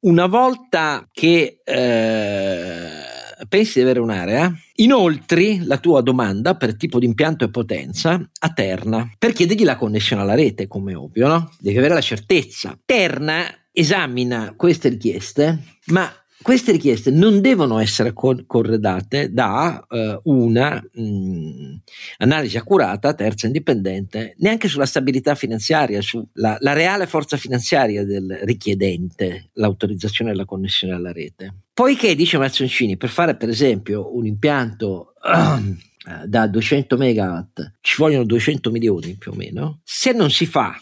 una 0.00 0.26
volta 0.26 1.08
che 1.12 1.60
eh, 1.62 3.07
pensi 3.48 3.74
di 3.74 3.84
avere 3.84 4.00
un'area, 4.00 4.52
inoltri 4.76 5.64
la 5.64 5.78
tua 5.78 6.00
domanda 6.00 6.56
per 6.56 6.76
tipo 6.76 6.98
di 6.98 7.06
impianto 7.06 7.44
e 7.44 7.50
potenza 7.50 8.20
a 8.40 8.48
Terna 8.52 9.10
per 9.18 9.32
chiedergli 9.32 9.64
la 9.64 9.76
connessione 9.76 10.22
alla 10.22 10.34
rete, 10.34 10.66
come 10.66 10.94
ovvio, 10.94 11.28
no? 11.28 11.50
Devi 11.58 11.78
avere 11.78 11.94
la 11.94 12.00
certezza. 12.00 12.78
Terna 12.84 13.46
esamina 13.72 14.54
queste 14.56 14.88
richieste, 14.88 15.62
ma 15.86 16.10
queste 16.40 16.72
richieste 16.72 17.10
non 17.10 17.40
devono 17.40 17.78
essere 17.78 18.12
corredate 18.12 19.32
da 19.32 19.84
uh, 19.88 20.20
una 20.24 20.82
mh, 20.92 21.02
mm, 21.02 21.74
analisi 22.18 22.56
accurata, 22.56 23.14
terza 23.14 23.46
indipendente, 23.46 24.34
neanche 24.38 24.68
sulla 24.68 24.86
stabilità 24.86 25.34
finanziaria, 25.34 26.00
sulla 26.00 26.56
la 26.60 26.72
reale 26.72 27.06
forza 27.06 27.36
finanziaria 27.36 28.04
del 28.04 28.38
richiedente 28.42 29.50
l'autorizzazione 29.54 30.30
della 30.30 30.44
connessione 30.44 30.94
alla 30.94 31.12
rete. 31.12 31.54
Poiché, 31.74 32.14
dice 32.14 32.38
Mazzoncini, 32.38 32.96
per 32.96 33.08
fare 33.08 33.36
per 33.36 33.48
esempio 33.48 34.14
un 34.16 34.26
impianto 34.26 35.14
uh, 35.22 35.76
da 36.26 36.46
200 36.46 36.96
megawatt 36.96 37.74
ci 37.80 37.96
vogliono 37.98 38.24
200 38.24 38.70
milioni 38.70 39.16
più 39.16 39.32
o 39.32 39.34
meno, 39.34 39.80
se 39.84 40.12
non 40.12 40.30
si 40.30 40.46
fa 40.46 40.80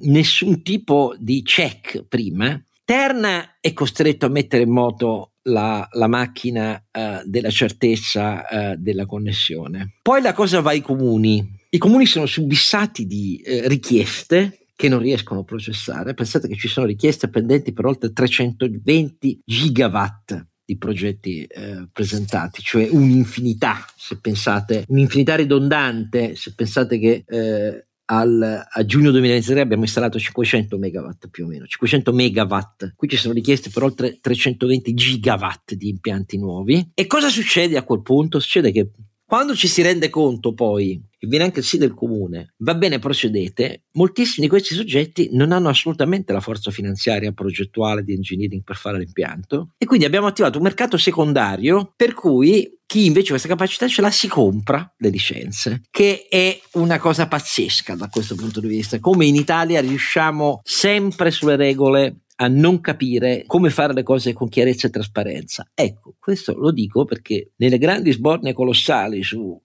nessun 0.00 0.62
tipo 0.62 1.14
di 1.18 1.42
check 1.42 2.04
prima, 2.08 2.60
Terna 2.90 3.58
è 3.60 3.72
costretto 3.72 4.26
a 4.26 4.30
mettere 4.30 4.64
in 4.64 4.72
moto 4.72 5.34
la, 5.42 5.88
la 5.92 6.08
macchina 6.08 6.74
uh, 6.90 7.22
della 7.24 7.48
certezza 7.48 8.44
uh, 8.50 8.74
della 8.76 9.06
connessione. 9.06 9.98
Poi 10.02 10.20
la 10.20 10.32
cosa 10.32 10.60
va 10.60 10.70
ai 10.70 10.80
comuni. 10.80 11.48
I 11.70 11.78
comuni 11.78 12.04
sono 12.04 12.26
subissati 12.26 13.06
di 13.06 13.40
uh, 13.46 13.68
richieste 13.68 14.66
che 14.74 14.88
non 14.88 14.98
riescono 14.98 15.38
a 15.38 15.44
processare. 15.44 16.14
Pensate 16.14 16.48
che 16.48 16.56
ci 16.56 16.66
sono 16.66 16.86
richieste 16.86 17.28
pendenti 17.28 17.72
per 17.72 17.86
oltre 17.86 18.12
320 18.12 19.42
gigawatt 19.44 20.46
di 20.64 20.76
progetti 20.76 21.44
eh, 21.44 21.88
presentati, 21.92 22.62
cioè 22.62 22.88
un'infinità, 22.90 23.84
se 23.96 24.18
pensate, 24.20 24.84
un'infinità 24.88 25.36
ridondante, 25.36 26.34
se 26.36 26.54
pensate 26.54 26.98
che 26.98 27.24
eh, 27.26 27.86
al, 28.10 28.66
a 28.68 28.84
giugno 28.84 29.10
2023 29.12 29.60
abbiamo 29.60 29.84
installato 29.84 30.18
500 30.18 30.78
megawatt 30.78 31.28
più 31.28 31.44
o 31.44 31.48
meno, 31.48 31.66
500 31.66 32.12
megawatt. 32.12 32.92
Qui 32.96 33.08
ci 33.08 33.16
sono 33.16 33.34
richieste 33.34 33.70
per 33.70 33.84
oltre 33.84 34.18
320 34.20 34.94
gigawatt 34.94 35.74
di 35.74 35.88
impianti 35.88 36.36
nuovi. 36.38 36.90
E 36.94 37.06
cosa 37.06 37.28
succede 37.28 37.76
a 37.76 37.84
quel 37.84 38.02
punto? 38.02 38.40
Succede 38.40 38.72
che 38.72 38.90
quando 39.24 39.54
ci 39.54 39.68
si 39.68 39.80
rende 39.80 40.10
conto 40.10 40.54
poi, 40.54 41.00
e 41.16 41.26
viene 41.28 41.44
anche 41.44 41.60
il 41.60 41.64
sì 41.64 41.78
del 41.78 41.94
comune, 41.94 42.54
va 42.58 42.74
bene 42.74 42.98
procedete, 42.98 43.84
moltissimi 43.92 44.46
di 44.46 44.50
questi 44.50 44.74
soggetti 44.74 45.28
non 45.32 45.52
hanno 45.52 45.68
assolutamente 45.68 46.32
la 46.32 46.40
forza 46.40 46.72
finanziaria 46.72 47.30
progettuale 47.30 48.02
di 48.02 48.12
engineering 48.12 48.64
per 48.64 48.74
fare 48.74 48.98
l'impianto 48.98 49.74
e 49.78 49.86
quindi 49.86 50.04
abbiamo 50.04 50.26
attivato 50.26 50.58
un 50.58 50.64
mercato 50.64 50.96
secondario 50.96 51.92
per 51.94 52.12
cui 52.12 52.68
chi 52.90 53.06
invece 53.06 53.28
questa 53.28 53.46
capacità 53.46 53.86
ce 53.86 54.00
l'ha 54.00 54.10
si 54.10 54.26
compra 54.26 54.92
le 54.96 55.10
licenze, 55.10 55.82
che 55.92 56.26
è 56.28 56.60
una 56.72 56.98
cosa 56.98 57.28
pazzesca 57.28 57.94
da 57.94 58.08
questo 58.08 58.34
punto 58.34 58.58
di 58.58 58.66
vista. 58.66 58.98
Come 58.98 59.26
in 59.26 59.36
Italia 59.36 59.80
riusciamo 59.80 60.60
sempre 60.64 61.30
sulle 61.30 61.54
regole 61.54 62.22
a 62.34 62.48
non 62.48 62.80
capire 62.80 63.44
come 63.46 63.70
fare 63.70 63.92
le 63.92 64.02
cose 64.02 64.32
con 64.32 64.48
chiarezza 64.48 64.88
e 64.88 64.90
trasparenza. 64.90 65.70
Ecco, 65.72 66.16
questo 66.18 66.58
lo 66.58 66.72
dico 66.72 67.04
perché 67.04 67.52
nelle 67.58 67.78
grandi 67.78 68.10
sborne 68.10 68.52
colossali 68.52 69.22
su 69.22 69.56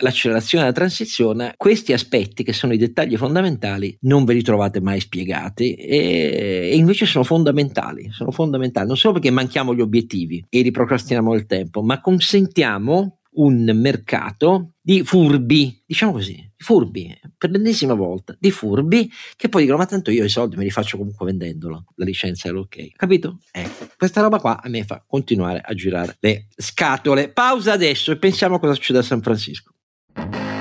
l'accelerazione 0.00 0.64
della 0.64 0.76
transizione, 0.76 1.54
questi 1.56 1.92
aspetti 1.92 2.42
che 2.42 2.52
sono 2.52 2.72
i 2.72 2.78
dettagli 2.78 3.16
fondamentali 3.16 3.96
non 4.02 4.24
ve 4.24 4.34
li 4.34 4.42
trovate 4.42 4.80
mai 4.80 5.00
spiegati 5.00 5.74
e, 5.74 6.70
e, 6.70 6.76
invece 6.76 7.06
sono 7.06 7.24
fondamentali, 7.24 8.10
sono 8.10 8.30
fondamentali, 8.30 8.86
non 8.86 8.96
solo 8.96 9.14
perché 9.14 9.30
manchiamo 9.30 9.74
gli 9.74 9.80
obiettivi 9.80 10.44
e 10.48 10.62
li 10.62 10.70
procrastiniamo 10.70 11.34
il 11.34 11.46
tempo, 11.46 11.82
ma 11.82 12.00
consentiamo 12.00 13.20
un 13.32 13.70
mercato 13.74 14.72
di 14.80 15.04
furbi, 15.04 15.82
diciamo 15.86 16.12
così, 16.12 16.50
furbi, 16.56 17.16
per 17.36 17.50
l'ennesima 17.50 17.94
volta 17.94 18.34
dei 18.38 18.50
furbi 18.50 19.08
che 19.36 19.48
poi 19.48 19.62
dicono 19.62 19.78
ma 19.78 19.86
tanto 19.86 20.10
io 20.10 20.24
i 20.24 20.28
soldi 20.28 20.56
me 20.56 20.64
li 20.64 20.70
faccio 20.70 20.96
comunque 20.96 21.26
vendendolo, 21.26 21.84
la 21.94 22.04
licenza 22.04 22.48
è 22.48 22.52
l'ok, 22.52 22.96
capito? 22.96 23.38
Ecco, 23.52 23.88
questa 23.96 24.20
roba 24.20 24.40
qua 24.40 24.60
a 24.60 24.68
me 24.68 24.84
fa 24.84 25.04
continuare 25.06 25.60
a 25.64 25.74
girare 25.74 26.16
le 26.20 26.48
scatole. 26.56 27.30
Pausa 27.30 27.72
adesso 27.72 28.10
e 28.10 28.18
pensiamo 28.18 28.56
a 28.56 28.60
cosa 28.60 28.74
succede 28.74 28.98
a 28.98 29.02
San 29.02 29.22
Francisco. 29.22 29.74
Thank 30.16 30.34
you. 30.34 30.59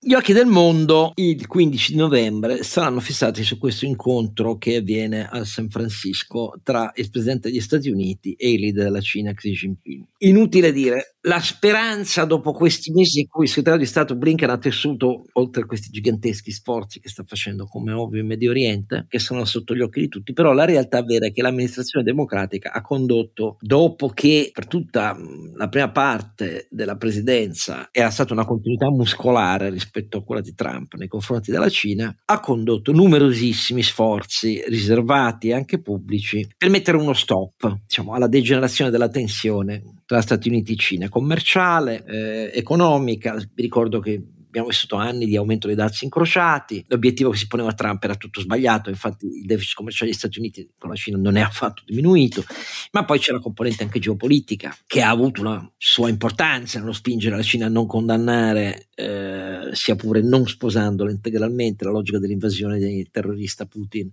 Gli 0.00 0.14
occhi 0.14 0.32
del 0.32 0.46
mondo 0.46 1.10
il 1.16 1.44
15 1.48 1.96
novembre 1.96 2.62
saranno 2.62 3.00
fissati 3.00 3.42
su 3.42 3.58
questo 3.58 3.84
incontro 3.84 4.56
che 4.56 4.76
avviene 4.76 5.26
a 5.26 5.44
San 5.44 5.68
Francisco 5.68 6.52
tra 6.62 6.92
il 6.94 7.10
presidente 7.10 7.50
degli 7.50 7.60
Stati 7.60 7.90
Uniti 7.90 8.34
e 8.34 8.52
il 8.52 8.60
leader 8.60 8.84
della 8.84 9.00
Cina 9.00 9.32
Xi 9.32 9.50
Jinping. 9.50 10.04
Inutile 10.18 10.70
dire, 10.70 11.16
la 11.22 11.40
speranza 11.40 12.24
dopo 12.24 12.52
questi 12.52 12.92
mesi 12.92 13.20
in 13.20 13.26
cui 13.26 13.44
il 13.44 13.50
segretario 13.50 13.80
di 13.80 13.86
Stato 13.86 14.14
Blinken 14.14 14.50
ha 14.50 14.58
tessuto, 14.58 15.24
oltre 15.32 15.62
a 15.62 15.66
questi 15.66 15.90
giganteschi 15.90 16.52
sforzi 16.52 17.00
che 17.00 17.08
sta 17.08 17.24
facendo 17.26 17.66
come 17.66 17.90
ovvio 17.90 18.20
in 18.20 18.28
Medio 18.28 18.50
Oriente, 18.50 19.06
che 19.08 19.18
sono 19.18 19.44
sotto 19.44 19.74
gli 19.74 19.80
occhi 19.80 20.02
di 20.02 20.08
tutti, 20.08 20.32
però 20.32 20.52
la 20.52 20.64
realtà 20.64 21.02
vera 21.02 21.26
è 21.26 21.32
che 21.32 21.42
l'amministrazione 21.42 22.04
democratica 22.04 22.72
ha 22.72 22.82
condotto, 22.82 23.56
dopo 23.60 24.10
che 24.10 24.50
per 24.52 24.68
tutta 24.68 25.18
la 25.56 25.68
prima 25.68 25.90
parte 25.90 26.68
della 26.70 26.96
presidenza 26.96 27.88
era 27.90 28.10
stata 28.10 28.32
una 28.32 28.46
continuità 28.46 28.88
muscolare 28.88 29.70
rispetto 29.70 29.86
a 29.92 30.22
quella 30.22 30.40
di 30.40 30.54
Trump 30.54 30.94
nei 30.94 31.08
confronti 31.08 31.50
della 31.50 31.68
Cina, 31.68 32.14
ha 32.24 32.40
condotto 32.40 32.92
numerosissimi 32.92 33.82
sforzi 33.82 34.62
riservati 34.68 35.48
e 35.48 35.54
anche 35.54 35.80
pubblici 35.80 36.48
per 36.56 36.70
mettere 36.70 36.96
uno 36.96 37.14
stop 37.14 37.80
diciamo, 37.86 38.14
alla 38.14 38.28
degenerazione 38.28 38.90
della 38.90 39.08
tensione 39.08 39.82
tra 40.06 40.20
Stati 40.20 40.48
Uniti 40.48 40.72
e 40.72 40.76
Cina 40.76 41.08
commerciale, 41.08 42.04
eh, 42.06 42.50
economica. 42.54 43.34
Vi 43.34 43.62
ricordo 43.62 44.00
che 44.00 44.22
abbiamo 44.58 44.68
vissuto 44.68 44.96
anni 44.96 45.26
di 45.26 45.36
aumento 45.36 45.66
dei 45.66 45.76
dazi 45.76 46.04
incrociati, 46.04 46.84
l'obiettivo 46.88 47.30
che 47.30 47.38
si 47.38 47.46
poneva 47.46 47.72
Trump 47.72 48.02
era 48.02 48.16
tutto 48.16 48.40
sbagliato, 48.40 48.90
infatti 48.90 49.26
il 49.26 49.44
deficit 49.44 49.76
commerciale 49.76 50.10
degli 50.10 50.18
Stati 50.18 50.38
Uniti 50.38 50.70
con 50.76 50.90
la 50.90 50.96
Cina 50.96 51.16
non 51.16 51.36
è 51.36 51.40
affatto 51.40 51.82
diminuito, 51.86 52.44
ma 52.92 53.04
poi 53.04 53.18
c'è 53.18 53.32
la 53.32 53.40
componente 53.40 53.82
anche 53.84 53.98
geopolitica 53.98 54.76
che 54.86 55.02
ha 55.02 55.10
avuto 55.10 55.40
una 55.40 55.70
sua 55.76 56.08
importanza 56.08 56.78
nello 56.78 56.92
spingere 56.92 57.36
la 57.36 57.42
Cina 57.42 57.66
a 57.66 57.70
non 57.70 57.86
condannare, 57.86 58.88
eh, 58.94 59.70
sia 59.72 59.96
pure 59.96 60.22
non 60.22 60.46
sposandola 60.46 61.10
integralmente, 61.10 61.84
la 61.84 61.90
logica 61.90 62.18
dell'invasione 62.18 62.78
del 62.78 63.08
terrorista 63.10 63.66
Putin 63.66 64.10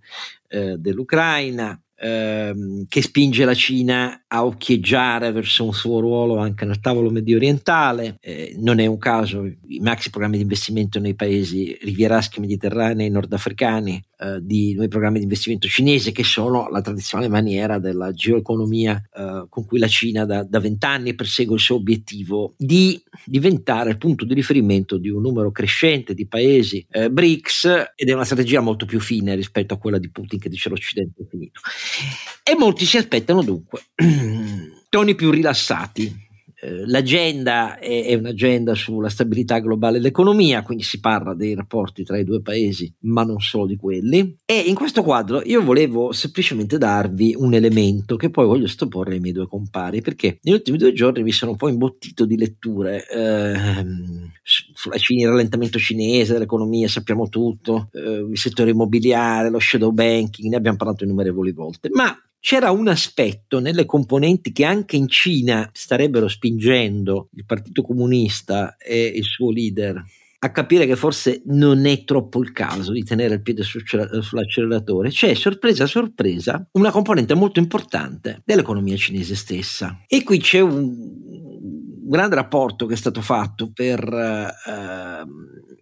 eh, 0.47 0.77
dell'Ucraina 0.77 1.79
ehm, 1.97 2.85
che 2.87 3.01
spinge 3.01 3.45
la 3.45 3.53
Cina 3.53 4.23
a 4.27 4.45
occhieggiare 4.45 5.31
verso 5.31 5.65
un 5.65 5.73
suo 5.73 5.99
ruolo 5.99 6.37
anche 6.37 6.65
nel 6.65 6.79
tavolo 6.79 7.09
medio 7.09 7.37
orientale. 7.37 8.17
Eh, 8.21 8.55
non 8.59 8.79
è 8.79 8.85
un 8.85 8.97
caso 8.97 9.45
i 9.45 9.79
maxi 9.79 10.09
programmi 10.09 10.37
di 10.37 10.43
investimento 10.43 10.99
nei 10.99 11.15
paesi 11.15 11.77
rivieraschi 11.81 12.39
mediterranei 12.39 13.09
nordafricani 13.09 14.03
eh, 14.19 14.39
di 14.41 14.73
nuovi 14.73 14.87
programmi 14.87 15.17
di 15.17 15.23
investimento 15.23 15.67
cinese 15.67 16.11
che 16.11 16.23
sono 16.23 16.69
la 16.69 16.81
tradizionale 16.81 17.29
maniera 17.29 17.79
della 17.79 18.11
geoeconomia 18.11 19.01
eh, 19.13 19.45
con 19.49 19.65
cui 19.65 19.79
la 19.79 19.87
Cina 19.87 20.25
da, 20.25 20.45
vent'anni 20.59 21.15
persegue 21.15 21.55
il 21.55 21.61
suo 21.61 21.75
obiettivo 21.75 22.53
di 22.57 23.01
diventare 23.25 23.91
il 23.91 23.97
punto 23.97 24.25
di 24.25 24.33
riferimento 24.33 24.97
di 24.97 25.09
un 25.09 25.21
numero 25.21 25.51
crescente 25.51 26.13
di 26.13 26.27
paesi 26.27 26.85
eh, 26.89 27.09
BRICS 27.09 27.93
ed 27.95 28.09
è 28.09 28.13
una 28.13 28.25
strategia 28.25 28.61
molto 28.61 28.85
più 28.85 28.99
fine 28.99 29.35
rispetto 29.35 29.73
a 29.73 29.77
quella 29.77 29.97
di 29.97 30.09
Putin 30.09 30.39
che 30.39 30.49
dice 30.49 30.69
l'Occidente 30.69 31.23
è 31.23 31.25
finito. 31.29 31.61
E 32.43 32.55
molti 32.55 32.85
si 32.85 32.97
aspettano 32.97 33.43
dunque 33.43 33.81
toni 34.89 35.15
più 35.15 35.31
rilassati 35.31 36.24
l'agenda 36.85 37.77
è, 37.77 38.05
è, 38.05 38.13
un'agenda 38.15 38.73
sulla 38.75 39.09
stabilità 39.09 39.59
globale 39.59 39.97
dell'economia, 39.97 40.63
quindi 40.63 40.83
si 40.83 40.99
parla 40.99 41.33
dei 41.33 41.53
rapporti 41.53 42.03
tra 42.03 42.17
i 42.17 42.23
due 42.23 42.41
paesi, 42.41 42.93
ma 43.01 43.23
non 43.23 43.39
solo 43.39 43.65
di 43.65 43.75
quelli. 43.75 44.37
E 44.45 44.59
in 44.59 44.75
questo 44.75 45.03
quadro 45.03 45.41
io 45.43 45.61
volevo 45.61 46.11
semplicemente 46.11 46.77
darvi 46.77 47.35
un 47.37 47.53
elemento 47.53 48.15
che 48.15 48.29
poi 48.29 48.45
voglio 48.45 48.67
sottoporre 48.67 49.15
ai 49.15 49.19
miei 49.19 49.33
due 49.33 49.47
compari, 49.47 50.01
perché 50.01 50.39
negli 50.41 50.55
ultimi 50.55 50.77
due 50.77 50.93
giorni 50.93 51.23
mi 51.23 51.31
sono 51.31 51.51
un 51.51 51.57
po' 51.57 51.69
imbottito 51.69 52.25
di 52.25 52.37
letture 52.37 53.07
ehm, 53.07 54.31
sulla 54.41 54.97
Cina, 54.97 55.23
il 55.23 55.29
rallentamento 55.29 55.77
cinese 55.77 56.33
dell'economia, 56.33 56.87
sappiamo 56.87 57.27
tutto, 57.29 57.89
eh, 57.93 58.27
il 58.31 58.37
settore 58.37 58.71
immobiliare, 58.71 59.49
lo 59.49 59.59
shadow 59.59 59.91
banking, 59.91 60.49
ne 60.49 60.55
abbiamo 60.55 60.77
parlato 60.77 61.03
innumerevoli 61.03 61.51
volte, 61.51 61.89
ma 61.91 62.17
c'era 62.45 62.69
un 62.69 62.87
aspetto 62.87 63.59
nelle 63.59 63.87
componenti 63.87 64.51
che 64.51 64.65
anche 64.65 64.95
in 64.95 65.07
Cina 65.07 65.67
starebbero 65.73 66.27
spingendo 66.27 67.29
il 67.33 67.43
Partito 67.43 67.81
Comunista 67.81 68.77
e 68.77 69.03
il 69.03 69.23
suo 69.23 69.49
leader 69.49 69.99
a 70.37 70.51
capire 70.51 70.85
che 70.85 70.95
forse 70.95 71.41
non 71.45 71.87
è 71.87 72.03
troppo 72.03 72.43
il 72.43 72.51
caso 72.51 72.91
di 72.91 73.03
tenere 73.03 73.33
il 73.33 73.41
piede 73.41 73.63
sull'acceleratore, 73.63 75.09
c'è 75.09 75.33
sorpresa 75.33 75.87
sorpresa 75.87 76.63
una 76.73 76.91
componente 76.91 77.33
molto 77.33 77.57
importante 77.57 78.43
dell'economia 78.45 78.95
cinese 78.95 79.33
stessa. 79.33 80.03
E 80.05 80.21
qui 80.21 80.37
c'è 80.37 80.59
un 80.59 80.93
grande 82.07 82.35
rapporto 82.35 82.85
che 82.85 82.93
è 82.93 82.97
stato 82.97 83.21
fatto 83.21 83.71
per 83.73 84.03
uh, 84.07 85.74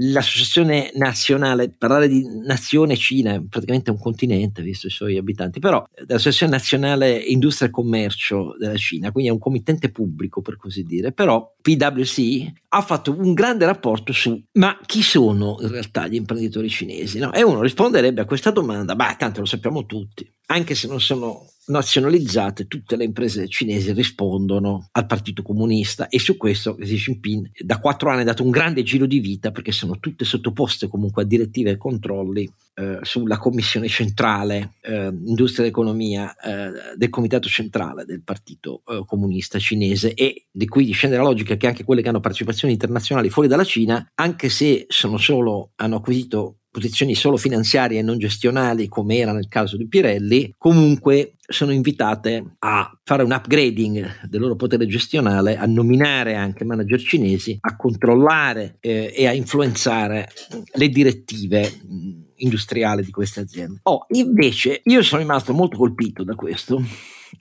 l'associazione 0.00 0.90
nazionale, 0.94 1.70
parlare 1.70 2.08
di 2.08 2.24
nazione 2.44 2.96
Cina 2.96 3.34
è 3.34 3.42
praticamente 3.48 3.90
un 3.90 3.98
continente, 3.98 4.62
visto 4.62 4.86
i 4.86 4.90
suoi 4.90 5.16
abitanti, 5.16 5.58
però 5.58 5.84
l'associazione 6.06 6.52
nazionale 6.52 7.16
industria 7.16 7.68
e 7.68 7.70
commercio 7.70 8.54
della 8.58 8.76
Cina, 8.76 9.10
quindi 9.10 9.30
è 9.30 9.32
un 9.32 9.38
committente 9.40 9.90
pubblico 9.90 10.40
per 10.40 10.56
così 10.56 10.82
dire, 10.82 11.12
però 11.12 11.54
PwC 11.60 12.52
ha 12.68 12.80
fatto 12.82 13.16
un 13.18 13.32
grande 13.34 13.64
rapporto 13.64 14.12
su 14.12 14.40
ma 14.52 14.78
chi 14.86 15.02
sono 15.02 15.56
in 15.60 15.68
realtà 15.68 16.06
gli 16.06 16.14
imprenditori 16.14 16.68
cinesi? 16.68 17.18
No? 17.18 17.32
E 17.32 17.42
uno 17.42 17.60
risponderebbe 17.60 18.20
a 18.20 18.24
questa 18.24 18.50
domanda, 18.50 18.94
beh 18.94 19.16
tanto 19.18 19.40
lo 19.40 19.46
sappiamo 19.46 19.84
tutti, 19.86 20.30
anche 20.46 20.74
se 20.74 20.86
non 20.86 21.00
sono 21.00 21.46
nazionalizzate, 21.68 22.66
tutte 22.66 22.96
le 22.96 23.04
imprese 23.04 23.48
cinesi 23.48 23.92
rispondono 23.92 24.88
al 24.92 25.06
Partito 25.06 25.42
Comunista 25.42 26.08
e 26.08 26.18
su 26.18 26.36
questo 26.36 26.74
Xi 26.74 26.96
Jinping 26.96 27.50
da 27.60 27.78
quattro 27.78 28.10
anni 28.10 28.22
ha 28.22 28.24
dato 28.24 28.42
un 28.42 28.50
grande 28.50 28.82
giro 28.82 29.06
di 29.06 29.20
vita 29.20 29.50
perché 29.50 29.72
sono 29.72 29.98
tutte 29.98 30.24
sottoposte 30.24 30.88
comunque 30.88 31.22
a 31.22 31.26
direttive 31.26 31.70
e 31.70 31.76
controlli 31.76 32.50
eh, 32.74 32.98
sulla 33.02 33.38
commissione 33.38 33.88
centrale 33.88 34.74
eh, 34.82 35.12
industria 35.24 35.64
ed 35.64 35.70
economia 35.70 36.34
eh, 36.36 36.96
del 36.96 37.10
comitato 37.10 37.48
centrale 37.48 38.04
del 38.04 38.22
Partito 38.22 38.82
eh, 38.86 39.02
Comunista 39.06 39.58
cinese 39.58 40.14
e 40.14 40.46
di 40.50 40.66
cui 40.66 40.84
discende 40.84 41.16
la 41.16 41.22
logica 41.22 41.56
che 41.56 41.66
anche 41.66 41.84
quelle 41.84 42.02
che 42.02 42.08
hanno 42.08 42.20
partecipazioni 42.20 42.72
internazionali 42.72 43.30
fuori 43.30 43.48
dalla 43.48 43.64
Cina, 43.64 44.10
anche 44.14 44.48
se 44.48 44.86
sono 44.88 45.18
solo, 45.18 45.72
hanno 45.76 45.96
acquisito 45.96 46.58
posizioni 46.78 47.16
solo 47.16 47.36
finanziarie 47.36 47.98
e 47.98 48.02
non 48.02 48.18
gestionali 48.18 48.88
come 48.88 49.16
era 49.16 49.32
nel 49.32 49.48
caso 49.48 49.76
di 49.76 49.88
Pirelli, 49.88 50.54
comunque 50.56 51.34
sono 51.48 51.72
invitate 51.72 52.56
a 52.60 52.98
fare 53.02 53.24
un 53.24 53.32
upgrading 53.32 54.28
del 54.28 54.40
loro 54.40 54.54
potere 54.54 54.86
gestionale, 54.86 55.56
a 55.56 55.66
nominare 55.66 56.36
anche 56.36 56.64
manager 56.64 57.00
cinesi, 57.00 57.58
a 57.60 57.76
controllare 57.76 58.76
eh, 58.80 59.12
e 59.14 59.26
a 59.26 59.32
influenzare 59.32 60.28
le 60.74 60.88
direttive 60.88 61.80
industriali 62.36 63.02
di 63.02 63.10
queste 63.10 63.40
aziende. 63.40 63.80
Oh, 63.82 64.06
invece 64.10 64.80
io 64.84 65.02
sono 65.02 65.20
rimasto 65.20 65.52
molto 65.52 65.76
colpito 65.76 66.22
da 66.22 66.34
questo. 66.34 66.80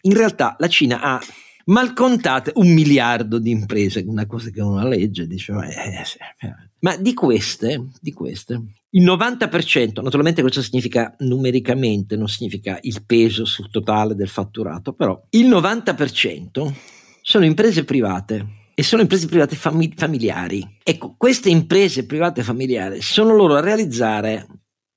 In 0.01 0.13
realtà 0.13 0.55
la 0.57 0.67
Cina 0.67 0.99
ha 1.01 1.21
malcontate 1.65 2.53
un 2.55 2.73
miliardo 2.73 3.37
di 3.37 3.51
imprese, 3.51 4.03
una 4.07 4.25
cosa 4.25 4.49
che 4.49 4.61
uno 4.61 4.87
legge, 4.87 5.27
dice, 5.27 5.51
eh, 5.53 6.47
eh, 6.47 6.66
ma 6.79 6.95
di 6.95 7.13
queste, 7.13 7.89
di 7.99 8.11
queste, 8.13 8.61
il 8.91 9.03
90%, 9.03 10.01
naturalmente 10.01 10.41
questo 10.41 10.61
significa 10.61 11.13
numericamente, 11.19 12.15
non 12.15 12.27
significa 12.27 12.79
il 12.81 13.03
peso 13.05 13.45
sul 13.45 13.69
totale 13.69 14.15
del 14.15 14.29
fatturato, 14.29 14.93
però 14.93 15.21
il 15.31 15.47
90% 15.47 16.73
sono 17.21 17.45
imprese 17.45 17.83
private 17.83 18.71
e 18.73 18.83
sono 18.83 19.01
imprese 19.01 19.27
private 19.27 19.55
fami- 19.55 19.93
familiari. 19.95 20.77
Ecco, 20.83 21.15
queste 21.17 21.49
imprese 21.49 22.05
private 22.05 22.43
familiari 22.43 23.01
sono 23.01 23.35
loro 23.35 23.55
a 23.55 23.59
realizzare, 23.59 24.47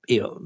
io 0.07 0.41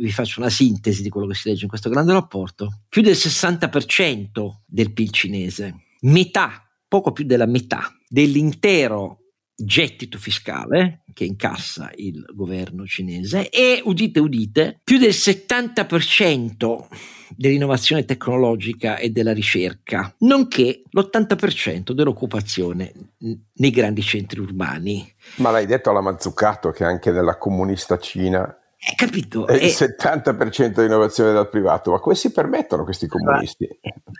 vi 0.00 0.10
faccio 0.10 0.40
una 0.40 0.50
sintesi 0.50 1.02
di 1.02 1.08
quello 1.08 1.28
che 1.28 1.34
si 1.34 1.48
legge 1.48 1.62
in 1.62 1.68
questo 1.68 1.88
grande 1.88 2.12
rapporto, 2.12 2.82
più 2.88 3.02
del 3.02 3.14
60% 3.14 4.62
del 4.66 4.92
PIL 4.92 5.10
cinese, 5.10 5.84
metà, 6.00 6.66
poco 6.88 7.12
più 7.12 7.24
della 7.24 7.46
metà 7.46 7.94
dell'intero 8.08 9.25
gettito 9.56 10.18
fiscale 10.18 11.00
che 11.14 11.24
incassa 11.24 11.90
il 11.94 12.24
governo 12.34 12.84
cinese 12.84 13.48
e 13.48 13.80
udite 13.82 14.20
udite 14.20 14.80
più 14.84 14.98
del 14.98 15.10
70% 15.10 16.86
dell'innovazione 17.34 18.04
tecnologica 18.04 18.96
e 18.98 19.10
della 19.10 19.32
ricerca, 19.32 20.14
nonché 20.18 20.82
l'80% 20.88 21.92
dell'occupazione 21.92 22.92
nei 23.54 23.70
grandi 23.70 24.02
centri 24.02 24.40
urbani. 24.40 25.10
Ma 25.36 25.50
l'hai 25.50 25.66
detto 25.66 25.90
alla 25.90 26.02
Mazzucato 26.02 26.70
che 26.70 26.84
anche 26.84 27.10
nella 27.10 27.38
comunista 27.38 27.98
Cina 27.98 28.54
Eh, 28.78 28.94
capito? 28.94 29.46
E 29.48 29.56
il 29.56 29.72
70% 29.72 30.80
di 30.80 30.84
innovazione 30.84 31.32
dal 31.32 31.48
privato, 31.48 31.90
ma 31.90 31.98
come 31.98 32.14
si 32.14 32.30
permettono 32.30 32.84
questi 32.84 33.06
comunisti? 33.06 33.66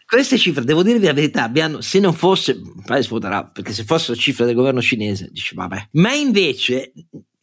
Queste 0.07 0.39
cifre, 0.39 0.65
devo 0.65 0.83
dirvi 0.83 1.05
la 1.05 1.13
verità, 1.13 1.45
abbiano, 1.45 1.81
se 1.81 2.01
non 2.01 2.15
fosse, 2.15 2.61
poi 2.85 3.03
svuoterà, 3.03 3.45
perché 3.45 3.73
se 3.73 3.85
fossero 3.85 4.17
cifre 4.17 4.47
del 4.47 4.55
governo 4.55 4.81
cinese, 4.81 5.29
dici 5.31 5.55
vabbè, 5.55 5.89
ma 5.93 6.13
invece 6.15 6.93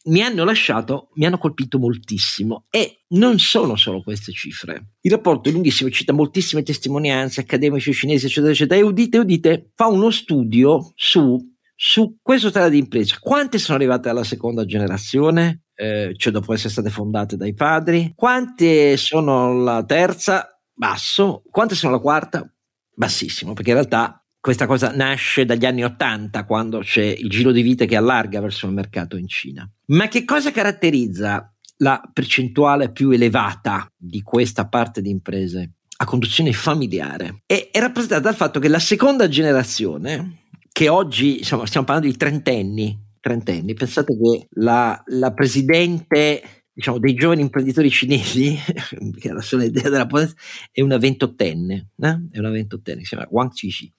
mi 0.06 0.22
hanno 0.22 0.44
lasciato, 0.44 1.10
mi 1.14 1.24
hanno 1.24 1.38
colpito 1.38 1.78
moltissimo 1.78 2.64
e 2.70 3.04
non 3.08 3.38
sono 3.38 3.76
solo 3.76 4.02
queste 4.02 4.32
cifre. 4.32 4.96
Il 5.00 5.10
rapporto 5.10 5.48
è 5.48 5.52
lunghissimo, 5.52 5.90
cita 5.90 6.12
moltissime 6.12 6.62
testimonianze 6.62 7.40
accademici 7.40 7.92
cinesi, 7.92 8.26
eccetera, 8.26 8.52
eccetera, 8.52 8.80
e 8.80 8.82
udite, 8.82 9.18
udite, 9.18 9.70
fa 9.74 9.86
uno 9.86 10.10
studio 10.10 10.92
su, 10.94 11.38
su 11.86 12.16
questo 12.22 12.50
tipo 12.50 12.66
di 12.70 12.78
imprese. 12.78 13.18
Quante 13.20 13.58
sono 13.58 13.76
arrivate 13.76 14.08
alla 14.08 14.24
seconda 14.24 14.64
generazione? 14.64 15.64
Eh, 15.74 16.14
cioè 16.16 16.32
dopo 16.32 16.54
essere 16.54 16.70
state 16.70 16.88
fondate 16.88 17.36
dai 17.36 17.52
padri? 17.52 18.10
Quante 18.16 18.96
sono 18.96 19.52
la 19.62 19.84
terza? 19.84 20.48
Basso. 20.72 21.42
Quante 21.50 21.74
sono 21.74 21.92
la 21.92 21.98
quarta? 21.98 22.50
Bassissimo, 22.94 23.52
perché 23.52 23.72
in 23.72 23.76
realtà 23.76 24.24
questa 24.40 24.66
cosa 24.66 24.94
nasce 24.94 25.44
dagli 25.44 25.66
anni 25.66 25.84
Ottanta, 25.84 26.46
quando 26.46 26.78
c'è 26.78 27.04
il 27.04 27.28
giro 27.28 27.52
di 27.52 27.60
vite 27.60 27.84
che 27.84 27.96
allarga 27.96 28.40
verso 28.40 28.64
il 28.66 28.72
mercato 28.72 29.18
in 29.18 29.28
Cina. 29.28 29.70
Ma 29.88 30.08
che 30.08 30.24
cosa 30.24 30.52
caratterizza 30.52 31.54
la 31.78 32.00
percentuale 32.10 32.92
più 32.92 33.10
elevata 33.10 33.86
di 33.94 34.22
questa 34.22 34.68
parte 34.68 35.02
di 35.02 35.10
imprese 35.10 35.74
a 35.98 36.06
conduzione 36.06 36.54
familiare? 36.54 37.42
È, 37.44 37.68
è 37.70 37.78
rappresentata 37.78 38.22
dal 38.22 38.34
fatto 38.34 38.58
che 38.58 38.68
la 38.68 38.78
seconda 38.78 39.28
generazione, 39.28 40.43
che 40.74 40.88
oggi 40.88 41.38
insomma, 41.38 41.66
stiamo 41.66 41.86
parlando 41.86 42.10
di 42.10 42.18
trentenni, 42.18 42.98
trentenni 43.20 43.74
pensate 43.74 44.12
che 44.18 44.48
la, 44.54 45.00
la 45.06 45.32
presidente 45.32 46.64
diciamo, 46.72 46.98
dei 46.98 47.14
giovani 47.14 47.42
imprenditori 47.42 47.88
cinesi, 47.90 48.58
che 49.20 49.28
è 49.28 49.32
la 49.32 49.40
sola 49.40 49.62
idea 49.62 49.88
della 49.88 50.06
potenza, 50.06 50.34
è 50.72 50.80
una 50.80 50.98
ventottenne, 50.98 51.90
eh? 51.96 52.26
è 52.28 52.40
una 52.40 52.50
ventottenne, 52.50 53.02
si 53.02 53.10
chiama 53.10 53.28
Wang 53.30 53.52
Qixi. 53.52 53.92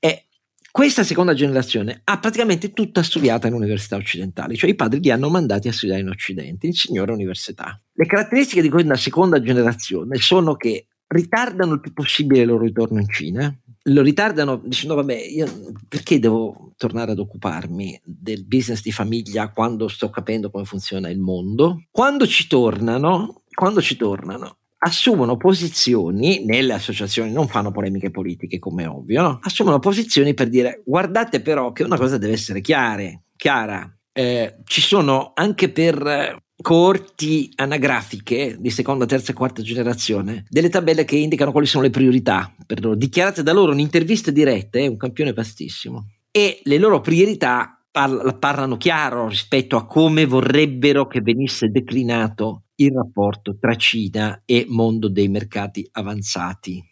E 0.00 0.26
questa 0.72 1.04
seconda 1.04 1.32
generazione 1.32 2.00
ha 2.02 2.18
praticamente 2.18 2.72
tutta 2.72 3.04
studiata 3.04 3.46
in 3.46 3.54
università 3.54 3.94
occidentali, 3.94 4.56
cioè 4.56 4.68
i 4.68 4.74
padri 4.74 4.98
li 4.98 5.12
hanno 5.12 5.30
mandati 5.30 5.68
a 5.68 5.72
studiare 5.72 6.00
in 6.00 6.08
Occidente, 6.08 6.66
in 6.66 6.72
signore 6.72 7.12
università. 7.12 7.80
Le 7.92 8.06
caratteristiche 8.06 8.62
di 8.62 8.68
questa 8.68 8.96
seconda 8.96 9.40
generazione 9.40 10.16
sono 10.16 10.56
che 10.56 10.88
ritardano 11.06 11.74
il 11.74 11.80
più 11.80 11.92
possibile 11.92 12.40
il 12.40 12.48
loro 12.48 12.64
ritorno 12.64 12.98
in 12.98 13.08
Cina, 13.08 13.56
lo 13.88 14.02
ritardano 14.02 14.60
dicendo 14.64 14.94
vabbè 14.94 15.14
io 15.14 15.46
perché 15.88 16.18
devo 16.18 16.72
tornare 16.76 17.12
ad 17.12 17.18
occuparmi 17.18 18.00
del 18.04 18.44
business 18.44 18.82
di 18.82 18.92
famiglia 18.92 19.50
quando 19.50 19.88
sto 19.88 20.10
capendo 20.10 20.50
come 20.50 20.64
funziona 20.64 21.08
il 21.08 21.20
mondo 21.20 21.84
quando 21.90 22.26
ci 22.26 22.46
tornano 22.46 23.42
quando 23.54 23.80
ci 23.80 23.96
tornano 23.96 24.58
assumono 24.78 25.36
posizioni 25.36 26.44
nelle 26.44 26.74
associazioni 26.74 27.32
non 27.32 27.48
fanno 27.48 27.70
polemiche 27.70 28.10
politiche 28.10 28.58
come 28.58 28.86
ovvio 28.86 29.22
no? 29.22 29.38
assumono 29.42 29.78
posizioni 29.78 30.34
per 30.34 30.48
dire 30.48 30.82
guardate 30.84 31.40
però 31.40 31.72
che 31.72 31.84
una 31.84 31.96
cosa 31.96 32.18
deve 32.18 32.32
essere 32.32 32.60
chiara 32.60 33.08
chiara 33.36 33.90
eh, 34.12 34.56
ci 34.64 34.80
sono 34.80 35.32
anche 35.34 35.70
per 35.70 36.44
coorti 36.62 37.52
anagrafiche 37.56 38.56
di 38.58 38.70
seconda, 38.70 39.06
terza 39.06 39.32
e 39.32 39.34
quarta 39.34 39.62
generazione, 39.62 40.44
delle 40.48 40.68
tabelle 40.68 41.04
che 41.04 41.16
indicano 41.16 41.52
quali 41.52 41.66
sono 41.66 41.84
le 41.84 41.90
priorità 41.90 42.54
per 42.64 42.82
loro, 42.82 42.96
dichiarate 42.96 43.42
da 43.42 43.52
loro 43.52 43.72
in 43.72 43.78
interviste 43.78 44.32
dirette, 44.32 44.80
è 44.80 44.86
un 44.86 44.96
campione 44.96 45.32
vastissimo. 45.32 46.08
E 46.30 46.60
le 46.64 46.78
loro 46.78 47.00
priorità 47.00 47.82
parla, 47.90 48.34
parlano 48.34 48.76
chiaro 48.76 49.28
rispetto 49.28 49.76
a 49.76 49.86
come 49.86 50.26
vorrebbero 50.26 51.06
che 51.06 51.20
venisse 51.20 51.68
declinato 51.68 52.64
il 52.76 52.92
rapporto 52.92 53.56
tra 53.58 53.74
Cina 53.76 54.42
e 54.44 54.66
mondo 54.68 55.08
dei 55.08 55.28
mercati 55.28 55.86
avanzati. 55.92 56.82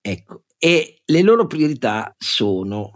Ecco, 0.00 0.44
e 0.56 1.02
le 1.04 1.22
loro 1.22 1.46
priorità 1.46 2.14
sono 2.16 2.92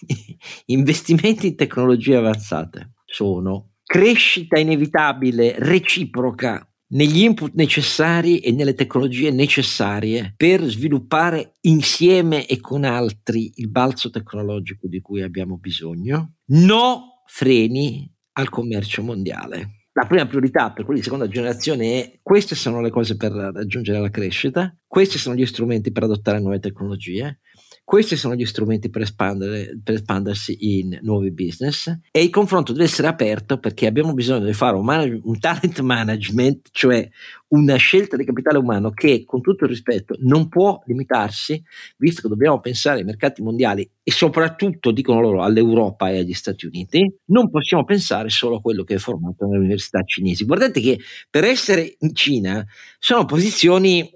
investimenti 0.66 1.48
in 1.48 1.56
tecnologie 1.56 2.16
avanzate, 2.16 2.92
sono 3.04 3.71
crescita 3.92 4.58
inevitabile, 4.58 5.56
reciproca 5.58 6.66
negli 6.92 7.18
input 7.18 7.52
necessari 7.52 8.38
e 8.38 8.50
nelle 8.50 8.72
tecnologie 8.72 9.30
necessarie 9.30 10.32
per 10.34 10.62
sviluppare 10.62 11.56
insieme 11.60 12.46
e 12.46 12.58
con 12.58 12.84
altri 12.84 13.52
il 13.56 13.68
balzo 13.68 14.08
tecnologico 14.08 14.86
di 14.86 15.02
cui 15.02 15.20
abbiamo 15.20 15.58
bisogno. 15.58 16.36
No 16.46 17.22
freni 17.26 18.10
al 18.38 18.48
commercio 18.48 19.02
mondiale. 19.02 19.88
La 19.92 20.06
prima 20.06 20.24
priorità 20.26 20.72
per 20.72 20.86
quelli 20.86 21.00
di 21.00 21.04
seconda 21.04 21.28
generazione 21.28 22.00
è 22.00 22.18
queste 22.22 22.54
sono 22.54 22.80
le 22.80 22.88
cose 22.88 23.18
per 23.18 23.30
raggiungere 23.32 24.00
la 24.00 24.08
crescita, 24.08 24.74
questi 24.86 25.18
sono 25.18 25.36
gli 25.36 25.44
strumenti 25.44 25.92
per 25.92 26.04
adottare 26.04 26.40
nuove 26.40 26.60
tecnologie, 26.60 27.40
questi 27.92 28.16
sono 28.16 28.34
gli 28.34 28.46
strumenti 28.46 28.88
per, 28.88 29.06
per, 29.14 29.94
espandersi 29.94 30.78
in 30.78 30.98
nuovi 31.02 31.30
business 31.30 31.94
e 32.10 32.22
il 32.22 32.30
confronto 32.30 32.72
deve 32.72 32.84
essere 32.84 33.06
aperto 33.06 33.58
perché 33.58 33.86
abbiamo 33.86 34.14
bisogno 34.14 34.46
di 34.46 34.54
fare 34.54 34.76
un, 34.76 34.82
manage, 34.86 35.20
un 35.22 35.38
talent 35.38 35.78
management, 35.80 36.70
cioè 36.72 37.06
una 37.48 37.76
scelta 37.76 38.16
di 38.16 38.24
capitale 38.24 38.56
umano 38.56 38.92
che 38.92 39.26
con 39.26 39.42
tutto 39.42 39.64
il 39.64 39.70
rispetto 39.70 40.16
non 40.20 40.48
può 40.48 40.82
limitarsi, 40.86 41.62
visto 41.98 42.22
che 42.22 42.28
dobbiamo 42.28 42.60
pensare 42.60 43.00
ai 43.00 43.04
mercati 43.04 43.42
mondiali 43.42 43.86
e 44.02 44.10
soprattutto, 44.10 44.90
dicono 44.90 45.20
loro, 45.20 45.42
all'Europa 45.42 46.08
e 46.08 46.20
agli 46.20 46.32
Stati 46.32 46.64
Uniti, 46.64 47.18
non 47.26 47.50
possiamo 47.50 47.84
pensare 47.84 48.30
solo 48.30 48.56
a 48.56 48.60
quello 48.62 48.84
che 48.84 48.94
è 48.94 48.98
formato 48.98 49.44
nelle 49.44 49.58
università 49.58 50.02
cinesi. 50.02 50.46
Guardate 50.46 50.80
che 50.80 50.98
per 51.28 51.44
essere 51.44 51.96
in 51.98 52.14
Cina 52.14 52.64
sono 52.98 53.26
posizioni 53.26 54.10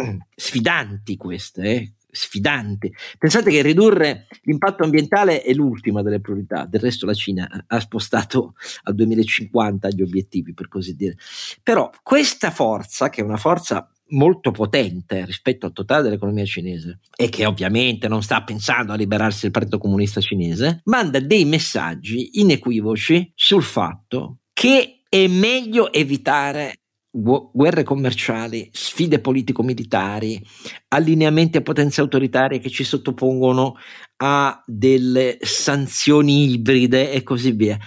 mm, 0.00 0.18
sfidanti 0.34 1.14
queste, 1.14 1.62
eh? 1.62 1.92
Sfidante. 2.10 2.92
Pensate 3.18 3.50
che 3.50 3.62
ridurre 3.62 4.26
l'impatto 4.42 4.84
ambientale 4.84 5.42
è 5.42 5.52
l'ultima 5.52 6.02
delle 6.02 6.20
priorità, 6.20 6.66
del 6.66 6.80
resto 6.80 7.06
la 7.06 7.14
Cina 7.14 7.64
ha 7.66 7.80
spostato 7.80 8.54
al 8.84 8.94
2050 8.94 9.88
gli 9.90 10.02
obiettivi, 10.02 10.54
per 10.54 10.68
così 10.68 10.94
dire. 10.94 11.16
Però 11.62 11.90
questa 12.02 12.50
forza, 12.50 13.08
che 13.08 13.20
è 13.20 13.24
una 13.24 13.36
forza 13.36 13.90
molto 14.10 14.50
potente 14.50 15.24
rispetto 15.24 15.66
al 15.66 15.72
totale 15.72 16.02
dell'economia 16.02 16.44
cinese 16.44 17.00
e 17.16 17.28
che 17.28 17.46
ovviamente 17.46 18.08
non 18.08 18.22
sta 18.22 18.42
pensando 18.42 18.92
a 18.92 18.96
liberarsi 18.96 19.42
del 19.42 19.50
Partito 19.50 19.78
Comunista 19.78 20.20
Cinese, 20.20 20.80
manda 20.84 21.20
dei 21.20 21.44
messaggi 21.44 22.40
inequivoci 22.40 23.32
sul 23.34 23.62
fatto 23.62 24.38
che 24.52 25.02
è 25.08 25.26
meglio 25.26 25.92
evitare 25.92 26.79
guerre 27.10 27.82
commerciali, 27.82 28.68
sfide 28.72 29.18
politico-militari, 29.18 30.40
allineamenti 30.88 31.58
a 31.58 31.62
potenze 31.62 32.00
autoritarie 32.00 32.60
che 32.60 32.70
ci 32.70 32.84
sottopongono 32.84 33.76
a 34.18 34.62
delle 34.66 35.38
sanzioni 35.40 36.52
ibride 36.52 37.12
e 37.12 37.22
così 37.22 37.52
via. 37.52 37.78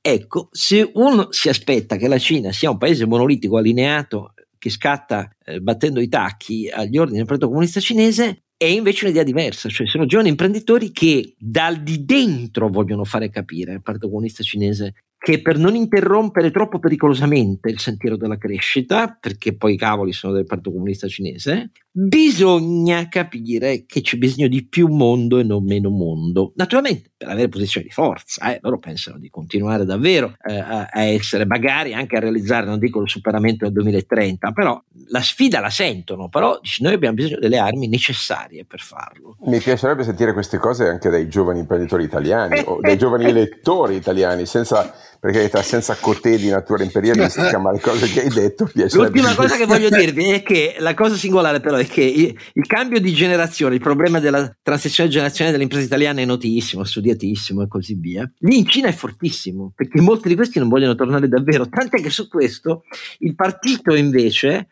Ecco, 0.00 0.48
se 0.50 0.90
uno 0.94 1.28
si 1.30 1.48
aspetta 1.48 1.96
che 1.96 2.08
la 2.08 2.18
Cina 2.18 2.50
sia 2.50 2.70
un 2.70 2.78
paese 2.78 3.06
monolitico 3.06 3.56
allineato 3.56 4.34
che 4.58 4.68
scatta 4.68 5.30
eh, 5.44 5.60
battendo 5.60 6.00
i 6.00 6.08
tacchi 6.08 6.68
agli 6.68 6.98
ordini 6.98 7.18
del 7.18 7.26
Partito 7.26 7.48
Comunista 7.48 7.78
Cinese, 7.80 8.42
è 8.56 8.66
invece 8.66 9.04
un'idea 9.04 9.24
diversa, 9.24 9.68
cioè 9.68 9.88
sono 9.88 10.06
giovani 10.06 10.28
imprenditori 10.28 10.92
che 10.92 11.34
dal 11.36 11.82
di 11.82 12.04
dentro 12.04 12.68
vogliono 12.68 13.04
fare 13.04 13.28
capire 13.28 13.72
al 13.72 13.82
Partito 13.82 14.08
Comunista 14.08 14.44
Cinese 14.44 14.94
che 15.22 15.40
per 15.40 15.56
non 15.56 15.76
interrompere 15.76 16.50
troppo 16.50 16.80
pericolosamente 16.80 17.70
il 17.70 17.78
sentiero 17.78 18.16
della 18.16 18.36
crescita, 18.36 19.16
perché 19.20 19.56
poi 19.56 19.74
i 19.74 19.76
cavoli 19.78 20.12
sono 20.12 20.32
del 20.32 20.46
Partito 20.46 20.72
Comunista 20.72 21.06
Cinese, 21.06 21.70
bisogna 21.92 23.06
capire 23.08 23.84
che 23.86 24.00
c'è 24.00 24.16
bisogno 24.16 24.48
di 24.48 24.66
più 24.66 24.88
mondo 24.88 25.38
e 25.38 25.44
non 25.44 25.62
meno 25.62 25.90
mondo. 25.90 26.52
Naturalmente, 26.56 27.12
per 27.16 27.28
avere 27.28 27.48
posizioni 27.48 27.86
di 27.86 27.92
forza, 27.92 28.52
eh, 28.52 28.58
loro 28.62 28.80
pensano 28.80 29.18
di 29.18 29.30
continuare 29.30 29.84
davvero 29.84 30.34
eh, 30.44 30.58
a 30.58 30.88
essere, 31.04 31.46
magari 31.46 31.94
anche 31.94 32.16
a 32.16 32.20
realizzare, 32.20 32.66
non 32.66 32.80
dico 32.80 33.00
il 33.00 33.08
superamento 33.08 33.64
del 33.64 33.74
2030, 33.74 34.50
però 34.50 34.82
la 35.06 35.20
sfida 35.20 35.60
la 35.60 35.70
sentono, 35.70 36.28
però 36.30 36.58
noi 36.80 36.94
abbiamo 36.94 37.14
bisogno 37.14 37.38
delle 37.38 37.58
armi 37.58 37.86
necessarie 37.86 38.64
per 38.64 38.80
farlo. 38.80 39.36
Mi 39.44 39.60
piacerebbe 39.60 40.02
sentire 40.02 40.32
queste 40.32 40.58
cose 40.58 40.88
anche 40.88 41.10
dai 41.10 41.28
giovani 41.28 41.60
imprenditori 41.60 42.02
italiani 42.02 42.60
o 42.64 42.80
dai 42.80 42.98
giovani 42.98 43.26
elettori 43.26 43.94
italiani, 43.94 44.46
senza 44.46 44.92
perché 45.22 45.62
senza 45.62 45.94
cotè 45.94 46.36
di 46.36 46.48
natura 46.48 46.82
imperialistica, 46.82 47.56
ma 47.56 47.70
le 47.70 47.78
cose 47.78 48.08
che 48.08 48.22
hai 48.22 48.28
detto 48.28 48.68
L'ultima 48.94 49.36
cosa 49.36 49.56
che 49.56 49.66
voglio 49.66 49.88
dirvi 49.88 50.30
è 50.30 50.42
che 50.42 50.74
la 50.80 50.94
cosa 50.94 51.14
singolare 51.14 51.60
però 51.60 51.76
è 51.76 51.86
che 51.86 52.02
il, 52.02 52.36
il, 52.54 52.66
cambio 52.66 52.98
di 52.98 53.12
generazione, 53.12 53.76
il 53.76 53.80
problema 53.80 54.18
della 54.18 54.52
transizione 54.60 55.08
generazionale 55.08 55.52
delle 55.52 55.62
imprese 55.62 55.86
italiane 55.86 56.22
è 56.22 56.24
notissimo, 56.24 56.82
studiatissimo 56.82 57.62
e 57.62 57.68
così 57.68 57.94
via. 57.94 58.28
Lì 58.40 58.58
in 58.58 58.66
Cina 58.66 58.88
è 58.88 58.92
fortissimo, 58.92 59.72
perché 59.76 60.00
molti 60.00 60.26
di 60.26 60.34
questi 60.34 60.58
non 60.58 60.68
vogliono 60.68 60.96
tornare 60.96 61.28
davvero, 61.28 61.68
tant'è 61.68 62.00
che 62.00 62.10
su 62.10 62.26
questo 62.26 62.82
il 63.18 63.36
partito 63.36 63.94
invece 63.94 64.70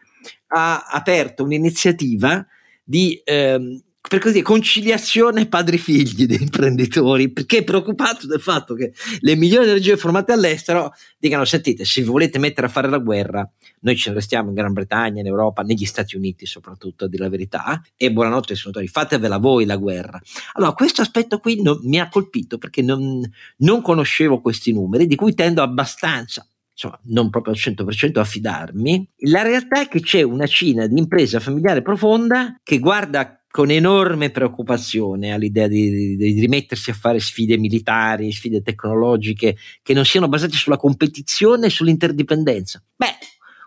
ha 0.48 0.80
aperto 0.90 1.44
un'iniziativa 1.44 2.44
di 2.82 3.20
ehm, 3.22 3.80
per 4.08 4.18
così 4.18 4.42
conciliazione 4.42 5.46
padri-figli 5.46 6.26
dei 6.26 6.40
imprenditori, 6.40 7.30
perché 7.30 7.58
è 7.58 7.64
preoccupato 7.64 8.26
del 8.26 8.40
fatto 8.40 8.74
che 8.74 8.92
le 9.20 9.36
migliori 9.36 9.68
energie 9.68 9.96
formate 9.96 10.32
all'estero 10.32 10.92
dicano: 11.18 11.44
Sentite, 11.44 11.84
se 11.84 12.00
vi 12.00 12.08
volete 12.08 12.38
mettere 12.38 12.66
a 12.66 12.70
fare 12.70 12.88
la 12.88 12.98
guerra, 12.98 13.48
noi 13.80 13.96
ce 13.96 14.08
ne 14.08 14.16
restiamo 14.16 14.48
in 14.48 14.54
Gran 14.54 14.72
Bretagna, 14.72 15.20
in 15.20 15.26
Europa, 15.26 15.62
negli 15.62 15.84
Stati 15.84 16.16
Uniti 16.16 16.46
soprattutto, 16.46 17.04
a 17.04 17.08
dire 17.08 17.24
la 17.24 17.28
verità, 17.28 17.82
e 17.96 18.10
buonanotte 18.10 18.56
senatori, 18.56 18.88
fatevela 18.88 19.38
voi 19.38 19.64
la 19.66 19.76
guerra. 19.76 20.20
Allora, 20.54 20.72
questo 20.72 21.02
aspetto 21.02 21.38
qui 21.38 21.62
non, 21.62 21.78
mi 21.82 22.00
ha 22.00 22.08
colpito 22.08 22.58
perché 22.58 22.82
non, 22.82 23.20
non 23.58 23.82
conoscevo 23.82 24.40
questi 24.40 24.72
numeri, 24.72 25.06
di 25.06 25.14
cui 25.14 25.34
tendo 25.34 25.62
abbastanza 25.62 26.46
insomma, 26.72 26.98
non 27.04 27.28
proprio 27.28 27.52
al 27.52 27.60
100% 27.60 28.18
a 28.18 28.24
fidarmi. 28.24 29.08
La 29.28 29.42
realtà 29.42 29.82
è 29.82 29.88
che 29.88 30.00
c'è 30.00 30.22
una 30.22 30.46
Cina 30.46 30.86
di 30.86 30.98
impresa 30.98 31.38
familiare 31.38 31.82
profonda 31.82 32.58
che 32.62 32.78
guarda 32.78 33.39
con 33.50 33.70
enorme 33.70 34.30
preoccupazione 34.30 35.32
all'idea 35.32 35.66
di, 35.66 36.16
di, 36.16 36.16
di, 36.16 36.40
rimettersi 36.40 36.90
a 36.90 36.94
fare 36.94 37.18
sfide 37.18 37.58
militari, 37.58 38.30
sfide 38.30 38.62
tecnologiche 38.62 39.56
che 39.82 39.92
non 39.92 40.04
siano 40.04 40.28
basate 40.28 40.56
sulla 40.56 40.76
competizione 40.76 41.66
e 41.66 41.70
sull'interdipendenza. 41.70 42.80
Beh, 42.94 43.16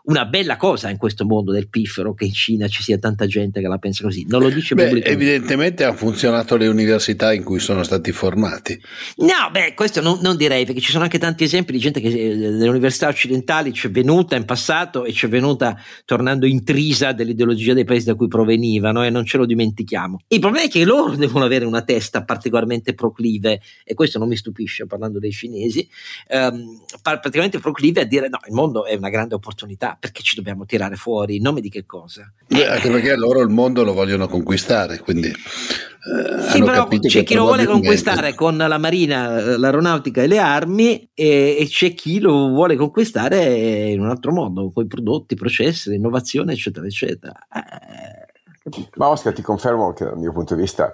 una 0.05 0.25
bella 0.25 0.57
cosa 0.57 0.89
in 0.89 0.97
questo 0.97 1.25
mondo 1.25 1.51
del 1.51 1.69
piffero 1.69 2.13
che 2.13 2.25
in 2.25 2.33
Cina 2.33 2.67
ci 2.67 2.83
sia 2.83 2.97
tanta 2.97 3.25
gente 3.25 3.61
che 3.61 3.67
la 3.67 3.77
pensa 3.77 4.03
così. 4.03 4.25
Non 4.27 4.41
lo 4.41 4.49
dice 4.49 4.75
beh, 4.75 5.01
Evidentemente 5.03 5.85
hanno 5.85 5.95
funzionato 5.95 6.57
le 6.57 6.67
università 6.67 7.33
in 7.33 7.43
cui 7.43 7.59
sono 7.59 7.83
stati 7.83 8.11
formati. 8.11 8.79
No, 9.17 9.49
beh, 9.51 9.73
questo 9.75 10.01
non, 10.01 10.19
non 10.21 10.35
direi, 10.35 10.65
perché 10.65 10.81
ci 10.81 10.91
sono 10.91 11.03
anche 11.03 11.19
tanti 11.19 11.45
esempi 11.45 11.71
di 11.71 11.79
gente 11.79 12.01
che 12.01 12.09
eh, 12.09 12.35
nelle 12.35 12.67
università 12.67 13.07
occidentali 13.07 13.71
c'è 13.71 13.89
venuta 13.89 14.35
in 14.35 14.43
passato 14.43 15.05
e 15.05 15.13
c'è 15.13 15.29
venuta 15.29 15.77
tornando 16.03 16.45
intrisa 16.45 17.13
dell'ideologia 17.13 17.73
dei 17.73 17.85
paesi 17.85 18.05
da 18.05 18.15
cui 18.15 18.27
provenivano 18.27 19.03
e 19.03 19.09
non 19.09 19.25
ce 19.25 19.37
lo 19.37 19.45
dimentichiamo. 19.45 20.19
Il 20.27 20.39
problema 20.41 20.65
è 20.65 20.69
che 20.69 20.83
loro 20.83 21.15
devono 21.15 21.45
avere 21.45 21.63
una 21.63 21.81
testa 21.81 22.25
particolarmente 22.25 22.93
proclive, 22.93 23.61
e 23.85 23.93
questo 23.93 24.19
non 24.19 24.27
mi 24.27 24.35
stupisce 24.35 24.85
parlando 24.85 25.19
dei 25.19 25.31
cinesi, 25.31 25.87
ehm, 26.27 26.81
praticamente 27.01 27.59
proclive 27.59 28.01
a 28.01 28.05
dire 28.05 28.27
no, 28.27 28.39
il 28.47 28.53
mondo 28.53 28.85
è 28.85 28.95
una 28.95 29.09
grande 29.09 29.35
opportunità 29.35 29.92
perché 29.99 30.21
ci 30.21 30.35
dobbiamo 30.35 30.65
tirare 30.65 30.95
fuori? 30.95 31.37
In 31.37 31.43
nome 31.43 31.61
di 31.61 31.69
che 31.69 31.85
cosa? 31.85 32.31
Beh, 32.47 32.67
anche 32.67 32.89
perché 32.89 33.15
loro 33.15 33.41
il 33.41 33.49
mondo 33.49 33.83
lo 33.83 33.93
vogliono 33.93 34.27
conquistare, 34.27 34.99
quindi... 34.99 35.27
Eh, 35.27 36.41
sì, 36.51 36.61
però 36.61 36.85
c'è 36.87 37.23
chi 37.23 37.33
lo 37.33 37.45
vuole 37.45 37.65
conquistare 37.65 38.35
con 38.35 38.57
la 38.57 38.77
marina, 38.77 39.57
l'aeronautica 39.57 40.21
e 40.21 40.27
le 40.27 40.37
armi 40.37 41.09
e, 41.13 41.55
e, 41.57 41.65
c'è 41.67 41.93
chi 41.93 42.19
lo 42.19 42.49
vuole 42.49 42.75
conquistare 42.75 43.89
in 43.89 44.01
un 44.01 44.09
altro 44.09 44.33
modo, 44.33 44.69
con 44.73 44.83
i 44.83 44.87
prodotti, 44.87 45.35
i 45.35 45.37
processi, 45.37 45.89
l'innovazione, 45.89 46.51
eccetera, 46.53 46.85
eccetera. 46.85 47.33
Eh, 47.53 48.79
Ma 48.95 49.07
Oscar, 49.07 49.31
ti 49.31 49.41
confermo 49.41 49.93
che 49.93 50.03
dal 50.03 50.17
mio 50.17 50.33
punto 50.33 50.55
di 50.55 50.61
vista 50.61 50.93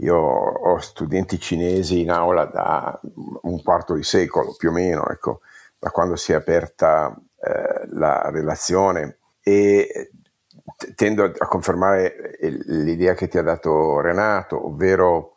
io 0.00 0.16
ho 0.16 0.78
studenti 0.78 1.40
cinesi 1.40 2.00
in 2.00 2.10
aula 2.10 2.44
da 2.44 3.00
un 3.42 3.62
quarto 3.62 3.94
di 3.94 4.04
secolo 4.04 4.54
più 4.56 4.68
o 4.68 4.72
meno, 4.72 5.08
ecco, 5.08 5.40
da 5.78 5.90
quando 5.90 6.14
si 6.16 6.32
è 6.32 6.36
aperta 6.36 7.16
eh, 7.40 7.86
la 7.90 8.30
relazione 8.30 9.18
e 9.42 10.10
tendo 10.94 11.24
a 11.24 11.46
confermare 11.46 12.36
l'idea 12.40 13.14
che 13.14 13.28
ti 13.28 13.38
ha 13.38 13.42
dato 13.42 14.00
Renato, 14.00 14.66
ovvero 14.66 15.34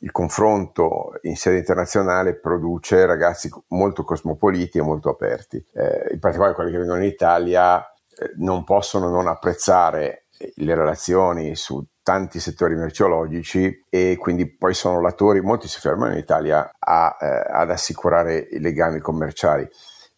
il 0.00 0.10
confronto 0.10 1.12
in 1.22 1.36
sede 1.36 1.58
internazionale 1.58 2.38
produce 2.38 3.06
ragazzi 3.06 3.50
molto 3.68 4.04
cosmopoliti 4.04 4.78
e 4.78 4.82
molto 4.82 5.08
aperti. 5.08 5.64
Eh, 5.72 6.12
in 6.12 6.18
particolare 6.18 6.54
quelli 6.54 6.70
che 6.70 6.78
vengono 6.78 7.02
in 7.02 7.08
Italia 7.08 7.80
eh, 7.80 8.32
non 8.36 8.64
possono 8.64 9.08
non 9.08 9.26
apprezzare 9.26 10.26
le 10.56 10.74
relazioni 10.74 11.56
su 11.56 11.82
tanti 12.02 12.40
settori 12.40 12.74
merceologici 12.74 13.84
e 13.88 14.16
quindi 14.18 14.54
poi 14.54 14.74
sono 14.74 15.00
latori, 15.00 15.40
molti 15.40 15.66
si 15.66 15.80
fermano 15.80 16.12
in 16.12 16.18
Italia 16.18 16.70
a, 16.78 17.16
eh, 17.18 17.42
ad 17.50 17.70
assicurare 17.70 18.46
i 18.50 18.60
legami 18.60 19.00
commerciali. 19.00 19.66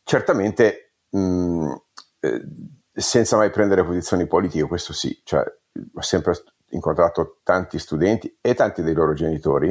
Certamente 0.03 0.88
mh, 1.11 1.19
mm, 1.19 1.73
eh, 2.21 2.43
senza 2.93 3.37
mai 3.37 3.51
prendere 3.51 3.85
posizioni 3.85 4.27
politiche, 4.27 4.67
questo 4.67 4.93
sì, 4.93 5.21
cioè, 5.25 5.43
ho 5.95 6.01
sempre 6.03 6.35
incontrato 6.71 7.39
tanti 7.43 7.79
studenti 7.79 8.37
e 8.41 8.55
tanti 8.55 8.83
dei 8.83 8.95
loro 8.95 9.15
genitori 9.15 9.71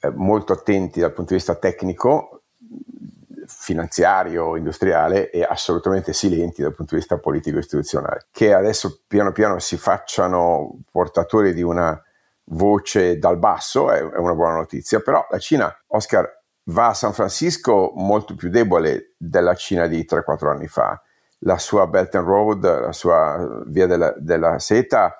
eh, 0.00 0.10
molto 0.10 0.52
attenti 0.52 1.00
dal 1.00 1.12
punto 1.12 1.30
di 1.30 1.38
vista 1.38 1.56
tecnico, 1.56 2.42
finanziario, 3.46 4.56
industriale 4.56 5.30
e 5.30 5.42
assolutamente 5.42 6.12
silenti 6.12 6.60
dal 6.62 6.74
punto 6.74 6.94
di 6.94 7.00
vista 7.00 7.18
politico 7.18 7.58
istituzionale, 7.58 8.26
che 8.30 8.52
adesso 8.52 9.00
piano 9.06 9.32
piano 9.32 9.58
si 9.58 9.76
facciano 9.76 10.80
portatori 10.90 11.54
di 11.54 11.62
una 11.62 12.00
voce 12.50 13.18
dal 13.18 13.38
basso 13.38 13.90
è, 13.90 13.98
è 13.98 14.16
una 14.16 14.34
buona 14.34 14.54
notizia, 14.54 15.00
però 15.00 15.26
la 15.30 15.38
Cina, 15.38 15.74
Oscar, 15.88 16.37
va 16.68 16.88
a 16.88 16.94
San 16.94 17.12
Francisco 17.12 17.92
molto 17.96 18.34
più 18.34 18.48
debole 18.48 19.14
della 19.16 19.54
Cina 19.54 19.86
di 19.86 20.06
3-4 20.08 20.48
anni 20.48 20.66
fa. 20.66 21.00
La 21.40 21.58
sua 21.58 21.86
Belt 21.86 22.14
and 22.14 22.26
Road, 22.26 22.64
la 22.64 22.92
sua 22.92 23.62
via 23.66 23.86
della, 23.86 24.14
della 24.18 24.58
seta 24.58 25.16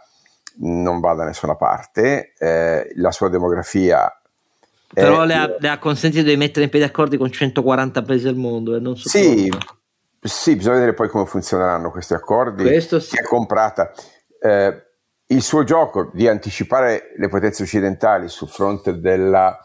non 0.61 0.99
va 1.01 1.15
da 1.15 1.25
nessuna 1.25 1.55
parte, 1.55 2.33
eh, 2.39 2.91
la 2.97 3.13
sua 3.13 3.29
demografia 3.29 4.13
però 4.93 5.25
le, 5.25 5.35
ha, 5.35 5.57
le, 5.59 5.69
ha, 5.69 5.79
consentito 5.79 6.27
di 6.27 6.37
mettere 6.37 6.65
in 6.65 6.71
piedi 6.71 6.87
accordi 6.87 7.19
con 7.19 7.31
140 7.31 8.03
paesi 8.03 8.25
del 8.25 8.37
mondo 8.37 8.75
e 8.75 8.81
non 8.81 8.97
so 8.97 9.09
sì, 9.09 9.53
sì, 10.21 10.57
bisogna 10.57 10.77
vedere 10.77 10.95
poi 10.95 11.09
come 11.09 11.27
funzioneranno 11.27 11.91
questi 11.91 12.15
accordi. 12.15 12.63
Questo 12.63 12.99
sì. 12.99 13.11
Chi 13.11 13.19
è 13.19 13.23
comprata. 13.23 13.93
Eh, 14.41 14.83
il 15.27 15.43
suo 15.43 15.63
gioco 15.65 16.11
di 16.15 16.27
anticipare 16.27 17.13
le 17.19 17.29
potenze 17.29 17.63
occidentali 17.63 18.29
sul 18.29 18.49
fronte 18.49 18.99
della 18.99 19.59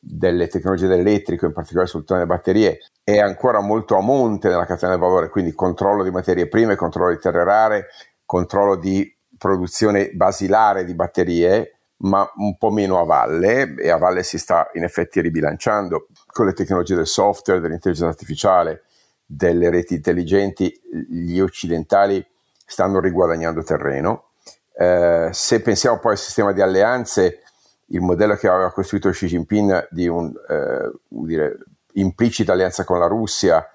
delle 0.00 0.48
tecnologie 0.48 0.86
dell'elettrico, 0.86 1.46
in 1.46 1.52
particolare 1.52 1.88
sul 1.88 2.04
tema 2.04 2.20
delle 2.20 2.30
batterie, 2.30 2.78
è 3.02 3.18
ancora 3.18 3.60
molto 3.60 3.96
a 3.96 4.00
monte 4.00 4.48
nella 4.48 4.66
catena 4.66 4.92
del 4.92 5.00
valore, 5.00 5.28
quindi 5.28 5.52
controllo 5.52 6.02
di 6.02 6.10
materie 6.10 6.48
prime, 6.48 6.76
controllo 6.76 7.10
di 7.10 7.20
terre 7.20 7.44
rare, 7.44 7.86
controllo 8.24 8.76
di 8.76 9.14
produzione 9.36 10.10
basilare 10.10 10.84
di 10.84 10.94
batterie, 10.94 11.78
ma 11.98 12.30
un 12.36 12.56
po' 12.56 12.70
meno 12.70 13.00
a 13.00 13.04
valle 13.04 13.74
e 13.74 13.90
a 13.90 13.96
valle 13.96 14.22
si 14.22 14.38
sta 14.38 14.70
in 14.74 14.84
effetti 14.84 15.20
ribilanciando 15.20 16.08
con 16.26 16.46
le 16.46 16.52
tecnologie 16.52 16.94
del 16.94 17.06
software, 17.06 17.60
dell'intelligenza 17.60 18.10
artificiale, 18.10 18.82
delle 19.24 19.70
reti 19.70 19.94
intelligenti, 19.94 20.80
gli 21.08 21.40
occidentali 21.40 22.24
stanno 22.64 23.00
riguadagnando 23.00 23.62
terreno. 23.62 24.30
Eh, 24.74 25.28
se 25.32 25.60
pensiamo 25.60 25.98
poi 25.98 26.12
al 26.12 26.18
sistema 26.18 26.52
di 26.52 26.60
alleanze, 26.60 27.42
il 27.88 28.00
modello 28.00 28.34
che 28.36 28.48
aveva 28.48 28.72
costruito 28.72 29.10
Xi 29.10 29.26
Jinping 29.26 29.88
di 29.90 30.08
un, 30.08 30.32
eh, 30.48 30.90
dire, 31.08 31.58
implicita 31.92 32.52
alleanza 32.52 32.84
con 32.84 32.98
la 32.98 33.06
Russia 33.06 33.66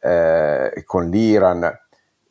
eh, 0.00 0.72
e 0.74 0.84
con 0.84 1.08
l'Iran 1.08 1.80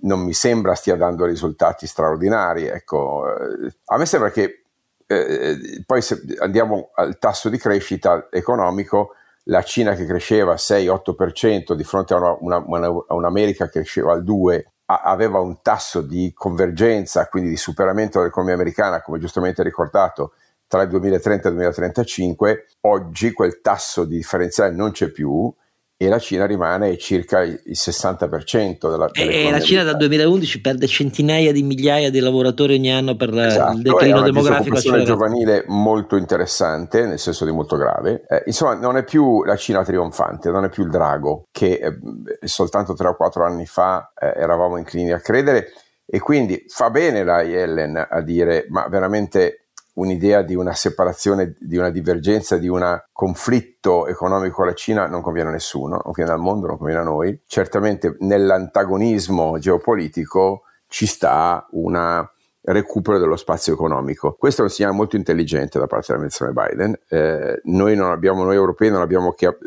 non 0.04 0.22
mi 0.22 0.34
sembra 0.34 0.74
stia 0.74 0.96
dando 0.96 1.26
risultati 1.26 1.88
straordinari. 1.88 2.66
Ecco, 2.66 3.26
eh, 3.28 3.74
a 3.86 3.98
me 3.98 4.06
sembra 4.06 4.32
che 4.32 4.64
eh, 5.06 5.84
poi 5.86 6.02
se 6.02 6.22
andiamo 6.40 6.90
al 6.96 7.18
tasso 7.18 7.50
di 7.50 7.58
crescita 7.58 8.28
economico, 8.32 9.16
la 9.46 9.64
Cina 9.64 9.94
che 9.94 10.06
cresceva 10.06 10.54
6-8% 10.56 11.74
di 11.74 11.84
fronte 11.84 12.14
a, 12.14 12.38
una, 12.40 12.64
una, 12.66 12.88
a 12.88 13.14
un'America 13.14 13.66
che 13.66 13.80
cresceva 13.80 14.14
al 14.14 14.24
2% 14.24 14.64
aveva 14.86 15.40
un 15.40 15.62
tasso 15.62 16.02
di 16.02 16.34
convergenza, 16.34 17.28
quindi 17.28 17.50
di 17.50 17.56
superamento 17.56 18.20
dell'economia 18.20 18.56
americana, 18.56 19.02
come 19.02 19.20
giustamente 19.20 19.64
ricordato, 19.64 20.34
tra 20.72 20.84
il 20.84 20.88
2030 20.88 21.50
e 21.50 21.52
il 21.52 21.58
2035, 21.58 22.66
oggi 22.88 23.34
quel 23.34 23.60
tasso 23.60 24.06
di 24.06 24.16
differenziale 24.16 24.74
non 24.74 24.92
c'è 24.92 25.10
più 25.10 25.54
e 25.98 26.08
la 26.08 26.18
Cina 26.18 26.46
rimane 26.46 26.98
circa 26.98 27.42
il 27.42 27.60
60% 27.74 28.90
della 28.90 29.10
E 29.12 29.52
la 29.52 29.60
Cina 29.60 29.84
dal 29.84 29.98
2011 29.98 30.62
perde 30.62 30.88
centinaia 30.88 31.52
di 31.52 31.62
migliaia 31.62 32.10
di 32.10 32.22
lavoratori 32.22 32.76
ogni 32.76 32.90
anno 32.90 33.18
per 33.18 33.38
esatto, 33.38 33.76
il 33.76 33.82
declino 33.82 34.22
demografico. 34.22 34.78
È 34.78 34.88
una 34.88 35.04
giovanile 35.04 35.66
molto 35.68 36.16
interessante, 36.16 37.06
nel 37.06 37.20
senso 37.20 37.44
di 37.44 37.52
molto 37.52 37.76
grave. 37.76 38.24
Eh, 38.30 38.44
insomma, 38.46 38.74
non 38.76 38.96
è 38.96 39.04
più 39.04 39.44
la 39.44 39.58
Cina 39.58 39.84
trionfante, 39.84 40.50
non 40.52 40.64
è 40.64 40.70
più 40.70 40.84
il 40.84 40.90
drago 40.90 41.48
che 41.52 41.82
eh, 41.82 42.48
soltanto 42.48 42.94
3 42.94 43.10
o 43.10 43.16
4 43.18 43.44
anni 43.44 43.66
fa 43.66 44.14
eh, 44.18 44.32
eravamo 44.38 44.78
inclini 44.78 45.12
a 45.12 45.20
credere. 45.20 45.74
E 46.06 46.20
quindi 46.20 46.64
fa 46.68 46.90
bene 46.90 47.26
la 47.26 47.42
Yellen 47.42 48.08
a 48.10 48.22
dire, 48.22 48.68
ma 48.70 48.88
veramente 48.88 49.61
un'idea 49.94 50.42
di 50.42 50.56
una 50.56 50.74
separazione, 50.74 51.56
di 51.60 51.78
una 51.78 51.90
divergenza, 51.90 52.58
di 52.58 52.68
un 52.68 53.02
conflitto 53.12 54.08
economico 54.08 54.56
con 54.56 54.66
la 54.68 54.74
Cina 54.74 55.08
non 55.08 55.22
conviene 55.22 55.50
a 55.50 55.52
nessuno, 55.52 55.96
non 55.96 56.02
conviene 56.04 56.32
al 56.32 56.40
mondo, 56.40 56.68
non 56.68 56.78
conviene 56.78 57.02
a 57.02 57.06
noi. 57.06 57.42
Certamente 57.46 58.16
nell'antagonismo 58.20 59.58
geopolitico 59.60 60.64
ci 60.88 61.06
sta 61.06 61.66
un 61.72 62.28
recupero 62.64 63.18
dello 63.18 63.36
spazio 63.36 63.74
economico. 63.74 64.36
Questo 64.38 64.62
è 64.62 64.64
un 64.66 64.70
segnale 64.70 64.96
molto 64.96 65.16
intelligente 65.16 65.80
da 65.80 65.88
parte 65.88 66.08
dell'amministrazione 66.08 66.68
Biden. 66.68 67.00
Eh, 67.10 67.62
noi, 67.66 67.98
abbiamo, 67.98 68.44
noi 68.44 68.56
europei 68.56 68.90
non 68.90 69.02
abbiamo 69.02 69.32
che, 69.34 69.58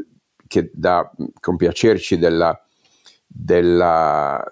che 0.47 0.71
da 0.73 1.11
compiacerci 1.41 2.19
della, 2.19 2.59
della 3.27 4.43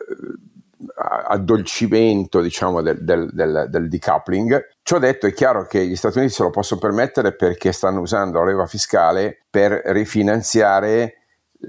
addolcimento 0.94 2.40
diciamo, 2.40 2.82
del, 2.82 3.02
del, 3.02 3.30
del, 3.32 3.66
del, 3.68 3.88
decoupling. 3.88 4.68
Ciò 4.82 4.98
detto 4.98 5.26
è 5.26 5.32
chiaro 5.32 5.66
che 5.66 5.86
gli 5.86 5.96
Stati 5.96 6.18
Uniti 6.18 6.34
se 6.34 6.42
lo 6.42 6.50
possono 6.50 6.80
permettere 6.80 7.34
perché 7.34 7.72
stanno 7.72 8.00
usando 8.00 8.38
la 8.38 8.46
leva 8.46 8.66
fiscale 8.66 9.38
per 9.48 9.72
rifinanziare 9.86 11.16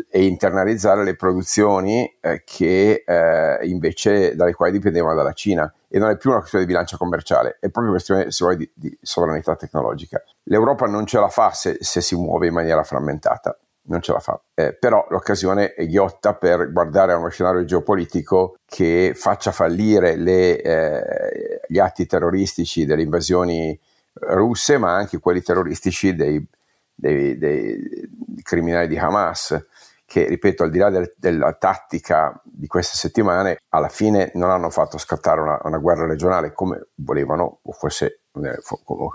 e 0.09 0.25
internalizzare 0.25 1.03
le 1.03 1.15
produzioni 1.15 2.17
eh, 2.19 2.41
che 2.43 3.03
eh, 3.05 3.59
invece 3.67 4.35
dalle 4.35 4.53
quali 4.53 4.71
dipendevano 4.71 5.13
dalla 5.13 5.33
Cina 5.33 5.71
e 5.87 5.99
non 5.99 6.09
è 6.09 6.17
più 6.17 6.31
una 6.31 6.39
questione 6.39 6.65
di 6.65 6.71
bilancia 6.71 6.97
commerciale, 6.97 7.57
è 7.59 7.69
proprio 7.69 7.91
una 7.91 7.91
questione 7.91 8.31
se 8.31 8.43
vuoi, 8.43 8.57
di, 8.57 8.71
di 8.73 8.97
sovranità 8.99 9.55
tecnologica. 9.55 10.23
L'Europa 10.45 10.87
non 10.87 11.05
ce 11.05 11.19
la 11.19 11.29
fa 11.29 11.51
se, 11.51 11.77
se 11.79 12.01
si 12.01 12.15
muove 12.15 12.47
in 12.47 12.53
maniera 12.53 12.83
frammentata 12.83 13.55
non 13.85 14.01
ce 14.01 14.11
la 14.11 14.19
fa. 14.19 14.41
Eh, 14.53 14.73
però 14.73 15.05
l'occasione 15.09 15.73
è 15.73 15.85
ghiotta 15.87 16.35
per 16.35 16.71
guardare 16.71 17.13
a 17.13 17.17
uno 17.17 17.29
scenario 17.29 17.65
geopolitico 17.65 18.57
che 18.65 19.13
faccia 19.15 19.51
fallire 19.51 20.15
le, 20.15 20.61
eh, 20.61 21.61
gli 21.67 21.79
atti 21.79 22.05
terroristici 22.05 22.85
delle 22.85 23.01
invasioni 23.01 23.77
russe, 24.13 24.77
ma 24.77 24.93
anche 24.93 25.19
quelli 25.19 25.41
terroristici 25.41 26.15
dei, 26.15 26.45
dei, 26.93 27.37
dei 27.37 28.09
criminali 28.43 28.87
di 28.87 28.97
Hamas 28.97 29.65
che, 30.05 30.27
ripeto, 30.27 30.61
al 30.61 30.69
di 30.69 30.77
là 30.77 30.91
del, 30.91 31.11
della 31.17 31.53
tattica 31.53 32.39
di 32.43 32.67
queste 32.67 32.95
settimane, 32.97 33.61
alla 33.69 33.89
fine 33.89 34.29
non 34.35 34.51
hanno 34.51 34.69
fatto 34.69 34.99
scattare 34.99 35.41
una, 35.41 35.59
una 35.63 35.79
guerra 35.79 36.05
regionale 36.05 36.53
come 36.53 36.89
volevano, 36.95 37.61
o 37.63 37.71
forse 37.71 38.19
eh, 38.43 38.59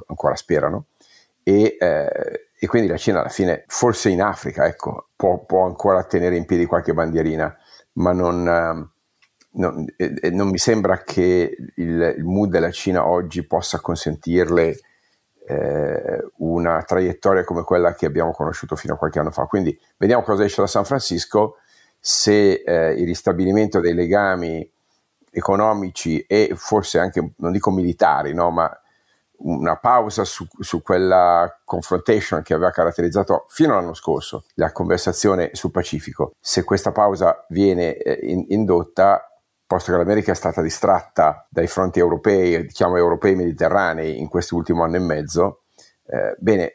ancora 0.08 0.34
sperano, 0.34 0.86
e, 1.44 1.76
eh, 1.78 2.47
e, 2.58 2.66
quindi 2.66 2.88
la 2.88 2.96
Cina 2.96 3.20
alla 3.20 3.28
fine, 3.28 3.64
forse 3.66 4.08
in 4.08 4.22
Africa, 4.22 4.66
ecco, 4.66 5.08
può, 5.14 5.44
può 5.44 5.64
ancora 5.64 6.04
tenere 6.04 6.36
in 6.36 6.44
piedi 6.44 6.66
qualche 6.66 6.92
bandierina, 6.92 7.56
ma 7.92 8.12
non, 8.12 8.48
eh, 8.48 8.88
non, 9.52 9.86
eh, 9.96 10.30
non 10.30 10.48
mi 10.48 10.58
sembra 10.58 11.02
che 11.02 11.56
il, 11.76 12.14
il, 12.16 12.24
mood 12.24 12.50
della 12.50 12.70
Cina 12.70 13.06
oggi 13.06 13.46
possa 13.46 13.80
consentirle 13.80 14.78
eh, 15.46 16.30
una 16.38 16.82
traiettoria 16.82 17.44
come 17.44 17.62
quella 17.62 17.94
che 17.94 18.06
abbiamo 18.06 18.32
conosciuto 18.32 18.76
fino 18.76 18.94
a 18.94 18.96
qualche 18.98 19.18
anno 19.18 19.30
fa. 19.30 19.44
Quindi 19.44 19.78
vediamo 19.96 20.22
cosa 20.22 20.44
esce 20.44 20.60
da 20.60 20.66
San 20.66 20.84
Francisco, 20.84 21.56
se 21.98 22.62
eh, 22.64 22.92
il 22.92 23.06
ristabilimento 23.06 23.80
dei 23.80 23.94
legami 23.94 24.70
economici 25.30 26.20
e 26.20 26.52
forse 26.54 26.98
anche, 26.98 27.32
non 27.36 27.52
dico 27.52 27.70
militari, 27.70 28.32
no, 28.34 28.50
ma 28.50 28.70
una 29.38 29.76
pausa 29.76 30.24
su, 30.24 30.46
su, 30.58 30.82
quella 30.82 31.60
confrontation 31.64 32.42
che 32.42 32.54
aveva 32.54 32.70
caratterizzato 32.70 33.46
fino 33.48 33.72
all'anno 33.72 33.94
scorso 33.94 34.44
la 34.54 34.72
conversazione 34.72 35.50
sul 35.52 35.70
Pacifico. 35.70 36.34
Se 36.40 36.64
questa 36.64 36.92
pausa 36.92 37.44
viene 37.48 37.96
eh, 37.96 38.18
in, 38.30 38.46
indotta, 38.48 39.30
posto 39.66 39.92
che 39.92 39.98
l'America 39.98 40.32
è 40.32 40.34
stata 40.34 40.62
distratta 40.62 41.46
dai 41.50 41.66
fronti 41.66 41.98
europei, 41.98 42.62
diciamo 42.62 42.96
europei 42.96 43.34
mediterranei 43.36 44.18
in 44.18 44.28
quest'ultimo 44.28 44.82
anno 44.82 44.96
e 44.96 45.00
mezzo, 45.00 45.62
eh, 46.06 46.34
bene, 46.38 46.72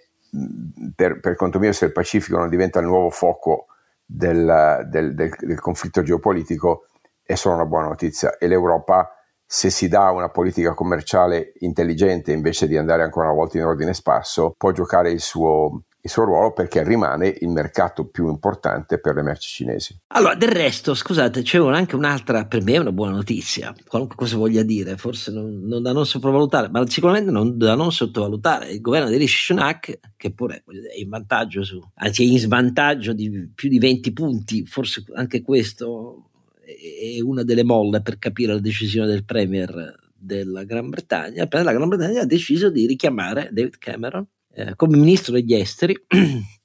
per, 0.96 1.20
per, 1.20 1.36
conto 1.36 1.60
mio 1.60 1.74
se 1.74 1.86
il 1.86 1.92
Pacifico 1.92 2.38
non 2.38 2.50
diventa 2.50 2.80
il 2.80 2.86
nuovo 2.86 3.10
fuoco 3.10 3.68
del, 4.06 4.88
del, 4.90 5.14
del, 5.14 5.36
del 5.38 5.60
conflitto 5.60 6.02
geopolitico 6.02 6.88
è 7.24 7.36
solo 7.36 7.56
una 7.56 7.66
buona 7.66 7.88
notizia 7.88 8.38
e 8.38 8.48
l'Europa 8.48 9.10
se 9.54 9.70
si 9.70 9.88
dà 9.88 10.10
una 10.10 10.30
politica 10.30 10.74
commerciale 10.74 11.54
intelligente 11.60 12.32
invece 12.32 12.68
di 12.68 12.76
andare 12.76 13.04
ancora 13.04 13.28
una 13.28 13.36
volta 13.36 13.60
in 13.60 13.66
ordine 13.66 13.94
sparso, 13.94 14.56
può 14.58 14.72
giocare 14.72 15.12
il 15.12 15.20
suo, 15.20 15.84
il 16.02 16.10
suo 16.10 16.24
ruolo 16.24 16.54
perché 16.54 16.84
rimane 16.84 17.38
il 17.40 17.50
mercato 17.50 18.08
più 18.08 18.30
importante 18.30 19.00
per 19.00 19.14
le 19.14 19.22
merci 19.22 19.50
cinesi. 19.50 19.96
Allora, 20.08 20.34
del 20.34 20.50
resto, 20.50 20.96
scusate, 20.96 21.44
c'è 21.44 21.60
anche 21.60 21.96
un'altra, 21.96 22.46
per 22.46 22.64
me 22.64 22.74
è 22.74 22.78
una 22.80 22.92
buona 22.92 23.12
notizia, 23.12 23.76
qualunque 23.88 24.16
cosa 24.16 24.38
voglia 24.38 24.64
dire, 24.64 24.98
forse 24.98 25.32
non, 25.32 25.60
non 25.66 25.84
da 25.84 25.94
non 25.94 26.08
sopravvalutare, 26.08 26.70
ma 26.70 26.84
sicuramente 26.88 27.30
non 27.30 27.56
da 27.56 27.76
non 27.76 27.92
sottovalutare. 27.92 28.72
Il 28.72 28.82
governo 28.82 29.10
di 29.10 29.18
Rishi 29.18 29.38
Sunak, 29.38 30.00
che 30.18 30.34
pure 30.34 30.64
è 30.66 31.00
in 31.00 31.10
vantaggio 31.10 31.64
su, 31.64 31.80
anzi 31.94 32.24
è 32.24 32.26
in 32.26 32.40
svantaggio 32.40 33.14
di 33.14 33.52
più 33.54 33.70
di 33.70 33.78
20 33.78 34.14
punti, 34.14 34.66
forse 34.66 35.04
anche 35.14 35.44
questo 35.44 36.30
è 36.76 37.22
una 37.22 37.44
delle 37.44 37.64
molle 37.64 38.02
per 38.02 38.18
capire 38.18 38.54
la 38.54 38.60
decisione 38.60 39.08
del 39.08 39.26
Premier 39.26 39.96
della 40.16 40.64
Gran 40.64 40.90
Bretagna, 40.90 41.48
la 41.50 41.74
Gran 41.74 41.90
Bretagna 41.90 42.22
ha 42.22 42.26
deciso 42.26 42.70
di 42.70 42.88
richiamare 42.88 43.50
David 43.52 43.78
Cameron 43.78 44.26
eh, 44.54 44.76
come 44.76 44.98
ministro 44.98 45.34
degli 45.34 45.54
esteri. 45.54 45.96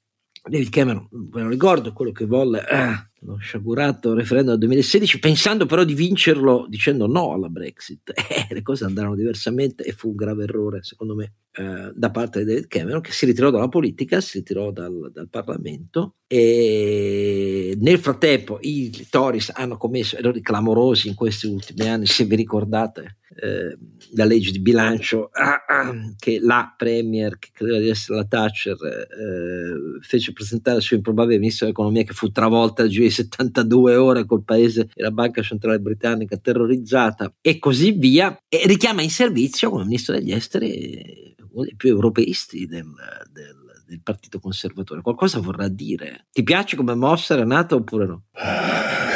David 0.49 0.69
Cameron, 0.69 1.07
ve 1.09 1.41
lo 1.41 1.49
ricordo, 1.49 1.93
quello 1.93 2.11
che 2.11 2.25
volle 2.25 2.67
eh, 2.67 3.09
lo 3.21 3.37
sciagurato 3.37 4.13
referendum 4.13 4.51
del 4.51 4.59
2016, 4.59 5.19
pensando 5.19 5.65
però 5.65 5.83
di 5.83 5.93
vincerlo 5.93 6.65
dicendo 6.67 7.07
no 7.07 7.33
alla 7.33 7.49
Brexit. 7.49 8.11
Eh, 8.29 8.53
le 8.53 8.61
cose 8.61 8.85
andarono 8.85 9.15
diversamente 9.15 9.83
e 9.83 9.91
fu 9.91 10.09
un 10.09 10.15
grave 10.15 10.43
errore, 10.43 10.83
secondo 10.83 11.15
me, 11.15 11.33
eh, 11.51 11.91
da 11.93 12.11
parte 12.11 12.39
di 12.39 12.45
David 12.45 12.67
Cameron, 12.67 13.01
che 13.01 13.11
si 13.11 13.25
ritirò 13.25 13.49
dalla 13.49 13.67
politica, 13.67 14.21
si 14.21 14.37
ritirò 14.37 14.71
dal, 14.71 15.09
dal 15.11 15.29
Parlamento 15.29 16.15
e 16.27 17.75
nel 17.79 17.99
frattempo 17.99 18.59
i 18.61 19.07
Tories 19.09 19.51
hanno 19.53 19.77
commesso 19.77 20.15
errori 20.15 20.41
clamorosi 20.41 21.07
in 21.07 21.15
questi 21.15 21.47
ultimi 21.47 21.87
anni, 21.87 22.05
se 22.05 22.23
vi 22.25 22.35
ricordate 22.35 23.18
eh, 23.41 23.77
la 24.13 24.25
legge 24.25 24.51
di 24.51 24.59
bilancio 24.59 25.29
ah, 25.31 25.63
ah, 25.67 25.93
che 26.17 26.39
la 26.41 26.73
Premier, 26.75 27.37
che 27.37 27.49
credeva 27.53 27.79
di 27.79 27.89
essere 27.89 28.17
la 28.17 28.25
Thatcher, 28.25 28.75
eh, 28.75 29.99
fece 30.01 30.33
presentare 30.33 30.77
al 30.77 30.81
suo 30.81 30.95
improbabile 30.95 31.39
ministro 31.39 31.65
dell'economia 31.65 32.03
che 32.03 32.13
fu 32.13 32.31
travolta 32.31 32.87
giù 32.87 33.01
di 33.01 33.09
72 33.09 33.95
ore 33.95 34.25
col 34.25 34.43
paese 34.43 34.89
e 34.93 35.01
la 35.01 35.11
banca 35.11 35.41
centrale 35.41 35.79
britannica 35.79 36.37
terrorizzata 36.37 37.33
e 37.41 37.59
così 37.59 37.91
via, 37.91 38.37
e 38.47 38.63
richiama 38.65 39.01
in 39.01 39.09
servizio 39.09 39.69
come 39.69 39.83
ministro 39.83 40.15
degli 40.15 40.31
esteri 40.31 41.35
uno 41.51 41.63
dei 41.63 41.75
più 41.75 41.89
europeisti 41.89 42.65
del, 42.65 42.85
del 43.31 43.59
del 43.89 44.01
Partito 44.03 44.39
Conservatore. 44.39 45.01
Qualcosa 45.01 45.39
vorrà 45.39 45.67
dire? 45.67 46.27
Ti 46.31 46.43
piace 46.43 46.75
come 46.75 46.93
mossa 46.93 47.35
Renato 47.35 47.77
oppure 47.77 48.05
no? 48.05 48.23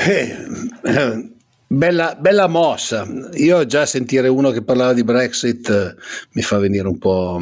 Eh, 0.05 0.35
eh, 0.83 1.32
Bella, 1.73 2.15
bella, 2.19 2.47
mossa. 2.47 3.03
Io 3.33 3.65
già 3.65 3.87
sentire 3.87 4.27
uno 4.27 4.51
che 4.51 4.61
parlava 4.61 4.93
di 4.93 5.03
Brexit 5.03 5.69
eh, 5.69 5.95
mi 6.33 6.43
fa 6.43 6.59
venire 6.59 6.87
un 6.87 6.99
po', 6.99 7.39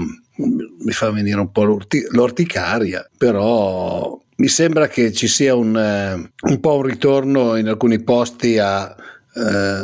venire 1.12 1.38
un 1.38 1.52
po 1.52 1.64
l'orti, 1.66 2.02
l'orticaria, 2.12 3.06
però 3.18 4.18
mi 4.38 4.48
sembra 4.48 4.88
che 4.88 5.12
ci 5.12 5.28
sia 5.28 5.54
un, 5.54 5.76
eh, 5.78 6.32
un 6.50 6.60
po' 6.62 6.78
un 6.78 6.84
ritorno 6.84 7.58
in 7.58 7.68
alcuni 7.68 8.02
posti 8.04 8.58
a, 8.58 8.96
eh, 9.36 9.84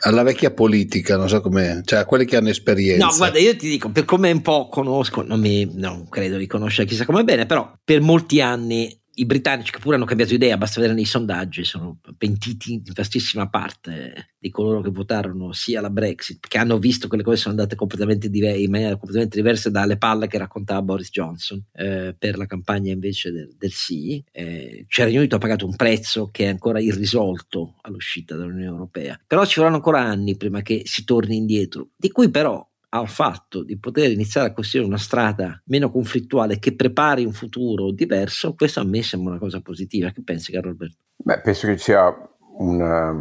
alla 0.00 0.22
vecchia 0.22 0.52
politica, 0.52 1.18
non 1.18 1.28
so 1.28 1.42
come, 1.42 1.82
cioè 1.84 1.98
a 1.98 2.04
quelli 2.06 2.24
che 2.24 2.36
hanno 2.36 2.48
esperienza. 2.48 3.04
No, 3.04 3.14
guarda, 3.14 3.38
io 3.38 3.54
ti 3.54 3.68
dico, 3.68 3.90
per 3.90 4.06
come 4.06 4.30
un 4.30 4.40
po' 4.40 4.68
conosco, 4.68 5.20
non, 5.20 5.40
mi, 5.40 5.70
non 5.74 6.08
credo 6.08 6.38
di 6.38 6.46
conoscere 6.46 6.88
chissà 6.88 7.04
come 7.04 7.22
bene, 7.22 7.44
però 7.44 7.70
per 7.84 8.00
molti 8.00 8.40
anni 8.40 8.98
i 9.14 9.26
britannici 9.26 9.70
che 9.70 9.78
pure 9.78 9.96
hanno 9.96 10.04
cambiato 10.04 10.32
idea, 10.32 10.56
basta 10.56 10.80
vedere 10.80 10.96
nei 10.96 11.04
sondaggi, 11.04 11.64
sono 11.64 11.98
pentiti 12.16 12.74
in 12.74 12.82
vastissima 12.94 13.48
parte 13.48 14.34
di 14.38 14.50
coloro 14.50 14.80
che 14.80 14.90
votarono 14.90 15.52
sia 15.52 15.80
la 15.80 15.90
Brexit, 15.90 16.46
che 16.48 16.58
hanno 16.58 16.78
visto 16.78 17.08
che 17.08 17.16
le 17.16 17.22
cose 17.22 17.36
sono 17.36 17.54
andate 17.54 17.76
completamente 17.76 18.30
diver- 18.30 18.58
in 18.58 18.70
maniera 18.70 18.96
completamente 18.96 19.36
diversa 19.36 19.70
dalle 19.70 19.98
palle 19.98 20.28
che 20.28 20.38
raccontava 20.38 20.82
Boris 20.82 21.10
Johnson 21.10 21.62
eh, 21.72 22.14
per 22.18 22.38
la 22.38 22.46
campagna 22.46 22.92
invece 22.92 23.30
del, 23.32 23.54
del 23.58 23.72
sì. 23.72 24.22
Eh, 24.32 24.84
cioè 24.88 25.06
Regno 25.06 25.18
Unito 25.18 25.36
ha 25.36 25.40
pagato 25.40 25.66
un 25.66 25.76
prezzo 25.76 26.28
che 26.30 26.44
è 26.44 26.48
ancora 26.48 26.80
irrisolto 26.80 27.74
all'uscita 27.82 28.34
dall'Unione 28.34 28.70
Europea, 28.70 29.20
però 29.26 29.44
ci 29.44 29.56
vorranno 29.56 29.76
ancora 29.76 30.00
anni 30.00 30.36
prima 30.36 30.62
che 30.62 30.82
si 30.84 31.04
torni 31.04 31.36
indietro, 31.36 31.90
di 31.96 32.10
cui 32.10 32.30
però 32.30 32.66
al 32.94 33.08
fatto 33.08 33.62
di 33.62 33.78
poter 33.78 34.10
iniziare 34.10 34.48
a 34.48 34.52
costruire 34.52 34.86
una 34.86 34.98
strada 34.98 35.60
meno 35.66 35.90
conflittuale 35.90 36.58
che 36.58 36.74
prepari 36.74 37.24
un 37.24 37.32
futuro 37.32 37.90
diverso, 37.90 38.54
questo 38.54 38.80
a 38.80 38.84
me 38.84 39.02
sembra 39.02 39.30
una 39.30 39.40
cosa 39.40 39.60
positiva. 39.60 40.10
Che 40.10 40.22
pensi, 40.22 40.52
caro 40.52 40.68
Alberto? 40.68 40.96
Beh, 41.16 41.40
penso 41.40 41.66
che 41.68 41.78
sia 41.78 42.14
una 42.58 43.14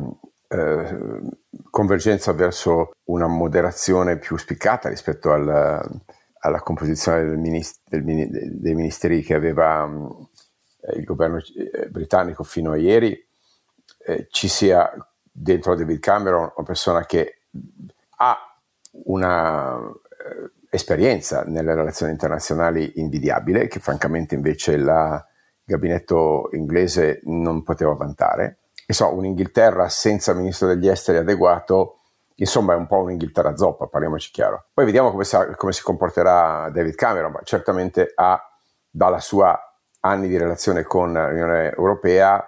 eh, 0.50 1.22
convergenza 1.70 2.34
verso 2.34 2.92
una 3.06 3.28
moderazione 3.28 4.18
più 4.18 4.36
spiccata 4.36 4.90
rispetto 4.90 5.32
al, 5.32 6.02
alla 6.40 6.60
composizione 6.60 7.24
del 7.24 7.38
minist- 7.38 7.80
del, 7.88 8.04
dei 8.60 8.76
ministeri 8.76 9.22
che 9.22 9.36
aveva 9.36 9.90
eh, 10.82 10.98
il 10.98 11.06
governo 11.06 11.38
eh, 11.38 11.88
britannico 11.88 12.44
fino 12.44 12.72
a 12.72 12.78
ieri. 12.78 13.18
Eh, 14.06 14.28
ci 14.32 14.50
sia 14.50 14.92
dentro 15.32 15.76
David 15.76 16.00
Cameron 16.00 16.52
una 16.56 16.66
persona 16.66 17.06
che 17.06 17.44
ha 18.18 18.51
una 19.06 19.78
eh, 19.78 20.52
esperienza 20.70 21.44
nelle 21.46 21.74
relazioni 21.74 22.12
internazionali 22.12 22.94
invidiabile, 22.96 23.68
che 23.68 23.80
francamente 23.80 24.36
invece 24.36 24.74
il 24.74 25.24
gabinetto 25.64 26.50
inglese 26.54 27.22
non 27.26 27.64
poteva 27.64 27.94
vantare. 27.94 28.60
E 28.86 28.94
so, 28.94 29.14
un'Inghilterra 29.14 29.88
senza 29.90 30.34
ministro 30.34 30.68
degli 30.68 30.88
esteri 30.88 31.18
adeguato, 31.18 32.00
insomma 32.36 32.74
è 32.74 32.76
un 32.76 32.88
po' 32.88 33.02
un'Inghilterra 33.02 33.56
zoppa, 33.56 33.88
parliamoci 33.88 34.32
chiaro. 34.32 34.66
Poi 34.74 34.86
vediamo 34.86 35.12
come, 35.12 35.24
sa, 35.24 35.56
come 35.56 35.72
si 35.72 35.82
comporterà 35.82 36.70
David 36.70 36.96
Cameron, 36.96 37.32
ma 37.32 37.42
certamente 37.44 38.12
ha 38.16 38.42
dalla 38.90 39.20
sua 39.20 39.58
anni 40.02 40.28
di 40.28 40.38
relazione 40.38 40.84
con 40.84 41.14
l'Unione 41.14 41.74
Europea 41.74 42.46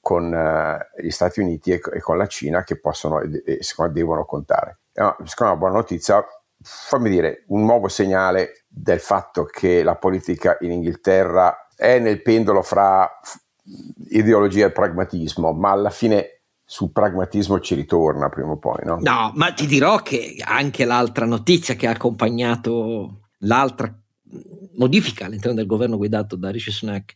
con 0.00 0.30
uh, 0.32 1.00
gli 1.00 1.10
Stati 1.10 1.40
Uniti 1.40 1.72
e, 1.72 1.80
e, 1.92 2.00
con 2.00 2.18
la 2.18 2.26
Cina 2.26 2.62
che 2.62 2.78
possono 2.78 3.20
e, 3.20 3.42
e 3.46 3.88
devono 3.90 4.26
contare. 4.26 4.80
No, 4.94 5.16
secondo 5.24 5.34
me 5.38 5.48
una 5.50 5.56
buona 5.56 5.74
notizia, 5.74 6.24
fammi 6.60 7.10
dire, 7.10 7.44
un 7.48 7.64
nuovo 7.64 7.88
segnale 7.88 8.64
del 8.68 9.00
fatto 9.00 9.44
che 9.44 9.82
la 9.82 9.96
politica 9.96 10.56
in 10.60 10.72
Inghilterra 10.72 11.68
è 11.74 11.98
nel 11.98 12.22
pendolo 12.22 12.62
fra 12.62 13.10
ideologia 14.10 14.66
e 14.66 14.72
pragmatismo, 14.72 15.52
ma 15.52 15.70
alla 15.70 15.90
fine 15.90 16.42
sul 16.64 16.92
pragmatismo 16.92 17.60
ci 17.60 17.74
ritorna 17.74 18.28
prima 18.28 18.52
o 18.52 18.58
poi, 18.58 18.84
no? 18.84 18.98
No, 19.00 19.32
ma 19.34 19.52
ti 19.52 19.66
dirò 19.66 19.98
che 19.98 20.36
anche 20.40 20.84
l'altra 20.84 21.26
notizia 21.26 21.74
che 21.74 21.86
ha 21.86 21.90
accompagnato 21.90 23.20
l'altra 23.40 23.92
modifica 24.76 25.26
all'interno 25.26 25.56
del 25.56 25.66
governo 25.66 25.96
guidato 25.96 26.36
da 26.36 26.50
Rishi 26.50 26.70
Sunak 26.70 27.12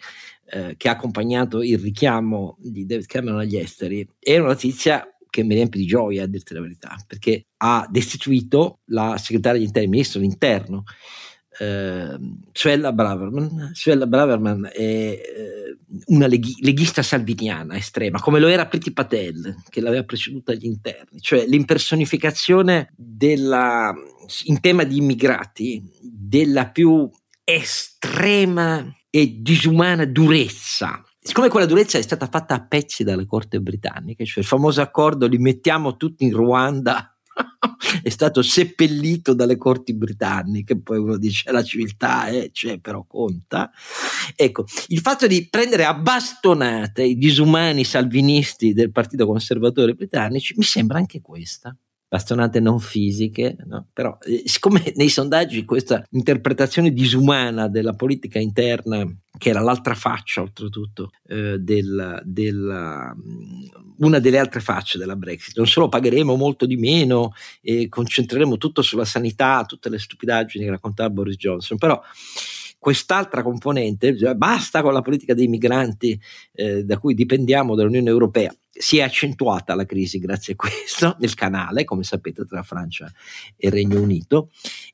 eh, 0.51 0.77
che 0.77 0.89
ha 0.89 0.93
accompagnato 0.93 1.63
il 1.63 1.79
richiamo 1.79 2.57
di 2.61 2.87
David 2.87 3.07
Cameron 3.07 3.41
agli 3.41 3.57
esteri 3.57 4.09
è 4.19 4.39
una 4.39 4.49
notizia 4.49 5.07
che 5.29 5.43
mi 5.43 5.55
riempie 5.55 5.81
di 5.81 5.87
gioia 5.87 6.23
a 6.23 6.27
dirti 6.27 6.55
la 6.55 6.61
verità 6.61 6.97
perché 7.07 7.48
ha 7.59 7.87
destituito 7.91 8.81
la 8.87 9.17
segretaria 9.19 9.59
degli 9.59 9.69
interni, 9.69 9.89
ministro 9.89 10.21
dell'interno 10.21 10.85
eh, 11.59 12.19
Suella 12.53 12.93
Braverman. 12.93 13.71
Suella 13.75 14.07
Braverman 14.07 14.71
è 14.73 14.79
eh, 14.81 15.79
una 16.07 16.27
leghi- 16.27 16.59
leghista 16.61 17.03
salviniana 17.03 17.77
estrema, 17.77 18.21
come 18.21 18.39
lo 18.39 18.47
era 18.47 18.67
Priti 18.67 18.93
Patel, 18.93 19.57
che 19.69 19.81
l'aveva 19.81 20.05
preceduta 20.05 20.53
agli 20.53 20.67
interni, 20.67 21.21
cioè 21.21 21.45
l'impersonificazione 21.47 22.93
della, 22.97 23.93
in 24.45 24.61
tema 24.61 24.85
di 24.85 24.99
immigrati 24.99 25.83
della 26.01 26.69
più 26.69 27.11
estrema 27.45 28.87
e 29.11 29.39
disumana 29.41 30.05
durezza 30.05 31.03
siccome 31.21 31.49
quella 31.49 31.67
durezza 31.67 31.99
è 31.99 32.03
stata 32.03 32.27
fatta 32.27 32.55
a 32.55 32.67
pezzi 32.67 33.05
dalle 33.05 33.27
corte 33.27 33.61
britanniche, 33.61 34.25
cioè 34.25 34.39
il 34.39 34.49
famoso 34.49 34.81
accordo 34.81 35.27
li 35.27 35.37
mettiamo 35.37 35.99
tutti 35.99 36.25
in 36.25 36.33
Ruanda 36.33 37.18
è 38.03 38.09
stato 38.09 38.43
seppellito 38.43 39.35
dalle 39.35 39.57
corti 39.57 39.95
britanniche, 39.95 40.81
poi 40.81 40.99
uno 40.99 41.17
dice 41.17 41.51
la 41.51 41.63
civiltà 41.63 42.27
è, 42.27 42.51
c'è, 42.51 42.79
però 42.79 43.05
conta. 43.07 43.71
Ecco, 44.35 44.65
il 44.89 45.01
fatto 45.01 45.27
di 45.27 45.49
prendere 45.49 45.85
a 45.85 45.95
bastonate 45.95 47.03
i 47.03 47.17
disumani 47.17 47.85
salvinisti 47.85 48.73
del 48.73 48.93
Partito 48.93 49.27
Conservatore 49.27 49.95
britannici 49.95 50.55
mi 50.57 50.65
sembra 50.65 50.99
anche 50.99 51.21
questa 51.21 51.75
bastonate 52.09 52.59
non 52.59 52.81
fisiche, 52.81 53.57
no? 53.67 53.87
però 53.93 54.17
eh, 54.23 54.43
siccome 54.47 54.93
nei 54.97 55.11
sondaggi 55.11 55.65
questa 55.65 56.03
interpretazione 56.11 56.93
disumana 56.93 57.69
della 57.69 57.93
politica 57.93 58.39
interna, 58.39 59.07
che 59.37 59.51
era 59.51 59.61
l'altra 59.61 59.95
faccia 59.95 60.41
oltretutto, 60.41 61.11
eh, 61.29 61.59
del, 61.59 62.23
della, 62.25 63.15
mm, 63.15 63.65
una 63.99 64.19
delle 64.19 64.39
altre 64.39 64.61
facce 64.61 64.99
della 64.99 65.17
Brexit, 65.17 65.57
non 65.57 65.67
solo 65.67 65.89
pagheremo 65.89 66.35
molto 66.35 66.65
di 66.65 66.77
meno 66.77 67.33
e 67.61 67.89
concentreremo 67.89 68.57
tutto 68.57 68.81
sulla 68.81 69.05
sanità, 69.05 69.65
tutte 69.67 69.91
le 69.91 69.99
stupidaggini 69.99 70.65
che 70.65 70.71
raccontava 70.71 71.11
Boris 71.11 71.37
Johnson, 71.37 71.77
però 71.77 72.01
quest'altra 72.79 73.43
componente, 73.43 74.15
basta 74.37 74.83
con 74.83 74.93
la 74.93 75.03
politica 75.03 75.35
dei 75.35 75.49
migranti 75.49 76.19
eh, 76.53 76.85
da 76.85 76.99
cui 76.99 77.15
dipendiamo 77.15 77.75
dall'Unione 77.75 78.09
Europea, 78.09 78.55
si 78.71 78.99
è 78.99 79.03
accentuata 79.03 79.75
la 79.75 79.85
crisi 79.85 80.19
grazie 80.19 80.53
a 80.53 80.57
questo 80.57 81.17
nel 81.21 81.35
canale, 81.35 81.85
come 81.85 82.05
sapete, 82.05 82.45
tra 82.45 82.63
Francia 82.63 83.13
e 83.57 83.71
Regno 83.71 84.01
Unito. 84.01 84.51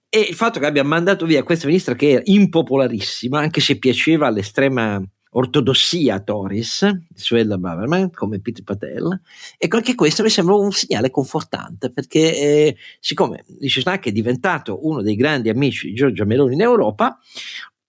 E 0.08 0.20
il 0.20 0.34
fatto 0.34 0.60
che 0.60 0.66
abbia 0.66 0.84
mandato 0.84 1.26
via 1.26 1.42
questa 1.42 1.66
ministra 1.66 1.94
che 1.94 2.10
era 2.10 2.22
impopolarissima, 2.24 3.38
anche 3.38 3.60
se 3.60 3.78
piaceva 3.78 4.28
all'estrema 4.28 5.02
ortodossia 5.36 6.20
Toris, 6.20 6.88
Suella 7.14 7.58
Braverman, 7.58 8.10
come 8.12 8.40
Peter 8.40 8.62
Patel, 8.62 9.20
ecco 9.58 9.76
anche 9.76 9.94
questo 9.94 10.22
mi 10.22 10.30
sembra 10.30 10.54
un 10.54 10.70
segnale 10.70 11.10
confortante 11.10 11.90
perché 11.90 12.36
eh, 12.36 12.76
siccome 13.00 13.44
Rishi 13.60 13.80
Sunak 13.80 14.06
è 14.06 14.12
diventato 14.12 14.86
uno 14.86 15.02
dei 15.02 15.16
grandi 15.16 15.48
amici 15.48 15.88
di 15.88 15.94
Giorgia 15.94 16.24
Meloni 16.24 16.54
in 16.54 16.60
Europa, 16.60 17.18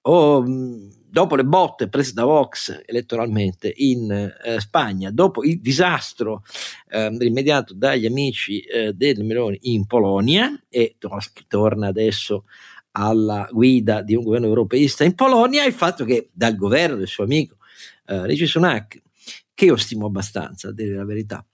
oh, 0.08 0.44
dopo 1.16 1.36
le 1.36 1.46
botte 1.46 1.88
prese 1.88 2.14
da 2.14 2.26
Vox 2.26 2.82
elettoralmente 2.86 3.72
in 3.74 4.12
eh, 4.12 4.60
Spagna, 4.60 5.12
dopo 5.12 5.44
il 5.44 5.62
disastro 5.62 6.44
eh, 6.90 7.10
rimediato 7.18 7.74
dagli 7.74 8.06
amici 8.06 8.60
eh, 8.60 8.94
del 8.94 9.24
Meloni 9.24 9.58
in 9.62 9.86
Polonia 9.86 10.62
e 10.70 10.98
torna 11.48 11.88
adesso 11.88 12.46
alla 12.92 13.48
guida 13.52 14.02
di 14.02 14.16
un 14.16 14.24
governo 14.24 14.48
europeista 14.48 15.04
in 15.04 15.16
Polonia, 15.16 15.66
il 15.66 15.74
fatto 15.74 16.06
che 16.06 16.30
dal 16.34 16.56
governo 16.56 16.96
del 16.96 17.08
suo 17.08 17.24
amico 17.24 17.58
eh, 18.08 18.26
Rishi 18.26 18.46
Sunak, 18.46 19.02
che 19.54 19.66
io 19.66 19.78
stimo 19.78 20.08
abbastanza, 20.08 20.70
a 20.70 20.74
dire 20.74 20.96
la 20.96 21.06
verità, 21.06 21.46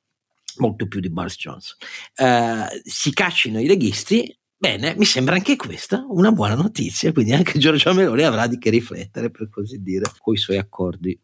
molto 0.58 0.88
più 0.88 1.00
di 1.00 1.10
Boris 1.10 1.38
Johnson, 1.38 1.78
eh, 2.16 2.82
si 2.84 3.14
caccino 3.14 3.60
i 3.60 3.68
leghisti 3.68 4.36
Bene, 4.62 4.94
mi 4.96 5.06
sembra 5.06 5.34
anche 5.34 5.56
questa 5.56 6.06
una 6.10 6.32
buona 6.32 6.54
notizia, 6.54 7.12
quindi 7.12 7.34
anche 7.34 7.58
Giorgio 7.58 7.96
Meloni 7.96 8.22
avrà 8.22 8.46
di 8.46 8.60
che 8.60 8.70
riflettere, 8.70 9.32
per 9.32 9.50
così 9.50 9.82
dire, 9.82 10.06
con 10.20 10.36
i 10.36 10.38
suoi 10.38 10.58
accordi. 10.58 11.20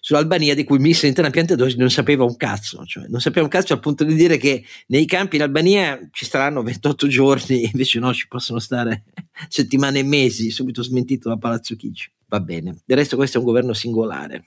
sull'Albania, 0.00 0.54
di 0.54 0.64
cui 0.64 0.76
il 0.76 0.80
ministro 0.80 1.06
dell'interno 1.06 1.30
Piantedosi 1.30 1.76
non 1.76 1.90
sapeva 1.90 2.24
un 2.24 2.38
cazzo, 2.38 2.82
cioè 2.86 3.04
non 3.08 3.20
sapeva 3.20 3.44
un 3.44 3.50
cazzo 3.50 3.74
al 3.74 3.80
punto 3.80 4.02
di 4.02 4.14
dire 4.14 4.38
che 4.38 4.64
nei 4.86 5.04
campi 5.04 5.36
in 5.36 5.42
Albania 5.42 6.08
ci 6.10 6.24
staranno 6.24 6.62
28 6.62 7.06
giorni, 7.06 7.68
invece 7.70 7.98
no, 7.98 8.14
ci 8.14 8.26
possono 8.28 8.58
stare 8.58 9.04
settimane 9.50 9.98
e 9.98 10.04
mesi, 10.04 10.48
subito 10.50 10.82
smentito 10.82 11.28
da 11.28 11.36
Palazzo 11.36 11.76
Chigi 11.76 12.10
va 12.30 12.40
bene. 12.40 12.80
Del 12.86 12.96
resto 12.96 13.16
questo 13.16 13.36
è 13.36 13.40
un 13.40 13.46
governo 13.46 13.72
singolare, 13.72 14.44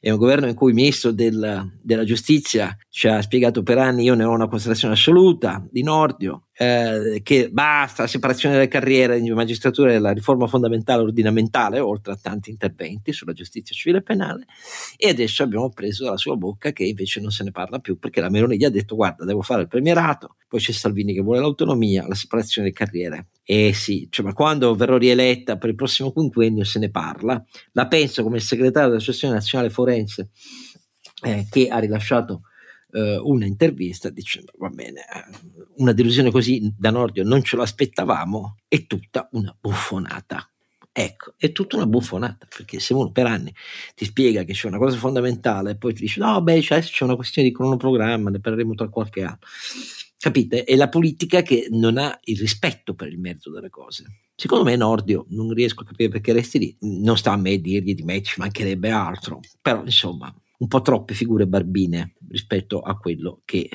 è 0.00 0.10
un 0.10 0.16
governo 0.16 0.48
in 0.48 0.54
cui 0.54 0.70
il 0.70 0.74
ministro 0.74 1.12
del, 1.12 1.78
della 1.82 2.04
giustizia 2.04 2.74
ci 2.88 3.08
ha 3.08 3.20
spiegato 3.20 3.62
per 3.62 3.76
anni, 3.76 4.04
io 4.04 4.14
ne 4.14 4.24
ho 4.24 4.32
una 4.32 4.48
considerazione 4.48 4.94
assoluta, 4.94 5.64
di 5.70 5.82
Nordio, 5.82 6.46
eh, 6.54 7.20
che 7.22 7.50
basta 7.50 8.02
la 8.02 8.08
separazione 8.08 8.54
delle 8.54 8.68
carriere 8.68 9.20
di 9.20 9.30
magistratura 9.30 9.92
e 9.92 9.98
la 9.98 10.12
riforma 10.12 10.46
fondamentale 10.46 11.02
ordinamentale, 11.02 11.78
oltre 11.78 12.14
a 12.14 12.18
tanti 12.20 12.48
interventi 12.48 13.12
sulla 13.12 13.34
giustizia 13.34 13.74
civile 13.74 13.98
e 13.98 14.02
penale, 14.02 14.46
e 14.96 15.10
adesso 15.10 15.42
abbiamo 15.42 15.68
preso 15.68 16.04
dalla 16.04 16.16
sua 16.16 16.36
bocca 16.36 16.72
che 16.72 16.84
invece 16.84 17.20
non 17.20 17.30
se 17.30 17.44
ne 17.44 17.50
parla 17.50 17.80
più 17.80 17.98
perché 17.98 18.22
la 18.22 18.30
Meloni 18.30 18.56
gli 18.56 18.64
ha 18.64 18.70
detto 18.70 18.96
guarda 18.96 19.26
devo 19.26 19.42
fare 19.42 19.60
il 19.60 19.68
premierato, 19.68 20.36
poi 20.48 20.60
c'è 20.60 20.72
Salvini 20.72 21.12
che 21.12 21.20
vuole 21.20 21.40
l'autonomia, 21.40 22.06
la 22.08 22.14
separazione 22.14 22.70
delle 22.70 22.84
carriere. 22.84 23.26
Eh 23.48 23.72
sì, 23.72 24.08
cioè, 24.10 24.26
ma 24.26 24.32
quando 24.32 24.74
verrò 24.74 24.96
rieletta 24.96 25.56
per 25.56 25.68
il 25.68 25.76
prossimo 25.76 26.10
quinquennio 26.10 26.64
se 26.64 26.80
ne 26.80 26.90
parla. 26.90 27.42
La 27.72 27.86
penso 27.86 28.24
come 28.24 28.40
segretario 28.40 28.88
dell'Associazione 28.88 29.34
Nazionale 29.34 29.70
Forense 29.70 30.30
eh, 31.22 31.46
che 31.48 31.68
ha 31.68 31.78
rilasciato 31.78 32.42
eh, 32.90 33.16
una 33.22 33.46
intervista 33.46 34.10
dicendo 34.10 34.50
va 34.58 34.68
bene, 34.68 35.00
eh, 35.00 35.60
una 35.76 35.92
delusione 35.92 36.32
così 36.32 36.74
da 36.76 36.90
Nordio 36.90 37.22
non 37.22 37.44
ce 37.44 37.56
l'aspettavamo, 37.56 38.56
è 38.66 38.84
tutta 38.86 39.28
una 39.32 39.56
buffonata. 39.58 40.50
Ecco, 40.98 41.34
è 41.36 41.52
tutta 41.52 41.76
una 41.76 41.86
buffonata, 41.86 42.48
perché 42.48 42.80
se 42.80 42.94
uno 42.94 43.12
per 43.12 43.26
anni 43.26 43.54
ti 43.94 44.06
spiega 44.06 44.44
che 44.44 44.54
c'è 44.54 44.66
una 44.66 44.78
cosa 44.78 44.96
fondamentale 44.96 45.72
e 45.72 45.76
poi 45.76 45.92
ti 45.92 46.00
dice 46.00 46.20
no, 46.20 46.42
beh, 46.42 46.60
c'è, 46.60 46.80
c'è 46.80 47.04
una 47.04 47.16
questione 47.16 47.46
di 47.46 47.54
cronoprogramma, 47.54 48.30
ne 48.30 48.40
parleremo 48.40 48.74
tra 48.74 48.88
qualche 48.88 49.22
anno. 49.22 49.38
Capite? 50.26 50.64
È 50.64 50.74
la 50.74 50.88
politica 50.88 51.42
che 51.42 51.68
non 51.70 51.98
ha 51.98 52.18
il 52.24 52.36
rispetto 52.36 52.96
per 52.96 53.06
il 53.06 53.20
merito 53.20 53.48
delle 53.52 53.70
cose. 53.70 54.22
Secondo 54.34 54.64
me 54.64 54.74
Nordio, 54.74 55.26
non 55.28 55.52
riesco 55.52 55.82
a 55.82 55.86
capire 55.86 56.08
perché 56.08 56.32
resti 56.32 56.58
lì, 56.58 56.76
non 56.80 57.16
sta 57.16 57.30
a 57.30 57.36
me 57.36 57.60
dirgli 57.60 57.94
di 57.94 58.02
me, 58.02 58.20
ci 58.22 58.40
mancherebbe 58.40 58.90
altro, 58.90 59.38
però 59.62 59.84
insomma 59.84 60.34
un 60.58 60.66
po' 60.66 60.82
troppe 60.82 61.14
figure 61.14 61.46
barbine 61.46 62.14
rispetto 62.28 62.80
a 62.80 62.98
quello 62.98 63.42
che 63.44 63.68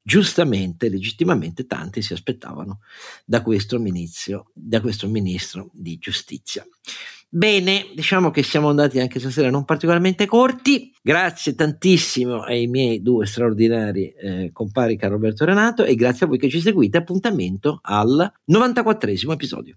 giustamente, 0.00 0.88
legittimamente 0.88 1.66
tanti 1.66 2.02
si 2.02 2.12
aspettavano 2.12 2.78
da 3.24 3.42
questo, 3.42 3.80
ministro, 3.80 4.52
da 4.54 4.80
questo 4.80 5.08
ministro 5.08 5.70
di 5.72 5.98
giustizia. 5.98 6.64
Bene, 7.28 7.86
diciamo 7.94 8.30
che 8.30 8.42
siamo 8.42 8.68
andati 8.68 9.00
anche 9.00 9.18
stasera 9.18 9.50
non 9.50 9.64
particolarmente 9.64 10.26
corti. 10.26 10.92
Grazie 11.02 11.54
tantissimo 11.54 12.42
ai 12.42 12.66
miei 12.66 13.02
due 13.02 13.26
straordinari 13.26 14.08
eh, 14.12 14.50
compari 14.52 14.96
Carlo 14.96 15.16
Alberto 15.16 15.44
Renato 15.44 15.84
e 15.84 15.94
grazie 15.96 16.26
a 16.26 16.28
voi 16.28 16.38
che 16.38 16.48
ci 16.48 16.60
seguite. 16.60 16.98
Appuntamento 16.98 17.80
al 17.82 18.32
94 18.44 19.10
episodio. 19.32 19.76